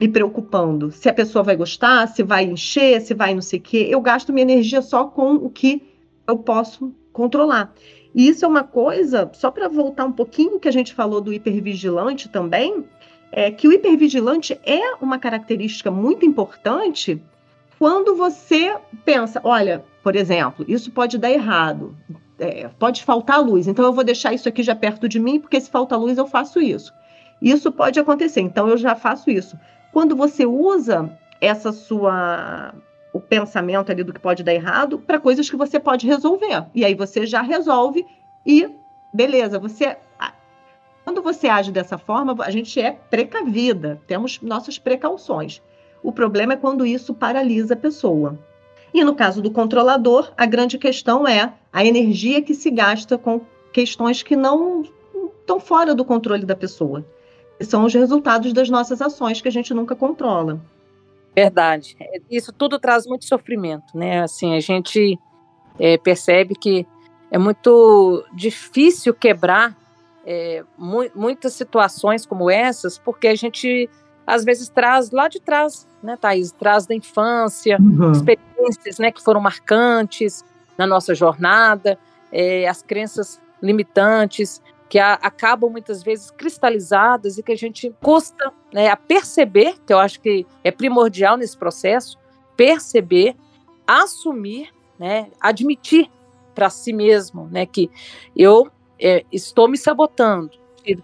me 0.00 0.08
preocupando 0.08 0.90
se 0.90 1.08
a 1.08 1.14
pessoa 1.14 1.42
vai 1.42 1.56
gostar, 1.56 2.06
se 2.08 2.22
vai 2.22 2.44
encher, 2.44 3.00
se 3.02 3.12
vai 3.12 3.34
não 3.34 3.42
sei 3.42 3.58
o 3.58 3.62
quê. 3.62 3.86
Eu 3.90 4.00
gasto 4.00 4.32
minha 4.32 4.44
energia 4.44 4.80
só 4.80 5.04
com 5.04 5.34
o 5.34 5.50
que 5.50 5.82
eu 6.26 6.38
posso 6.38 6.94
controlar. 7.12 7.74
E 8.14 8.28
isso 8.28 8.44
é 8.44 8.48
uma 8.48 8.64
coisa, 8.64 9.30
só 9.34 9.50
para 9.50 9.68
voltar 9.68 10.04
um 10.04 10.12
pouquinho 10.12 10.58
que 10.58 10.68
a 10.68 10.72
gente 10.72 10.94
falou 10.94 11.20
do 11.20 11.32
hipervigilante 11.32 12.28
também, 12.28 12.84
é 13.30 13.50
que 13.50 13.68
o 13.68 13.72
hipervigilante 13.72 14.58
é 14.64 14.94
uma 15.00 15.18
característica 15.18 15.90
muito 15.90 16.24
importante 16.24 17.22
quando 17.78 18.16
você 18.16 18.76
pensa, 19.04 19.40
olha, 19.44 19.84
por 20.02 20.16
exemplo, 20.16 20.64
isso 20.66 20.90
pode 20.90 21.16
dar 21.16 21.30
errado, 21.30 21.96
é, 22.38 22.68
pode 22.78 23.04
faltar 23.04 23.40
luz, 23.40 23.68
então 23.68 23.84
eu 23.84 23.92
vou 23.92 24.02
deixar 24.02 24.32
isso 24.32 24.48
aqui 24.48 24.62
já 24.62 24.74
perto 24.74 25.08
de 25.08 25.20
mim, 25.20 25.38
porque 25.38 25.60
se 25.60 25.70
falta 25.70 25.96
luz 25.96 26.18
eu 26.18 26.26
faço 26.26 26.60
isso. 26.60 26.92
Isso 27.40 27.70
pode 27.70 28.00
acontecer, 28.00 28.40
então 28.40 28.68
eu 28.68 28.76
já 28.76 28.96
faço 28.96 29.30
isso. 29.30 29.56
Quando 29.92 30.16
você 30.16 30.44
usa 30.44 31.16
essa 31.40 31.72
sua 31.72 32.74
o 33.12 33.20
pensamento 33.20 33.90
ali 33.90 34.04
do 34.04 34.12
que 34.12 34.20
pode 34.20 34.42
dar 34.42 34.52
errado 34.52 34.98
para 34.98 35.18
coisas 35.18 35.48
que 35.48 35.56
você 35.56 35.80
pode 35.80 36.06
resolver. 36.06 36.66
E 36.74 36.84
aí 36.84 36.94
você 36.94 37.24
já 37.26 37.40
resolve 37.40 38.04
e 38.44 38.68
beleza, 39.12 39.58
você 39.58 39.96
quando 41.08 41.22
você 41.22 41.48
age 41.48 41.72
dessa 41.72 41.96
forma, 41.96 42.36
a 42.40 42.50
gente 42.50 42.78
é 42.78 42.90
precavida, 42.90 43.98
temos 44.06 44.42
nossas 44.42 44.78
precauções. 44.78 45.62
O 46.02 46.12
problema 46.12 46.52
é 46.52 46.56
quando 46.56 46.84
isso 46.84 47.14
paralisa 47.14 47.72
a 47.72 47.76
pessoa. 47.78 48.38
E 48.92 49.02
no 49.02 49.14
caso 49.14 49.40
do 49.40 49.50
controlador, 49.50 50.30
a 50.36 50.44
grande 50.44 50.76
questão 50.76 51.26
é 51.26 51.54
a 51.72 51.82
energia 51.82 52.42
que 52.42 52.54
se 52.54 52.70
gasta 52.70 53.16
com 53.16 53.40
questões 53.72 54.22
que 54.22 54.36
não 54.36 54.82
estão 55.40 55.58
fora 55.58 55.94
do 55.94 56.04
controle 56.04 56.44
da 56.44 56.54
pessoa. 56.54 57.02
São 57.62 57.86
os 57.86 57.94
resultados 57.94 58.52
das 58.52 58.68
nossas 58.68 59.00
ações 59.00 59.40
que 59.40 59.48
a 59.48 59.52
gente 59.52 59.72
nunca 59.72 59.96
controla. 59.96 60.60
Verdade. 61.34 61.96
Isso 62.30 62.52
tudo 62.52 62.78
traz 62.78 63.06
muito 63.06 63.24
sofrimento, 63.24 63.96
né? 63.96 64.20
Assim, 64.20 64.54
a 64.54 64.60
gente 64.60 65.18
é, 65.78 65.96
percebe 65.96 66.54
que 66.54 66.86
é 67.30 67.38
muito 67.38 68.26
difícil 68.34 69.14
quebrar 69.14 69.74
é, 70.30 70.62
mu 70.76 71.08
muitas 71.14 71.54
situações 71.54 72.26
como 72.26 72.50
essas, 72.50 72.98
porque 72.98 73.28
a 73.28 73.34
gente 73.34 73.88
às 74.26 74.44
vezes 74.44 74.68
traz 74.68 75.10
lá 75.10 75.26
de 75.26 75.40
trás, 75.40 75.88
né, 76.02 76.18
Thaís? 76.20 76.52
Traz 76.52 76.86
da 76.86 76.94
infância, 76.94 77.78
uhum. 77.80 78.12
experiências 78.12 78.98
né, 78.98 79.10
que 79.10 79.22
foram 79.22 79.40
marcantes 79.40 80.44
na 80.76 80.86
nossa 80.86 81.14
jornada, 81.14 81.98
é, 82.30 82.68
as 82.68 82.82
crenças 82.82 83.40
limitantes 83.62 84.62
que 84.86 84.98
a, 84.98 85.14
acabam 85.14 85.70
muitas 85.70 86.02
vezes 86.02 86.30
cristalizadas 86.30 87.38
e 87.38 87.42
que 87.42 87.52
a 87.52 87.56
gente 87.56 87.90
custa 88.02 88.52
né, 88.70 88.88
a 88.88 88.96
perceber, 88.96 89.76
que 89.86 89.94
eu 89.94 89.98
acho 89.98 90.20
que 90.20 90.46
é 90.62 90.70
primordial 90.70 91.38
nesse 91.38 91.56
processo, 91.56 92.18
perceber, 92.54 93.34
assumir, 93.86 94.68
né, 94.98 95.30
admitir 95.40 96.10
para 96.54 96.68
si 96.68 96.92
mesmo, 96.92 97.48
né, 97.50 97.64
que 97.64 97.90
eu 98.36 98.70
é, 99.00 99.24
estou 99.32 99.68
me 99.68 99.76
sabotando. 99.76 100.50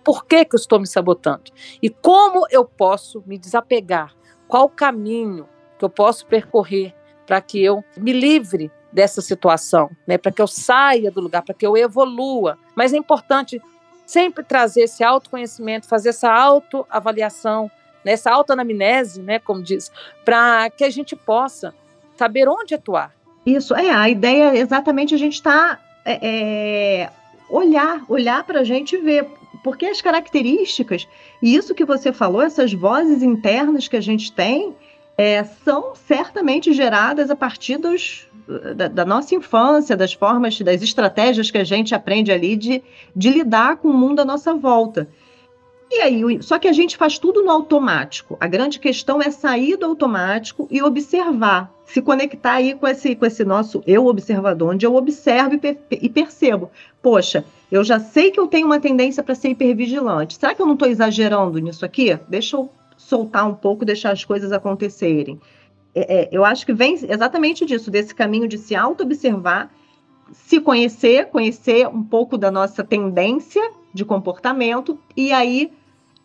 Por 0.03 0.25
que, 0.25 0.45
que 0.45 0.57
eu 0.57 0.59
estou 0.59 0.81
me 0.81 0.87
sabotando? 0.87 1.45
E 1.83 1.91
como 1.91 2.47
eu 2.51 2.65
posso 2.65 3.23
me 3.27 3.37
desapegar? 3.39 4.15
Qual 4.49 4.65
o 4.65 4.71
caminho 4.71 5.49
que 5.79 5.85
eu 5.85 5.91
posso 5.91 6.27
percorrer 6.27 6.95
para 7.27 7.41
que 7.41 7.63
eu 7.63 7.85
me 7.97 8.13
livre 8.13 8.71
dessa 8.93 9.21
situação, 9.21 9.91
né? 10.07 10.17
Para 10.17 10.31
que 10.31 10.41
eu 10.41 10.47
saia 10.47 11.11
do 11.11 11.21
lugar, 11.21 11.43
para 11.43 11.55
que 11.55 11.67
eu 11.67 11.77
evolua. 11.77 12.57
Mas 12.75 12.93
é 12.93 12.97
importante 12.97 13.61
sempre 14.07 14.45
trazer 14.45 14.83
esse 14.83 15.03
autoconhecimento, 15.03 15.89
fazer 15.89 16.11
essa 16.11 16.33
autoavaliação, 16.33 17.71
né? 18.05 18.13
essa 18.13 18.31
autoanamnese, 18.31 19.21
né? 19.21 19.39
Como 19.39 19.63
diz, 19.63 19.91
para 20.25 20.71
que 20.71 20.85
a 20.85 20.91
gente 20.91 21.17
possa 21.17 21.75
saber 22.17 22.49
onde 22.49 22.75
atuar, 22.75 23.13
isso, 23.47 23.75
é, 23.75 23.91
a 23.91 24.09
ideia 24.09 24.57
é 24.57 24.59
exatamente 24.59 25.15
a 25.15 25.19
gente 25.19 25.35
está 25.35 25.79
é, 26.05 26.19
é, 27.03 27.11
olhar, 27.49 28.05
olhar 28.09 28.45
para 28.45 28.61
a 28.61 28.65
gente 28.65 28.97
ver, 28.97 29.27
porque 29.63 29.87
as 29.87 30.01
características, 30.01 31.09
e 31.43 31.55
isso 31.55 31.75
que 31.75 31.85
você 31.85 32.13
falou, 32.13 32.43
essas 32.43 32.73
vozes 32.73 33.23
internas 33.23 33.89
que 33.89 33.97
a 33.97 34.01
gente 34.01 34.33
tem, 34.33 34.75
é, 35.17 35.45
são 35.45 35.95
certamente 35.95 36.73
geradas 36.73 37.31
a 37.31 37.37
partir 37.37 37.77
dos, 37.77 38.27
da, 38.75 38.89
da, 38.89 39.05
nossa 39.05 39.35
infância, 39.35 39.97
das 39.97 40.13
formas, 40.13 40.61
das 40.61 40.83
estratégias 40.83 41.51
que 41.51 41.59
a 41.59 41.65
gente 41.65 41.95
aprende 41.95 42.33
ali 42.33 42.57
de, 42.57 42.83
de 43.15 43.31
lidar 43.31 43.77
com 43.77 43.89
o 43.89 43.95
mundo 43.95 44.21
à 44.21 44.25
nossa 44.25 44.55
volta. 44.55 45.09
E 45.91 46.01
aí, 46.01 46.43
só 46.43 46.59
que 46.59 46.67
a 46.67 46.73
gente 46.73 46.97
faz 46.97 47.19
tudo 47.19 47.43
no 47.43 47.51
automático. 47.51 48.37
A 48.41 48.47
grande 48.47 48.79
questão 48.79 49.21
é 49.21 49.31
sair 49.31 49.77
do 49.77 49.87
automático 49.87 50.67
e 50.71 50.83
observar, 50.83 51.73
se 51.85 52.01
conectar 52.01 52.55
aí 52.55 52.75
com 52.75 52.89
esse, 52.89 53.15
com 53.15 53.27
esse 53.27 53.45
nosso 53.45 53.83
eu 53.87 54.07
observador, 54.07 54.73
onde 54.75 54.87
eu 54.87 54.95
observo 54.95 55.55
e, 55.63 55.79
e 55.91 56.09
percebo. 56.09 56.71
Poxa, 57.03 57.45
eu 57.71 57.85
já 57.85 58.01
sei 58.01 58.31
que 58.31 58.41
eu 58.41 58.47
tenho 58.47 58.67
uma 58.67 58.81
tendência 58.81 59.23
para 59.23 59.35
ser 59.35 59.51
hipervigilante. 59.51 60.39
Será 60.39 60.55
que 60.55 60.63
eu 60.63 60.67
não 60.67 60.75
estou 60.75 60.89
exagerando 60.89 61.59
nisso 61.59 61.85
aqui? 61.85 62.19
Deixa 62.29 62.57
eu 62.57 62.71
soltar 62.97 63.47
um 63.47 63.55
pouco, 63.55 63.85
deixar 63.85 64.11
as 64.13 64.25
coisas 64.25 64.53
acontecerem. 64.53 65.41
É, 65.95 66.23
é, 66.23 66.29
eu 66.33 66.45
acho 66.45 66.67
que 66.67 66.73
vem 66.73 66.95
exatamente 66.95 67.65
disso, 67.65 67.91
desse 67.91 68.15
caminho 68.15 68.49
de 68.49 68.59
se 68.59 68.75
auto-observar, 68.75 69.73
se 70.33 70.61
conhecer, 70.61 71.27
conhecer 71.27 71.87
um 71.87 72.03
pouco 72.03 72.37
da 72.37 72.51
nossa 72.51 72.83
tendência 72.83 73.63
de 73.95 74.05
comportamento 74.05 74.99
e 75.17 75.33
aí 75.33 75.73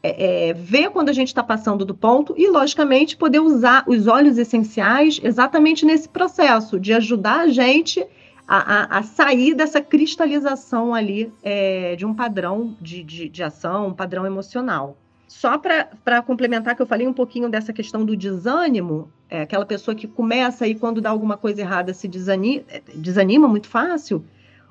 é, 0.01 0.49
é, 0.49 0.53
ver 0.53 0.89
quando 0.89 1.09
a 1.09 1.13
gente 1.13 1.27
está 1.27 1.43
passando 1.43 1.85
do 1.85 1.93
ponto 1.93 2.33
e, 2.37 2.49
logicamente, 2.49 3.17
poder 3.17 3.39
usar 3.39 3.83
os 3.85 4.07
óleos 4.07 4.37
essenciais 4.37 5.19
exatamente 5.21 5.85
nesse 5.85 6.07
processo 6.07 6.79
de 6.79 6.93
ajudar 6.93 7.41
a 7.41 7.47
gente 7.49 8.05
a, 8.47 8.57
a, 8.57 8.99
a 8.99 9.03
sair 9.03 9.53
dessa 9.53 9.81
cristalização 9.81 10.95
ali 10.95 11.31
é, 11.43 11.95
de 11.95 12.05
um 12.05 12.13
padrão 12.13 12.75
de, 12.81 13.03
de, 13.03 13.29
de, 13.29 13.43
ação, 13.43 13.87
um 13.87 13.93
padrão 13.93 14.25
emocional. 14.25 14.97
Só 15.27 15.59
para 15.59 16.21
complementar 16.23 16.75
que 16.75 16.81
eu 16.81 16.87
falei 16.87 17.05
um 17.05 17.13
pouquinho 17.13 17.49
dessa 17.49 17.71
questão 17.71 18.03
do 18.03 18.15
desânimo, 18.15 19.11
é, 19.29 19.41
aquela 19.41 19.65
pessoa 19.65 19.93
que 19.93 20.07
começa 20.07 20.65
e 20.65 20.73
quando 20.73 21.01
dá 21.01 21.09
alguma 21.11 21.37
coisa 21.37 21.61
errada 21.61 21.93
se 21.93 22.07
desanima, 22.07 22.63
desanima 22.95 23.47
muito 23.47 23.67
fácil, 23.67 24.25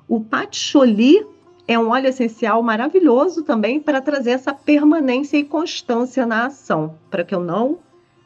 o 0.07 0.19
patchouli 0.19 1.25
é 1.69 1.77
um 1.77 1.89
óleo 1.89 2.07
essencial 2.07 2.63
maravilhoso 2.63 3.43
também 3.43 3.79
para 3.79 4.01
trazer 4.01 4.31
essa 4.31 4.51
permanência 4.51 5.37
e 5.37 5.43
constância 5.43 6.25
na 6.25 6.47
ação, 6.47 6.95
para 7.11 7.23
que 7.23 7.35
eu 7.35 7.39
não 7.39 7.77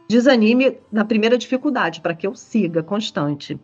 desanime 0.07 0.77
na 0.89 1.03
primeira 1.03 1.37
dificuldade, 1.37 1.99
para 1.99 2.15
que 2.15 2.25
eu 2.25 2.33
siga 2.35 2.81
constante. 2.81 3.59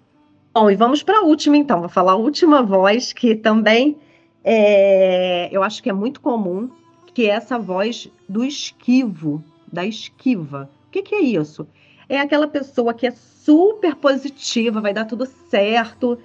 Bom, 0.54 0.70
e 0.70 0.76
vamos 0.76 1.02
para 1.02 1.20
a 1.20 1.22
última 1.22 1.56
então, 1.56 1.80
vou 1.80 1.88
falar 1.88 2.12
a 2.12 2.18
última 2.18 2.62
voz 2.62 3.14
que 3.14 3.36
também 3.36 3.96
é, 4.44 5.48
eu 5.50 5.64
acho 5.64 5.82
que 5.82 5.90
é 5.90 5.94
muito 5.94 6.20
comum, 6.20 6.70
que 7.14 7.30
é 7.30 7.30
essa 7.30 7.58
voz 7.58 8.12
do 8.28 8.44
esquivo, 8.44 9.42
da 9.72 9.86
esquiva. 9.86 10.70
O 10.88 10.92
que, 10.92 11.04
que 11.04 11.16
é 11.16 11.22
isso? 11.22 11.66
É 12.10 12.20
aquela 12.20 12.50
pessoa 12.50 12.94
que 12.94 13.08
é 13.08 13.12
super 13.12 13.96
positiva, 13.96 14.82
vai 14.82 14.94
dar 14.94 15.06
tudo 15.06 15.26
certo, 15.26 16.20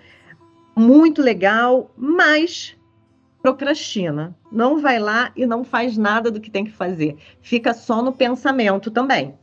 muito 0.74 1.22
legal, 1.22 1.88
mas 1.96 2.74
procrastina, 3.44 4.34
não 4.50 4.80
vai 4.80 4.98
lá 4.98 5.30
e 5.36 5.44
não 5.44 5.64
faz 5.64 5.98
nada 5.98 6.30
do 6.30 6.40
que 6.40 6.50
tem 6.50 6.64
que 6.64 6.70
fazer, 6.70 7.18
fica 7.42 7.74
só 7.74 8.00
no 8.00 8.10
pensamento 8.10 8.90
também. 8.90 9.34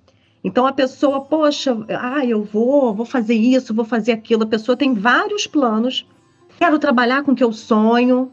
Então 0.43 0.65
a 0.65 0.73
pessoa, 0.73 1.21
poxa, 1.21 1.77
ah, 1.87 2.25
eu 2.25 2.43
vou, 2.43 2.95
vou 2.95 3.05
fazer 3.05 3.35
isso, 3.35 3.75
vou 3.75 3.85
fazer 3.85 4.13
aquilo. 4.13 4.41
A 4.41 4.47
pessoa 4.47 4.75
tem 4.75 4.95
vários 4.95 5.45
planos. 5.45 6.07
Quero 6.57 6.79
trabalhar 6.79 7.21
com 7.21 7.33
o 7.33 7.35
que 7.35 7.43
eu 7.43 7.53
sonho, 7.53 8.31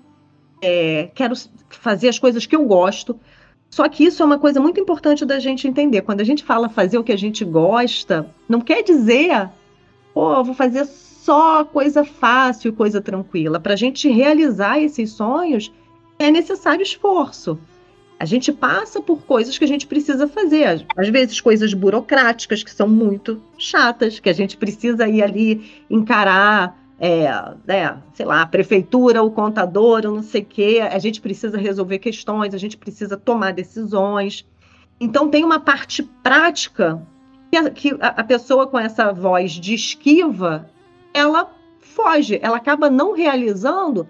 é, 0.62 1.10
quero 1.14 1.34
fazer 1.68 2.08
as 2.08 2.18
coisas 2.18 2.46
que 2.46 2.56
eu 2.56 2.64
gosto. 2.64 3.20
Só 3.68 3.86
que 3.90 4.04
isso 4.04 4.22
é 4.22 4.24
uma 4.24 4.38
coisa 4.38 4.58
muito 4.58 4.80
importante 4.80 5.26
da 5.26 5.38
gente 5.38 5.68
entender. 5.68 6.00
Quando 6.00 6.22
a 6.22 6.24
gente 6.24 6.42
fala 6.42 6.70
fazer 6.70 6.96
o 6.96 7.04
que 7.04 7.12
a 7.12 7.18
gente 7.18 7.44
gosta, 7.44 8.26
não 8.48 8.62
quer 8.62 8.82
dizer, 8.82 9.50
pô, 10.14 10.42
vou 10.42 10.54
fazer 10.54 10.86
só 11.28 11.62
coisa 11.62 12.06
fácil, 12.06 12.72
coisa 12.72 13.02
tranquila. 13.02 13.60
Para 13.60 13.74
a 13.74 13.76
gente 13.76 14.08
realizar 14.08 14.80
esses 14.80 15.10
sonhos, 15.10 15.70
é 16.18 16.30
necessário 16.30 16.82
esforço. 16.82 17.60
A 18.18 18.24
gente 18.24 18.50
passa 18.50 18.98
por 19.02 19.20
coisas 19.24 19.58
que 19.58 19.64
a 19.64 19.68
gente 19.68 19.86
precisa 19.86 20.26
fazer, 20.26 20.86
às 20.96 21.08
vezes 21.10 21.38
coisas 21.38 21.74
burocráticas 21.74 22.62
que 22.62 22.70
são 22.70 22.88
muito 22.88 23.42
chatas, 23.58 24.18
que 24.18 24.30
a 24.30 24.32
gente 24.32 24.56
precisa 24.56 25.06
ir 25.06 25.22
ali 25.22 25.84
encarar, 25.90 26.74
é, 26.98 27.24
é, 27.68 27.94
sei 28.14 28.24
lá, 28.24 28.40
a 28.40 28.46
prefeitura, 28.46 29.22
o 29.22 29.30
contador, 29.30 30.04
não 30.04 30.22
sei 30.22 30.40
o 30.40 30.46
quê. 30.46 30.80
A 30.80 30.98
gente 30.98 31.20
precisa 31.20 31.58
resolver 31.58 31.98
questões, 31.98 32.54
a 32.54 32.58
gente 32.58 32.78
precisa 32.78 33.18
tomar 33.18 33.52
decisões. 33.52 34.46
Então 34.98 35.28
tem 35.28 35.44
uma 35.44 35.60
parte 35.60 36.02
prática 36.22 37.02
que 37.50 37.56
a, 37.58 37.70
que 37.70 37.96
a 38.00 38.24
pessoa 38.24 38.66
com 38.66 38.78
essa 38.78 39.12
voz 39.12 39.52
de 39.52 39.74
esquiva 39.74 40.70
ela 41.12 41.52
foge, 41.80 42.38
ela 42.42 42.56
acaba 42.56 42.88
não 42.90 43.12
realizando 43.12 44.06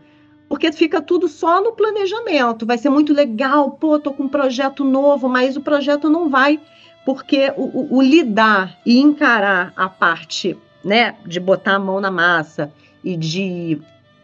porque 0.49 0.73
fica 0.73 1.01
tudo 1.03 1.29
só 1.29 1.63
no 1.63 1.73
planejamento. 1.73 2.65
Vai 2.65 2.79
ser 2.79 2.89
muito 2.89 3.13
legal, 3.13 3.73
pô, 3.73 3.99
tô 3.99 4.13
com 4.13 4.25
um 4.25 4.29
projeto 4.29 4.83
novo, 4.83 5.29
mas 5.29 5.57
o 5.57 5.61
projeto 5.61 6.09
não 6.09 6.31
vai, 6.31 6.59
porque 7.05 7.53
o, 7.57 7.65
o, 7.65 7.97
o 7.99 8.03
lidar 8.03 8.79
e 8.85 8.99
encarar 8.99 9.73
a 9.77 9.89
parte, 9.89 10.57
né, 10.83 11.17
de 11.27 11.39
botar 11.39 11.75
a 11.75 11.79
mão 11.79 12.01
na 12.01 12.11
massa 12.11 12.73
e 13.05 13.17
de 13.17 13.81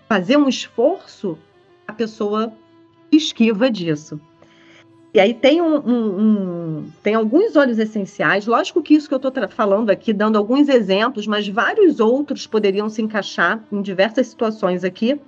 fazer 0.08 0.36
um 0.36 0.48
esforço, 0.48 1.38
a 1.86 1.92
pessoa 1.92 2.52
esquiva 3.12 3.70
disso. 3.70 4.18
E 5.14 5.20
aí 5.20 5.32
tem, 5.32 5.62
um, 5.62 5.76
um, 5.76 6.20
um, 6.20 6.86
tem 7.00 7.14
alguns 7.14 7.54
óleos 7.54 7.78
essenciais, 7.78 8.46
lógico 8.46 8.82
que 8.82 8.94
isso 8.94 9.06
que 9.06 9.14
eu 9.14 9.18
estou 9.18 9.32
falando 9.48 9.90
aqui, 9.90 10.12
dando 10.12 10.36
alguns 10.36 10.68
exemplos, 10.68 11.24
mas 11.24 11.46
vários 11.46 12.00
outros 12.00 12.48
poderiam 12.48 12.88
se 12.90 13.00
encaixar 13.00 13.62
em 13.70 13.80
diversas 13.80 14.26
situações 14.26 14.82
aqui. 14.82 15.20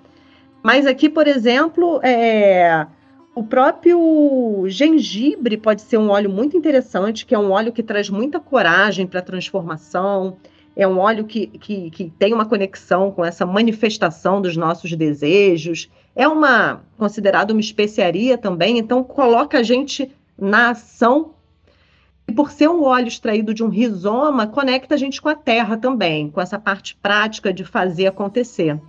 Mas 0.60 0.86
aqui, 0.86 1.08
por 1.08 1.28
exemplo, 1.28 2.00
é, 2.02 2.84
o 3.32 3.44
próprio 3.44 4.64
gengibre 4.66 5.56
pode 5.56 5.82
ser 5.82 5.98
um 5.98 6.10
óleo 6.10 6.30
muito 6.30 6.56
interessante, 6.56 7.24
que 7.24 7.32
é 7.32 7.38
um 7.38 7.52
óleo 7.52 7.72
que 7.72 7.82
traz 7.82 8.10
muita 8.10 8.40
coragem 8.40 9.06
para 9.06 9.20
a 9.20 9.22
transformação, 9.22 10.36
é 10.74 10.86
um 10.86 10.98
óleo 10.98 11.24
que, 11.24 11.46
que, 11.46 11.90
que 11.90 12.12
tem 12.18 12.34
uma 12.34 12.44
conexão 12.44 13.12
com 13.12 13.24
essa 13.24 13.46
manifestação 13.46 14.42
dos 14.42 14.56
nossos 14.56 14.92
desejos, 14.96 15.88
é 16.16 16.26
uma 16.26 16.82
considerada 16.96 17.52
uma 17.52 17.60
especiaria 17.60 18.38
também, 18.38 18.78
então 18.78 19.04
coloca 19.04 19.58
a 19.58 19.62
gente 19.62 20.10
na 20.36 20.70
ação. 20.70 21.34
E 22.26 22.32
por 22.32 22.50
ser 22.50 22.68
um 22.68 22.82
óleo 22.82 23.06
extraído 23.06 23.52
de 23.52 23.62
um 23.62 23.68
rizoma, 23.68 24.46
conecta 24.46 24.94
a 24.94 24.98
gente 24.98 25.20
com 25.20 25.28
a 25.28 25.34
terra 25.34 25.76
também, 25.76 26.30
com 26.30 26.40
essa 26.40 26.58
parte 26.58 26.96
prática 26.96 27.52
de 27.52 27.64
fazer 27.64 28.06
acontecer. 28.06 28.80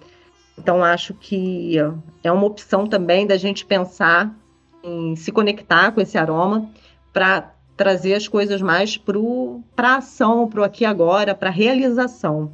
Então 0.58 0.82
acho 0.84 1.14
que 1.14 1.76
é 2.24 2.32
uma 2.32 2.46
opção 2.46 2.88
também 2.88 3.28
da 3.28 3.38
gente 3.38 3.66
pensar 3.66 4.34
em 4.82 5.16
se 5.18 5.32
conectar 5.32 5.92
com 5.92 6.00
esse 6.00 6.18
aroma 6.18 6.72
para 7.12 7.54
trazer 7.76 8.16
as 8.16 8.28
coisas 8.28 8.62
mais 8.62 8.98
para 8.98 9.90
a 9.90 9.98
ação, 9.98 10.48
para 10.48 10.62
o 10.62 10.64
aqui 10.64 10.86
agora, 10.86 11.36
para 11.36 11.50
a 11.50 11.54
realização. 11.54 12.54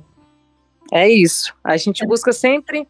É 0.91 1.07
isso. 1.07 1.53
A 1.63 1.77
gente 1.77 2.05
busca 2.05 2.33
sempre 2.33 2.87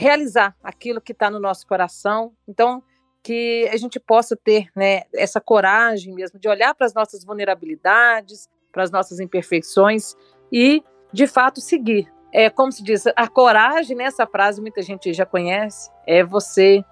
realizar 0.00 0.56
aquilo 0.64 0.98
que 0.98 1.12
está 1.12 1.30
no 1.30 1.38
nosso 1.38 1.66
coração. 1.66 2.32
Então, 2.48 2.82
que 3.22 3.68
a 3.70 3.76
gente 3.76 4.00
possa 4.00 4.34
ter 4.34 4.68
né, 4.74 5.02
essa 5.14 5.42
coragem 5.42 6.14
mesmo 6.14 6.40
de 6.40 6.48
olhar 6.48 6.74
para 6.74 6.86
as 6.86 6.94
nossas 6.94 7.22
vulnerabilidades, 7.22 8.48
para 8.72 8.82
as 8.82 8.90
nossas 8.90 9.20
imperfeições 9.20 10.14
e, 10.50 10.82
de 11.12 11.26
fato, 11.26 11.60
seguir. 11.60 12.10
É 12.32 12.48
como 12.48 12.72
se 12.72 12.82
diz, 12.82 13.04
a 13.14 13.28
coragem, 13.28 13.94
né, 13.94 14.04
essa 14.04 14.26
frase 14.26 14.62
muita 14.62 14.80
gente 14.80 15.12
já 15.12 15.26
conhece, 15.26 15.90
é 16.06 16.24
você 16.24 16.82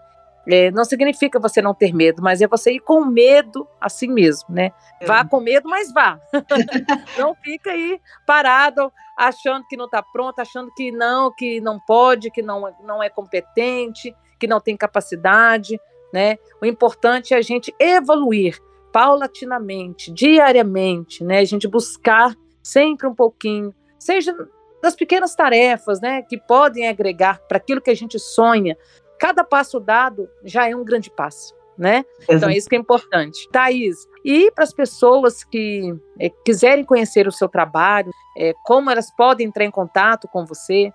é, 0.51 0.71
não 0.71 0.85
significa 0.85 1.39
você 1.39 1.61
não 1.61 1.75
ter 1.75 1.95
medo, 1.95 2.23
mas 2.23 2.41
é 2.41 2.47
você 2.47 2.73
ir 2.73 2.81
com 2.81 3.05
medo 3.05 3.69
assim 3.79 4.09
mesmo, 4.09 4.55
né? 4.55 4.73
Vá 5.07 5.23
com 5.25 5.41
medo, 5.41 5.69
mas 5.69 5.93
vá. 5.93 6.19
não 7.19 7.35
fica 7.35 7.71
aí 7.71 8.01
parado, 8.27 8.91
achando 9.17 9.67
que 9.69 9.77
não 9.77 9.85
está 9.85 10.03
pronto, 10.03 10.41
achando 10.41 10.73
que 10.75 10.91
não, 10.91 11.31
que 11.35 11.61
não 11.61 11.79
pode, 11.79 12.31
que 12.31 12.41
não, 12.41 12.75
não 12.83 13.03
é 13.03 13.11
competente, 13.11 14.17
que 14.41 14.47
não 14.47 14.59
tem 14.59 14.75
capacidade, 14.75 15.79
né? 16.15 16.39
O 16.63 16.65
importante 16.65 17.35
é 17.35 17.37
a 17.37 17.43
gente 17.43 17.75
evoluir 17.79 18.59
paulatinamente, 18.91 20.11
diariamente, 20.11 21.23
né? 21.23 21.41
A 21.41 21.45
gente 21.45 21.69
buscar 21.69 22.35
sempre 22.63 23.07
um 23.07 23.15
pouquinho, 23.15 23.75
seja 23.99 24.35
das 24.83 24.95
pequenas 24.95 25.35
tarefas, 25.35 26.01
né, 26.01 26.23
que 26.23 26.39
podem 26.39 26.89
agregar 26.89 27.41
para 27.49 27.59
aquilo 27.59 27.81
que 27.81 27.91
a 27.91 27.97
gente 27.97 28.19
sonha, 28.19 28.77
cada 29.19 29.45
passo 29.45 29.81
dado 29.81 30.29
já 30.45 30.69
é 30.69 30.75
um 30.75 30.85
grande 30.85 31.11
passo, 31.11 31.55
né? 31.77 32.05
Exato. 32.21 32.33
Então, 32.33 32.49
é 32.49 32.57
isso 32.57 32.69
que 32.69 32.77
é 32.77 32.79
importante. 32.79 33.49
Thaís, 33.51 34.07
e 34.25 34.51
para 34.51 34.64
as 34.64 34.73
pessoas 34.73 35.45
que 35.45 35.95
é, 36.19 36.31
quiserem 36.45 36.85
conhecer 36.85 37.27
o 37.27 37.33
seu 37.33 37.49
trabalho, 37.49 38.11
é, 38.37 38.53
como 38.64 38.91
elas 38.91 39.11
podem 39.16 39.47
entrar 39.47 39.64
em 39.64 39.71
contato 39.71 40.29
com 40.29 40.45
você? 40.45 40.93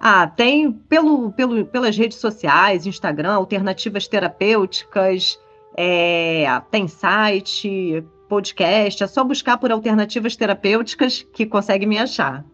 Ah, 0.00 0.26
tem 0.26 0.70
pelo, 0.70 1.32
pelo, 1.32 1.66
pelas 1.66 1.96
redes 1.96 2.18
sociais, 2.18 2.86
Instagram, 2.86 3.34
alternativas 3.34 4.06
terapêuticas, 4.06 5.38
é, 5.76 6.44
tem 6.70 6.86
site, 6.86 8.04
podcast, 8.28 9.02
é 9.02 9.06
só 9.06 9.24
buscar 9.24 9.58
por 9.58 9.72
alternativas 9.72 10.36
terapêuticas 10.36 11.26
que 11.32 11.46
consegue 11.46 11.86
me 11.86 11.98
achar. 11.98 12.44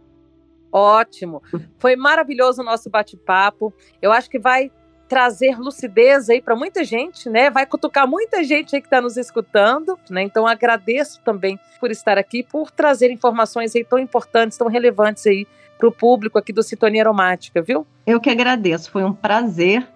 Ótimo. 0.75 1.41
Foi 1.79 1.95
maravilhoso 1.95 2.61
o 2.61 2.64
nosso 2.64 2.91
bate-papo. 2.91 3.72
Eu 4.03 4.11
acho 4.11 4.29
que 4.29 4.41
vai 4.41 4.72
trazer 5.09 5.57
lucidez 5.57 6.29
aí 6.29 6.43
para 6.43 6.57
muita 6.57 6.83
gente, 6.83 7.31
né? 7.31 7.49
Vai 7.49 7.64
cutucar 7.64 8.09
muita 8.09 8.43
gente 8.43 8.75
aí 8.75 8.83
que 8.83 8.89
está 8.89 9.01
nos 9.01 9.16
escutando, 9.16 9.97
né? 10.11 10.22
Então 10.22 10.49
agradeço 10.49 11.20
também 11.25 11.61
por 11.79 11.93
estar 11.93 12.18
aqui, 12.18 12.43
por 12.43 12.72
trazer 12.72 13.12
informações 13.12 13.77
aí 13.77 13.85
tão 13.85 14.01
importantes, 14.01 14.59
tão 14.59 14.66
relevantes 14.66 15.25
aí 15.29 15.47
para 15.79 15.87
o 15.87 15.93
público 15.93 16.39
aqui 16.39 16.53
do 16.53 16.62
Sintonia 16.62 17.03
Aromática, 17.03 17.62
viu? 17.62 17.87
Eu 18.05 18.20
que 18.20 18.29
agradeço. 18.29 18.91
Foi 18.91 19.05
um 19.05 19.12
prazer 19.12 19.87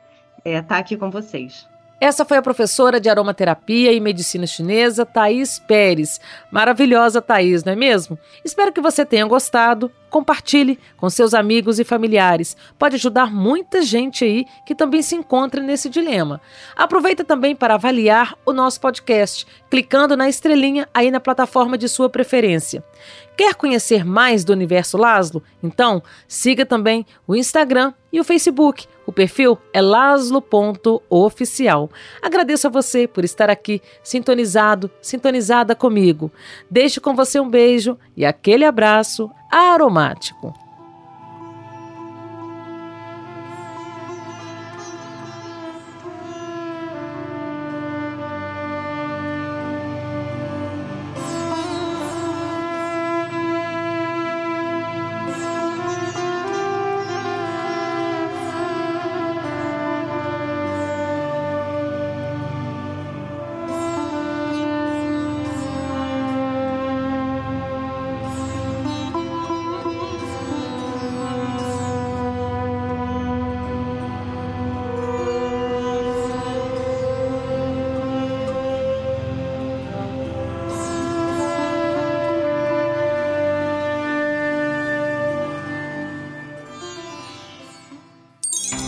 estar 0.45 0.51
é, 0.51 0.63
tá 0.63 0.79
aqui 0.79 0.97
com 0.97 1.11
vocês. 1.11 1.67
Essa 2.01 2.25
foi 2.25 2.37
a 2.37 2.43
professora 2.43 3.01
de 3.01 3.09
aromaterapia 3.09 3.93
e 3.93 3.99
medicina 3.99 4.47
chinesa, 4.47 5.05
Thaís 5.05 5.59
Pérez. 5.59 6.21
Maravilhosa 6.49 7.21
Thaís, 7.21 7.65
não 7.65 7.73
é 7.73 7.77
mesmo? 7.77 8.17
Espero 8.45 8.73
que 8.73 8.81
você 8.81 9.05
tenha 9.05 9.27
gostado. 9.27 9.91
Compartilhe 10.11 10.79
com 10.97 11.11
seus 11.11 11.35
amigos 11.35 11.79
e 11.79 11.85
familiares. 11.85 12.57
Pode 12.79 12.97
ajudar 12.97 13.33
muita 13.33 13.83
gente 13.83 14.25
aí 14.25 14.47
que 14.67 14.75
também 14.75 15.03
se 15.03 15.15
encontra 15.15 15.63
nesse 15.63 15.89
dilema. 15.89 16.41
Aproveita 16.77 17.25
também 17.25 17.55
para 17.55 17.75
avaliar 17.75 18.37
o 18.45 18.53
nosso 18.53 18.81
podcast, 18.81 19.47
clicando 19.71 20.17
na 20.17 20.29
estrelinha 20.29 20.89
aí 20.95 21.11
na 21.11 21.21
plataforma 21.21 21.77
de 21.77 21.89
sua 21.89 22.09
preferência. 22.09 22.83
Quer 23.37 23.55
conhecer 23.55 24.05
mais 24.05 24.45
do 24.45 24.53
Universo 24.53 24.99
Laszlo? 24.99 25.43
Então, 25.63 26.03
siga 26.27 26.67
também 26.67 27.07
o 27.25 27.37
Instagram 27.37 27.95
e 28.13 28.19
o 28.19 28.25
Facebook. 28.25 28.89
O 29.07 29.13
perfil 29.13 29.57
é 29.73 29.81
laslo.oficial. 29.81 31.89
Agradeço 32.21 32.67
a 32.67 32.71
você 32.71 33.07
por 33.07 33.25
estar 33.25 33.49
aqui 33.49 33.81
sintonizado, 34.03 34.91
sintonizada 35.01 35.77
comigo. 35.77 36.33
Deixo 36.69 37.01
com 37.01 37.15
você 37.15 37.39
um 37.39 37.49
beijo 37.49 37.97
e 38.17 38.27
aquele 38.27 38.65
abraço 38.65 39.31
aromático. 39.51 40.55